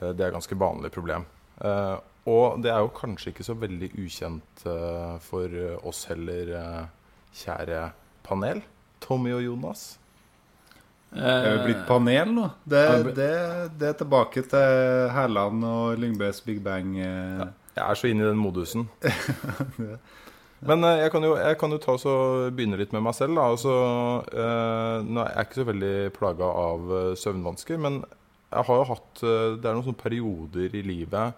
eh, 0.00 0.10
det 0.10 0.24
er 0.24 0.32
et 0.32 0.34
ganske 0.40 0.58
vanlig 0.58 0.90
problem. 0.94 1.28
Eh, 1.62 1.94
og 2.28 2.58
det 2.64 2.72
er 2.74 2.82
jo 2.82 2.90
kanskje 2.98 3.30
ikke 3.30 3.46
så 3.46 3.54
veldig 3.56 3.92
ukjent 4.02 4.66
eh, 4.66 5.14
for 5.28 5.54
oss 5.86 6.02
heller, 6.10 6.50
eh, 6.58 6.82
kjære 7.44 7.84
panel. 8.26 8.64
Tommy 9.06 9.36
og 9.38 9.44
Jonas. 9.46 9.86
Det 11.14 11.22
er 11.30 11.54
jo 11.54 11.62
blitt 11.62 11.86
panel 11.88 12.34
nå. 12.36 12.50
Det, 12.68 12.82
det, 13.16 13.30
det 13.80 13.86
er 13.92 13.96
tilbake 14.02 14.42
til 14.50 15.14
Hærland 15.14 15.62
og 15.64 15.94
Lyngbøs 16.02 16.42
Big 16.44 16.58
Bang. 16.66 16.90
eh. 16.98 17.46
Jeg 17.78 17.84
er 17.86 18.00
så 18.00 18.10
inne 18.10 18.26
i 18.26 18.30
den 18.32 18.40
modusen. 18.42 18.88
Men 20.66 20.82
eh, 20.82 21.04
jeg 21.04 21.12
kan 21.14 21.26
jo, 21.26 21.34
jeg 21.38 21.58
kan 21.60 21.74
jo 21.74 21.78
ta 21.82 21.94
og 21.94 22.54
begynne 22.56 22.78
litt 22.80 22.94
med 22.94 23.04
meg 23.06 23.14
selv. 23.16 23.38
Da. 23.38 23.46
Altså, 23.52 23.74
eh, 24.32 25.06
nå 25.06 25.22
er 25.22 25.34
jeg 25.34 25.48
ikke 25.48 25.60
så 25.60 25.68
veldig 25.68 25.94
plaga 26.16 26.50
av 26.64 26.94
eh, 26.98 27.12
søvnvansker, 27.18 27.78
men 27.84 28.00
jeg 28.48 28.64
har 28.64 28.78
jo 28.80 28.84
hatt 28.88 29.18
Det 29.20 29.66
er 29.68 29.74
noen 29.76 29.84
sånne 29.84 30.00
perioder 30.00 30.72
i 30.72 30.80
livet 30.80 31.34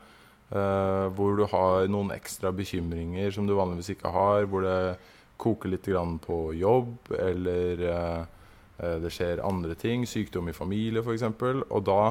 eh, 0.55 1.07
hvor 1.17 1.33
du 1.35 1.43
har 1.51 1.89
noen 1.91 2.13
ekstra 2.15 2.53
bekymringer 2.55 3.35
som 3.35 3.49
du 3.49 3.57
vanligvis 3.59 3.97
ikke 3.97 4.13
har. 4.15 4.47
Hvor 4.49 4.65
det 4.65 4.77
koker 5.41 5.73
litt 5.73 5.89
grann 5.89 6.19
på 6.23 6.53
jobb, 6.53 7.11
eller 7.17 7.81
det 9.01 9.11
skjer 9.13 9.41
andre 9.45 9.73
ting. 9.77 10.05
Sykdom 10.09 10.51
i 10.53 10.57
familie, 10.57 11.01
f.eks. 11.01 11.25
Og 11.65 11.81
da 11.89 12.03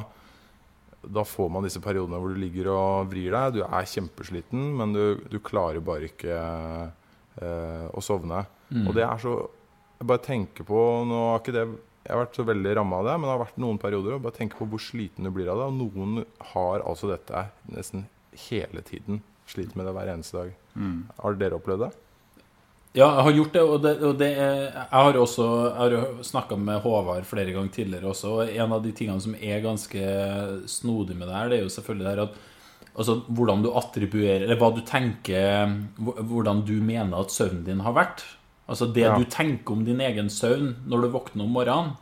da 1.03 1.23
får 1.23 1.49
man 1.53 1.63
disse 1.63 1.79
periodene 1.83 2.19
hvor 2.19 2.33
du 2.33 2.39
ligger 2.41 2.71
og 2.73 3.11
vrir 3.11 3.31
deg. 3.31 3.53
Du 3.55 3.61
er 3.63 3.87
kjempesliten, 3.87 4.65
men 4.79 4.95
du, 4.95 5.03
du 5.31 5.37
klarer 5.39 5.79
bare 5.83 6.09
ikke 6.09 6.35
eh, 7.39 7.85
å 7.95 8.03
sovne. 8.03 8.43
Og 8.85 8.91
det 8.97 9.05
er 9.05 9.21
så 9.21 9.37
Jeg 9.99 10.07
bare 10.07 10.21
tenker 10.21 10.63
på 10.63 10.79
Nå 11.09 11.15
har 11.31 11.39
ikke 11.41 11.51
det 11.55 11.63
Jeg 12.05 12.11
har 12.13 12.19
vært 12.21 12.35
så 12.37 12.43
veldig 12.45 12.75
ramma 12.77 12.99
av 13.01 13.07
det, 13.07 13.15
men 13.17 13.25
det 13.27 13.31
har 13.33 13.41
vært 13.41 13.57
noen 13.63 13.79
perioder. 13.81 14.13
Og 14.17 14.21
bare 14.27 14.37
tenker 14.37 14.59
på 14.61 14.67
hvor 14.69 14.83
sliten 14.83 15.25
du 15.25 15.31
blir 15.35 15.49
av 15.51 15.59
det. 15.63 15.65
Og 15.71 15.79
noen 15.79 16.21
har 16.53 16.83
altså 16.87 17.09
dette 17.09 17.45
nesten 17.73 18.05
hele 18.49 18.83
tiden. 18.85 19.23
Sliter 19.49 19.75
med 19.79 19.87
det 19.89 19.95
hver 19.97 20.11
eneste 20.13 20.37
dag. 20.43 20.53
Har 21.23 21.39
dere 21.41 21.57
opplevd 21.57 21.87
det? 21.87 21.91
Ja, 22.97 23.05
jeg 23.05 23.23
har 23.27 23.35
gjort 23.37 23.53
det, 23.53 23.61
og, 23.61 23.81
det, 23.83 23.91
og 24.01 24.15
det 24.17 24.29
er, 24.33 24.63
jeg 24.73 24.89
har 24.89 25.17
også 25.21 25.45
snakka 26.25 26.57
med 26.57 26.81
Håvard 26.81 27.27
flere 27.29 27.53
ganger 27.53 27.69
tidligere 27.75 28.09
også, 28.09 28.31
og 28.33 28.49
en 28.49 28.73
av 28.73 28.81
de 28.81 28.93
tingene 28.97 29.21
som 29.21 29.35
er 29.37 29.61
ganske 29.61 30.05
snodig 30.65 31.17
med 31.19 31.29
det 31.29 31.35
her, 31.37 31.51
det 31.51 31.59
er 31.59 31.67
jo 31.67 31.75
selvfølgelig 31.75 32.07
det 32.07 32.15
her 32.15 32.23
at 32.27 32.39
Altså 32.99 33.19
hvordan 33.29 33.61
du 33.63 33.69
attribuerer 33.77 34.41
Eller 34.43 34.57
hva 34.59 34.71
du 34.75 34.81
tenker 34.83 35.69
Hvordan 36.01 36.63
du 36.67 36.73
mener 36.83 37.21
at 37.21 37.31
søvnen 37.31 37.61
din 37.63 37.83
har 37.85 37.93
vært. 37.95 38.23
Altså 38.67 38.89
det 38.91 39.05
Ja. 39.05 39.13
du 39.15 39.23
tenker 39.29 39.71
om 39.77 39.85
din 39.85 40.01
egen 40.01 40.27
søvn 40.29 40.75
når 40.89 41.01
du 41.05 41.07
våkner 41.13 41.45
om 41.45 41.53
morgenen, 41.53 41.93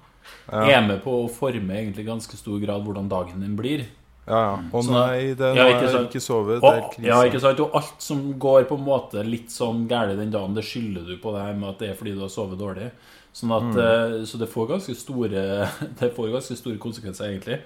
er 0.49 0.81
med 0.87 1.03
på 1.03 1.11
å 1.11 1.29
forme 1.31 1.75
egentlig 1.75 2.07
ganske 2.07 2.35
stor 2.39 2.57
grad 2.59 2.83
hvordan 2.83 3.07
dagen 3.11 3.43
din 3.43 3.55
blir. 3.55 3.85
Ja, 4.27 4.39
ja. 4.43 4.55
Å 4.73 4.81
Sånn 4.83 4.91
nei, 4.93 5.33
det, 5.39 5.49
Ja, 5.55 5.65
ikke 5.71 5.89
sant. 5.91 6.09
ikke 6.11 6.19
sovet. 6.21 6.59
Det 6.61 6.71
er 6.73 6.81
krise. 6.91 7.05
ja, 7.07 7.19
ikke 7.23 7.39
sant? 7.39 7.59
Og 7.63 7.75
alt 7.79 8.01
som 8.03 8.33
går 8.39 8.65
på 8.67 8.75
en 8.77 8.83
måte 8.85 9.23
litt 9.25 9.47
sånn 9.53 9.87
galt 9.87 10.17
den 10.19 10.31
dagen, 10.33 10.53
det 10.53 10.65
skylder 10.67 11.05
du 11.07 11.17
på 11.23 11.31
det 11.33 11.41
her 11.45 11.53
med 11.55 11.69
at 11.69 11.79
det 11.79 11.89
er 11.91 11.95
fordi 11.95 12.13
du 12.13 12.19
har 12.25 12.29
sovet 12.33 12.59
dårlig. 12.59 12.91
Sånn 13.33 13.53
at, 13.55 13.63
Mm. 13.63 13.77
eh, 13.79 14.25
Så 14.25 14.37
det 14.37 14.49
får 14.49 14.67
ganske 14.67 14.95
store 14.95 15.69
Det 15.99 16.11
får 16.15 16.31
ganske 16.33 16.57
store 16.57 16.77
konsekvenser, 16.77 17.29
egentlig. 17.31 17.59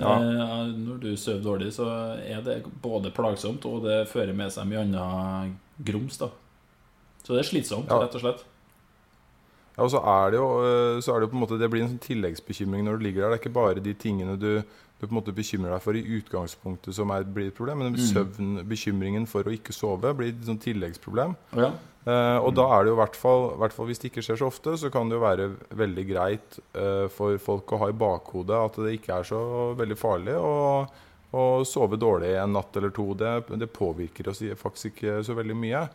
Ja. 0.00 0.16
Eh, 0.18 0.66
når 0.76 1.00
du 1.00 1.16
sover 1.16 1.42
dårlig, 1.42 1.72
så 1.72 1.86
er 2.18 2.42
det 2.42 2.64
både 2.82 3.10
plagsomt, 3.12 3.64
og 3.64 3.84
det 3.84 4.08
fører 4.08 4.34
med 4.34 4.50
seg 4.52 4.66
mye 4.66 4.82
annet 4.84 5.56
grums. 5.82 6.18
da 6.18 6.28
Så 7.24 7.34
det 7.34 7.40
er 7.46 7.50
slitsomt, 7.54 7.88
Ja. 7.88 8.00
rett 8.02 8.14
og 8.14 8.20
slett. 8.20 8.44
Ja, 9.76 9.84
og 9.84 9.90
så 9.90 10.00
er 10.02 10.30
det 10.30 10.38
jo 10.40 10.48
øh, 10.64 11.02
Så 11.02 11.12
er 11.14 11.20
det 11.20 11.28
jo 11.28 11.32
på 11.36 11.36
en 11.36 11.44
måte 11.46 11.58
Det 11.60 11.68
blir 11.70 11.82
en 11.84 11.90
sånn 11.90 12.00
tilleggsbekymring 12.00 12.84
når 12.84 12.98
du 12.98 13.04
ligger 13.04 13.20
der. 13.22 13.30
Det 13.30 13.36
er 13.36 13.42
ikke 13.44 13.52
bare 13.54 13.80
de 13.82 13.92
tingene 13.94 14.38
du, 14.40 14.62
du 14.96 15.04
på 15.04 15.12
en 15.12 15.18
måte 15.18 15.34
bekymrer 15.36 15.74
deg 15.74 15.82
for 15.84 15.98
i 15.98 16.04
utgangspunktet 16.18 16.96
som 16.96 17.10
er, 17.12 17.26
blir 17.28 17.50
et 17.50 17.56
problem, 17.56 17.84
men 17.84 17.98
søvn, 18.00 18.62
bekymringen 18.68 19.26
for 19.28 19.44
å 19.44 19.52
ikke 19.52 19.74
sove 19.76 20.14
blir 20.16 20.32
et 20.32 20.46
sånn 20.48 20.60
tilleggsproblem. 20.62 21.36
Ja. 21.58 21.74
Eh, 22.06 22.38
og 22.38 22.54
da 22.56 22.64
er 22.70 22.84
det 22.84 22.92
jo 22.92 22.96
i 22.96 23.00
hvert 23.02 23.18
fall, 23.18 23.44
hvis 23.90 24.00
det 24.00 24.12
ikke 24.12 24.24
skjer 24.24 24.40
så 24.40 24.48
ofte, 24.48 24.76
så 24.80 24.88
kan 24.94 25.10
det 25.10 25.18
jo 25.18 25.24
være 25.24 25.50
veldig 25.76 26.06
greit 26.08 26.58
eh, 26.78 27.04
for 27.12 27.36
folk 27.42 27.74
å 27.74 27.82
ha 27.82 27.90
i 27.92 27.98
bakhodet 27.98 28.56
at 28.70 28.80
det 28.86 28.96
ikke 28.96 29.20
er 29.20 29.28
så 29.28 29.42
veldig 29.76 29.98
farlig 30.00 30.38
å, 30.38 30.56
å 31.36 31.46
sove 31.68 32.00
dårlig 32.00 32.32
en 32.40 32.56
natt 32.56 32.78
eller 32.78 32.94
to. 32.96 33.10
Det, 33.18 33.36
det 33.60 33.72
påvirker 33.74 34.32
oss 34.32 34.44
faktisk 34.56 34.94
ikke 34.94 35.20
så 35.26 35.36
veldig 35.36 35.60
mye. 35.66 35.86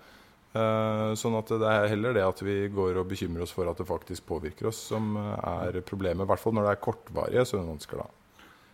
Uh, 0.52 1.14
sånn 1.16 1.38
at 1.40 1.48
det 1.48 1.64
er 1.64 1.86
heller 1.94 2.12
det 2.18 2.26
at 2.28 2.42
vi 2.44 2.66
går 2.76 2.98
og 3.00 3.06
bekymrer 3.08 3.46
oss 3.46 3.54
for 3.56 3.72
at 3.72 3.78
det 3.80 3.88
faktisk 3.88 4.26
påvirker 4.28 4.68
oss, 4.68 4.82
som 4.92 5.16
er 5.16 5.80
problemet. 5.88 6.26
I 6.26 6.28
hvert 6.28 6.44
fall 6.44 6.58
når 6.58 6.68
det 6.68 6.74
er 6.76 6.82
kortvarige 6.84 7.46
søvnvansker. 7.54 8.04
da. 8.04 8.21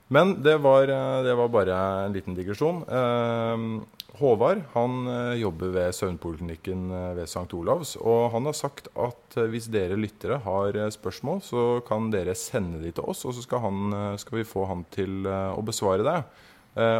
Men 0.07 0.37
det 0.43 0.57
var, 0.63 0.87
eh, 0.87 1.23
det 1.23 1.35
var 1.35 1.49
bare 1.51 1.77
en 2.05 2.13
liten 2.13 2.35
digresjon. 2.35 2.83
Eh, 2.87 3.57
Håvard 4.17 4.63
han 4.73 5.07
eh, 5.07 5.33
jobber 5.41 5.73
ved 5.75 5.95
søvnpoliklinikken 5.95 6.87
ved 7.17 7.25
St. 7.27 7.51
Olavs. 7.53 7.97
Og 7.99 8.31
han 8.31 8.47
har 8.47 8.55
sagt 8.57 8.87
at 8.95 9.37
hvis 9.51 9.67
dere 9.73 9.99
lyttere 9.99 10.39
har 10.45 10.79
spørsmål, 10.95 11.43
så 11.43 11.67
kan 11.87 12.09
dere 12.13 12.35
sende 12.39 12.81
de 12.81 12.93
til 12.95 13.05
oss, 13.05 13.25
og 13.27 13.35
så 13.35 13.43
skal, 13.43 13.61
han, 13.67 14.17
skal 14.17 14.39
vi 14.39 14.47
få 14.47 14.65
han 14.71 14.87
til 14.95 15.27
å 15.27 15.61
besvare 15.65 16.07
det. 16.07 16.17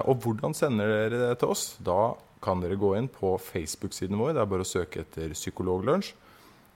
Og 0.10 0.22
hvordan 0.22 0.54
sender 0.58 0.90
dere 0.90 1.24
det 1.24 1.40
til 1.42 1.54
oss? 1.54 1.66
Da 1.82 2.14
kan 2.44 2.62
dere 2.62 2.78
gå 2.78 2.92
inn 2.98 3.10
på 3.10 3.34
Facebook-siden 3.42 4.18
vår. 4.20 4.36
Det 4.36 4.44
er 4.44 4.52
bare 4.52 4.66
å 4.66 4.70
søke 4.70 5.02
etter 5.06 5.34
Psykologlunsj. 5.34 6.14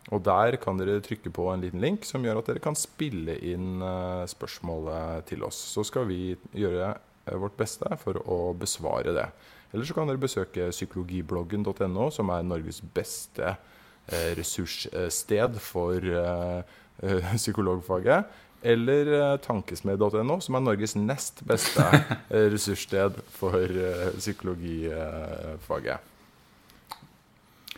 Og 0.09 0.23
der 0.25 0.57
kan 0.61 0.79
dere 0.79 1.01
trykke 1.03 1.29
på 1.33 1.45
en 1.51 1.61
liten 1.61 1.81
link 1.83 2.07
som 2.09 2.23
gjør 2.25 2.41
at 2.41 2.49
dere 2.49 2.63
kan 2.63 2.77
spille 2.77 3.35
inn 3.45 3.83
eh, 3.85 4.25
spørsmålet 4.29 5.27
til 5.29 5.45
oss. 5.45 5.59
Så 5.75 5.85
skal 5.85 6.07
vi 6.09 6.33
gjøre 6.57 6.95
eh, 6.95 7.37
vårt 7.37 7.57
beste 7.59 7.85
for 8.01 8.17
å 8.25 8.39
besvare 8.57 9.13
det. 9.13 9.27
Eller 9.71 9.85
så 9.87 9.95
kan 9.95 10.09
dere 10.09 10.19
besøke 10.19 10.71
psykologibloggen.no, 10.73 12.09
som 12.11 12.33
er 12.33 12.47
Norges 12.47 12.81
beste 12.95 13.53
eh, 13.53 14.31
ressurssted 14.39 15.61
for 15.61 16.01
psykologfaget. 17.37 18.39
Eller 18.61 19.37
tankesmed.no, 19.41 20.35
som 20.43 20.57
er 20.57 20.65
Norges 20.65 20.97
nest 20.97 21.41
beste 21.49 21.85
ressurssted 22.53 23.21
for 23.37 23.79
psykologifaget. 24.19 26.11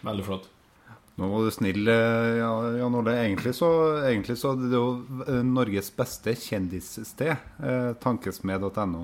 Veldig 0.03 0.27
flott. 0.27 0.52
Nå 1.15 1.27
var 1.29 1.43
du 1.45 1.51
snill, 1.53 1.85
ja, 1.85 2.51
Jan 2.79 2.95
Ole. 2.97 3.13
Egentlig 3.21 3.53
så, 3.55 3.67
egentlig 4.09 4.37
så 4.41 4.55
er 4.55 4.63
det 4.63 4.77
jo 4.79 4.87
eh, 5.27 5.43
Norges 5.45 5.91
beste 5.93 6.33
kjendissted. 6.33 7.35
Eh, 7.61 7.91
tankesmed.no. 8.01 9.03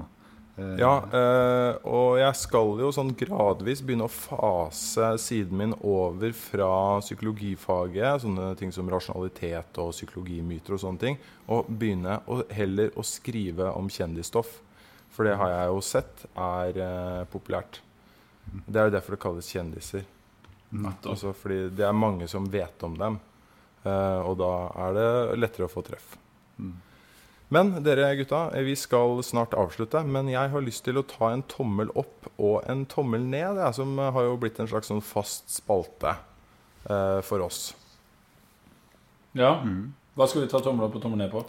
Eh, 0.57 0.73
Ja, 0.81 0.95
eh, 1.13 1.77
og 1.85 2.17
jeg 2.19 2.35
skal 2.41 2.81
jo 2.81 2.89
sånn 2.95 3.13
gradvis 3.17 3.83
begynne 3.85 4.09
å 4.09 4.11
fase 4.11 5.11
siden 5.21 5.61
min 5.61 5.75
over 5.85 6.33
fra 6.35 6.71
psykologifaget, 7.05 8.25
sånne 8.25 8.55
ting 8.59 8.73
som 8.73 8.89
rasjonalitet 8.89 9.77
og 9.79 9.93
psykologimyter 9.93 10.75
og 10.75 10.81
sånne 10.87 11.03
ting, 11.05 11.19
og 11.47 11.69
begynne 11.69 12.19
å, 12.25 12.41
heller 12.49 12.89
å 12.97 13.05
skrive 13.05 13.69
om 13.77 13.87
kjendisstoff. 13.87 14.57
For 15.13 15.29
det 15.29 15.37
har 15.37 15.53
jeg 15.53 15.71
jo 15.75 15.79
sett 15.85 16.25
er 16.33 16.81
eh, 16.89 17.23
populært. 17.29 17.83
Det 18.65 18.81
er 18.81 18.89
jo 18.89 18.97
derfor 18.97 19.13
det 19.13 19.21
kalles 19.21 19.53
kjendiser. 19.53 20.09
Altså 20.69 21.33
fordi 21.33 21.69
det 21.73 21.85
er 21.87 21.97
mange 21.97 22.27
som 22.29 22.45
vet 22.51 22.83
om 22.85 22.97
dem, 22.99 23.19
Uh, 23.79 24.19
og 24.27 24.33
da 24.41 24.53
er 24.87 24.95
det 24.97 25.11
lettere 25.39 25.69
å 25.69 25.71
få 25.71 25.79
treff. 25.87 26.17
Men 27.49 27.71
dere 27.81 28.11
gutta, 28.19 28.51
eh, 28.53 28.65
vi 28.67 28.75
skal 28.77 29.23
snart 29.25 29.55
avslutte. 29.57 30.03
Men 30.05 30.29
jeg 30.29 30.51
har 30.53 30.61
lyst 30.61 30.83
til 30.85 30.99
å 30.99 31.05
ta 31.07 31.31
en 31.33 31.41
tommel 31.49 31.89
opp 31.97 32.27
og 32.37 32.67
en 32.69 32.83
tommel 32.85 33.23
ned, 33.25 33.57
jeg, 33.57 33.77
som 33.79 33.95
eh, 33.97 34.11
har 34.13 34.27
jo 34.27 34.37
blitt 34.41 34.59
en 34.61 34.69
slags 34.69 34.91
sånn 34.91 35.01
fast 35.01 35.49
spalte 35.49 36.13
uh, 36.85 37.21
for 37.25 37.41
oss. 37.41 37.71
Ja. 39.37 39.55
Hva 40.13 40.27
skal 40.29 40.43
vi 40.43 40.51
ta 40.51 40.61
tommel 40.61 40.85
opp 40.85 40.99
og 40.99 41.05
tommel 41.05 41.23
ned 41.23 41.33
på? 41.33 41.41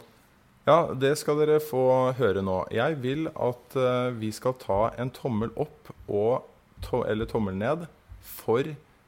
Ja, 0.65 0.93
det 0.93 1.15
skal 1.21 1.37
dere 1.41 1.59
få 1.61 1.83
høre 2.17 2.41
nå. 2.45 2.63
Jeg 2.73 2.97
vil 3.03 3.27
at 3.33 3.77
uh, 3.77 4.09
vi 4.17 4.31
skal 4.33 4.57
ta 4.61 4.87
en 5.01 5.13
tommel 5.13 5.53
opp 5.59 5.91
og 6.07 6.47
to 6.81 7.03
eller 7.05 7.29
tommel 7.29 7.57
ned 7.59 7.85
for 8.25 8.65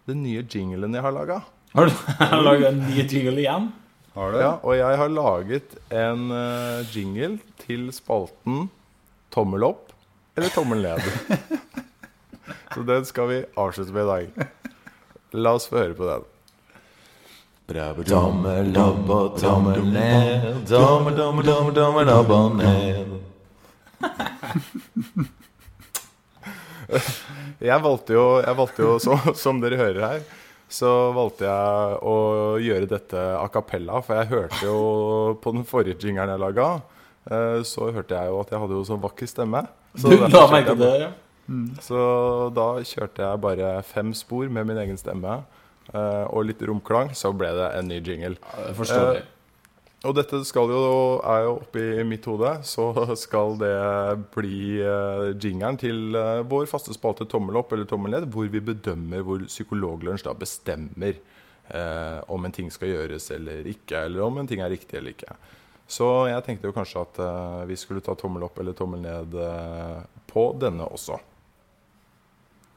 den 0.09 0.23
nye 0.23 0.43
jinglen 0.43 0.93
jeg 0.95 1.03
har 1.05 1.13
laga. 1.15 1.39
Har 1.73 1.89
du 1.89 1.93
laga 2.47 2.69
en 2.69 2.83
ny 2.87 3.03
jingle 3.03 3.39
igjen? 3.39 3.71
Har 4.13 4.31
du? 4.31 4.37
Ja, 4.43 4.51
og 4.61 4.75
jeg 4.77 4.97
har 4.99 5.09
laget 5.09 5.75
en 5.89 6.27
uh, 6.29 6.83
jingle 6.93 7.39
til 7.63 7.87
spalten 7.95 8.67
tommel 9.33 9.65
opp 9.65 9.93
eller 10.37 10.53
tommel 10.53 10.83
ned. 10.85 11.01
Så 12.73 12.83
den 12.85 13.05
skal 13.05 13.29
vi 13.29 13.39
avslutte 13.57 13.93
med 13.93 14.03
i 14.03 14.11
dag. 14.11 14.29
La 15.33 15.53
oss 15.57 15.67
få 15.69 15.77
høre 15.79 15.97
på 15.97 16.05
den. 16.09 16.23
Tommel 18.05 18.77
opp 18.77 19.09
og 19.09 19.37
tommel 19.39 19.85
ned. 19.87 20.67
Tommel, 20.69 21.15
tommel, 21.17 21.45
tommel, 21.47 21.73
tommel 21.77 22.09
opp 22.13 22.29
og 22.37 22.57
ned. 22.59 23.07
Jeg 27.63 27.83
valgte 27.83 28.15
jo, 28.15 28.25
jeg 28.43 28.57
valgte 28.59 28.83
jo 28.83 28.95
så, 29.01 29.17
som 29.43 29.61
dere 29.63 29.79
hører 29.79 30.03
her, 30.03 30.25
så 30.73 30.89
valgte 31.15 31.47
jeg 31.47 31.97
å 32.09 32.15
gjøre 32.63 32.89
dette 32.91 33.23
a 33.37 33.45
cappella. 33.53 34.01
For 34.03 34.19
jeg 34.19 34.31
hørte 34.33 34.61
jo 34.65 34.77
på 35.43 35.53
den 35.55 35.67
forrige 35.69 36.01
jingeren 36.03 36.33
jeg 36.33 36.43
laga, 36.43 36.69
eh, 37.29 37.59
så 37.67 37.91
hørte 37.93 38.17
jeg 38.17 38.33
jo 38.33 38.39
at 38.41 38.53
jeg 38.53 38.63
hadde 38.63 38.79
jo 38.79 38.85
så 38.89 38.99
vakker 39.03 39.29
stemme. 39.29 39.65
Så 39.95 40.09
Du 40.13 40.25
la 40.25 40.45
jeg 40.57 40.69
til 40.71 40.81
det, 40.81 40.93
ja. 41.05 41.11
Så 41.83 41.99
da 42.55 42.67
kjørte 42.87 43.25
jeg 43.25 43.43
bare 43.43 43.75
fem 43.83 44.13
spor 44.15 44.47
med 44.47 44.67
min 44.69 44.79
egen 44.79 44.99
stemme 44.99 45.41
eh, 45.91 46.25
og 46.31 46.47
litt 46.47 46.63
romklang, 46.63 47.11
så 47.19 47.33
ble 47.35 47.51
det 47.57 47.69
en 47.77 47.89
ny 47.91 47.99
jingle. 47.99 48.37
Jeg 48.39 48.77
forstår 48.79 49.09
det. 49.17 49.23
Og 50.03 50.15
dette 50.17 50.41
skal 50.43 50.67
jo, 50.67 50.79
er 51.23 51.45
jo 51.45 51.51
oppi 51.61 51.83
mitt 52.03 52.25
hode, 52.27 52.57
så 52.67 52.89
skal 53.23 53.55
det 53.61 53.75
bli 54.35 54.81
uh, 54.83 55.31
jingeren 55.31 55.79
til 55.79 56.17
eh, 56.19 56.41
vår 56.49 56.67
faste 56.67 56.95
spalte 56.95 57.27
Tommel 57.31 57.61
opp 57.61 57.71
eller 57.71 57.87
tommel 57.87 58.11
ned, 58.11 58.27
hvor 58.33 58.49
vi 58.51 58.59
bedømmer 58.59 59.23
hvor 59.23 59.45
Psykologlunsj 59.47 60.25
da 60.27 60.35
bestemmer 60.35 61.15
eh, 61.69 62.19
om 62.27 62.45
en 62.45 62.51
ting 62.51 62.71
skal 62.71 62.91
gjøres 62.91 63.29
eller 63.31 63.67
ikke, 63.69 64.05
eller 64.05 64.25
om 64.25 64.41
en 64.41 64.49
ting 64.49 64.63
er 64.63 64.73
riktig 64.73 64.99
eller 64.99 65.15
ikke. 65.15 65.37
Så 65.87 66.07
jeg 66.29 66.43
tenkte 66.45 66.69
jo 66.69 66.75
kanskje 66.75 67.03
at 67.03 67.19
eh, 67.23 67.61
vi 67.69 67.77
skulle 67.79 68.03
ta 68.03 68.15
tommel 68.17 68.45
opp 68.47 68.59
eller 68.59 68.75
tommel 68.77 69.03
ned 69.03 69.35
eh, 69.39 69.99
på 70.29 70.49
denne 70.59 70.87
også. 70.87 71.19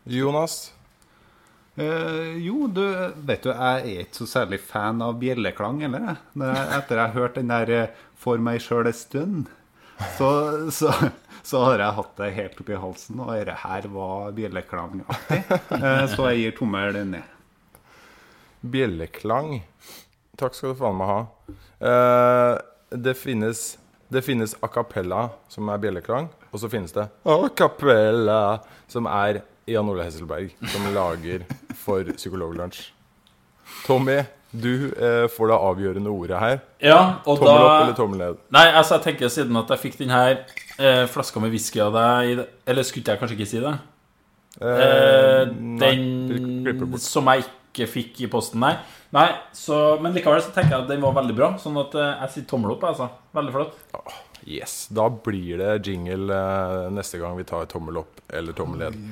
Jonas, 0.07 0.71
Eh, 1.77 2.39
jo, 2.41 2.67
du 2.73 2.81
vet 3.29 3.43
du, 3.45 3.51
jeg 3.53 3.83
er 3.85 4.05
ikke 4.07 4.23
så 4.23 4.27
særlig 4.31 4.59
fan 4.65 5.03
av 5.05 5.19
bjelleklang 5.21 5.83
jeg- 5.85 5.93
Etter 5.93 6.97
jeg 6.97 7.03
har 7.03 7.13
hørt 7.13 7.35
den 7.37 7.49
der 7.53 7.71
eh, 7.71 7.89
'For 8.17 8.39
meg 8.39 8.61
sjøl 8.65 8.87
en 8.87 8.93
stund', 8.97 9.47
så, 10.17 10.71
så, 10.73 10.89
så 11.45 11.61
har 11.65 11.79
jeg 11.79 11.95
hatt 11.99 12.17
det 12.17 12.35
helt 12.35 12.61
oppi 12.61 12.75
halsen. 12.81 13.21
Og 13.21 13.29
dette 13.37 13.55
her 13.61 13.83
var 13.93 14.33
bjelleklangaktig. 14.33 15.43
Uh, 15.71 16.07
så 16.09 16.31
jeg 16.33 16.39
gir 16.41 16.57
tommel 16.59 16.97
ned. 17.07 17.23
bjelleklang. 18.65 19.63
Takk 20.37 20.55
skal 20.57 20.73
du 20.73 20.79
faen 20.81 20.97
meg 20.99 21.09
ha. 21.13 21.21
Uh, 21.81 22.59
det 22.97 23.15
finnes 23.17 23.77
det 24.09 24.23
finnes 24.23 24.55
a 24.63 24.69
cappella, 24.71 25.31
som 25.51 25.69
er 25.69 25.79
bjelleklang, 25.83 26.29
og 26.53 26.61
så 26.63 26.69
finnes 26.71 26.93
det 26.95 27.09
a 27.27 27.49
cappella, 27.59 28.61
som 28.89 29.07
er 29.11 29.43
Jan 29.67 29.89
Ole 29.91 30.05
Hesselberg, 30.07 30.53
som 30.71 30.85
lager 30.95 31.43
for 31.75 32.07
Psykologlunsj. 32.15 32.85
Tommy, 33.87 34.21
du 34.55 34.93
eh, 34.95 35.27
får 35.33 35.51
det 35.51 35.57
avgjørende 35.69 36.13
ordet 36.13 36.39
her. 36.39 36.61
Ja, 36.87 37.01
og 37.27 37.41
Tommel 37.41 37.65
opp 37.67 37.81
eller 37.83 37.97
tommel 37.99 38.21
ned? 38.23 38.39
Nei, 38.55 38.63
altså 38.79 38.97
jeg 39.01 39.09
tenker 39.09 39.33
siden 39.35 39.59
at 39.59 39.73
jeg 39.75 39.83
fikk 39.83 39.99
den 40.05 40.13
her 40.15 40.37
eh, 40.79 41.03
flaska 41.11 41.43
med 41.43 41.51
whisky 41.55 41.83
av 41.83 41.91
deg 41.99 42.31
i 42.31 42.37
det- 42.39 42.47
Eller 42.71 42.87
skulle 42.87 43.11
jeg 43.11 43.19
kanskje 43.21 43.37
ikke 43.41 43.49
si 43.51 43.61
det? 43.65 43.75
Eh, 44.57 45.51
klipper 45.51 46.87
den 46.87 46.95
nei, 46.95 47.03
som 47.03 47.27
jeg 47.35 47.45
ikke 47.51 47.89
fikk 47.91 48.23
i 48.25 48.31
posten, 48.33 48.63
nei. 48.63 48.77
Nei, 49.13 49.27
så, 49.55 49.99
Men 50.01 50.15
likevel 50.17 50.41
så 50.43 50.55
tenker 50.55 50.77
jeg 50.77 50.87
at 50.87 50.89
den 50.95 51.03
var 51.05 51.13
veldig 51.19 51.37
bra. 51.37 51.51
Sånn 51.61 51.77
at 51.83 51.95
eh, 51.99 52.15
jeg 52.23 52.37
sier 52.37 52.49
tommel 52.55 52.77
opp. 52.77 52.87
altså 52.89 53.11
Veldig 53.37 53.53
flott. 53.59 53.77
Yes. 54.47 54.87
Da 54.95 55.09
blir 55.11 55.59
det 55.59 55.75
jingle 55.91 56.31
eh, 56.39 56.87
neste 56.95 57.19
gang 57.19 57.35
vi 57.37 57.45
tar 57.51 57.67
tommel 57.67 57.99
opp 58.05 58.23
eller 58.31 58.55
tommel 58.57 58.87
ned. 58.87 59.03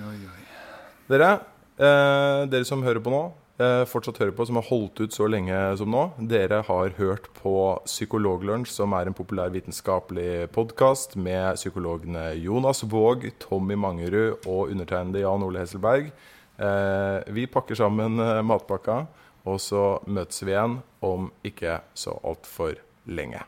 Dere, 1.05 1.35
eh, 1.77 2.43
dere 2.49 2.65
som 2.65 2.83
hører 2.83 3.03
på 3.05 3.13
nå, 3.13 3.25
eh, 3.61 3.85
fortsatt 3.85 4.17
hører 4.23 4.33
på, 4.33 4.47
som 4.47 4.57
har 4.57 4.65
holdt 4.71 5.03
ut 5.05 5.13
så 5.13 5.29
lenge 5.29 5.77
som 5.77 5.91
nå, 5.91 6.05
dere 6.19 6.63
har 6.65 6.95
hørt 6.97 7.29
på 7.37 7.77
Psykologlunsj, 7.85 8.71
som 8.73 8.95
er 8.97 9.07
en 9.07 9.17
populær 9.17 9.53
vitenskapelig 9.53 10.49
podkast 10.51 11.17
med 11.17 11.57
psykologene 11.57 12.41
Jonas 12.41 12.81
Våg, 12.89 13.31
Tommy 13.39 13.77
Mangerud 13.77 14.47
og 14.47 14.73
undertegnede 14.73 15.21
Jan 15.21 15.45
Ole 15.45 15.61
Hesselberg. 15.61 16.11
Eh, 16.57 17.33
vi 17.37 17.45
pakker 17.53 17.77
sammen 17.77 18.19
eh, 18.19 18.41
matpakka, 18.41 19.07
og 19.45 19.61
så 19.61 20.01
møtes 20.07 20.41
vi 20.41 20.57
igjen 20.57 20.81
om 21.05 21.29
ikke 21.45 21.83
så 21.93 22.17
altfor 22.25 22.81
lenge. 23.05 23.45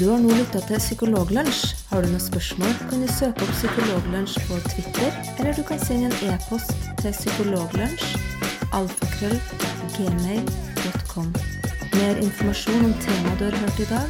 Du 0.00 0.06
har 0.08 0.16
nå 0.16 0.32
lytta 0.32 0.62
til 0.64 0.78
Psykologlunsj. 0.80 1.74
Har 1.90 2.00
du 2.00 2.08
noen 2.08 2.22
spørsmål, 2.24 2.72
kan 2.88 3.02
du 3.04 3.08
søke 3.12 3.44
opp 3.44 3.52
Psykologlunsj 3.52 4.40
på 4.48 4.56
Twitter, 4.70 5.12
eller 5.34 5.52
du 5.52 5.60
kan 5.68 5.76
sende 5.82 6.08
en 6.08 6.16
e-post 6.32 6.72
til 7.02 7.12
psykologlunsj 7.12 8.06
Mer 11.98 12.14
informasjon 12.24 12.84
om 12.88 12.94
temaet 13.04 13.36
du 13.42 13.44
har 13.50 13.56
hørt 13.60 13.78
i 13.84 13.90
dag, 13.92 14.08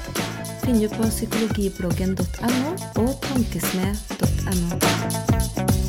finner 0.63 0.87
du 0.87 0.91
på 0.95 1.03
psykologibloggen.no 1.11 2.71
og 3.03 3.11
tankesmed.no. 3.27 5.80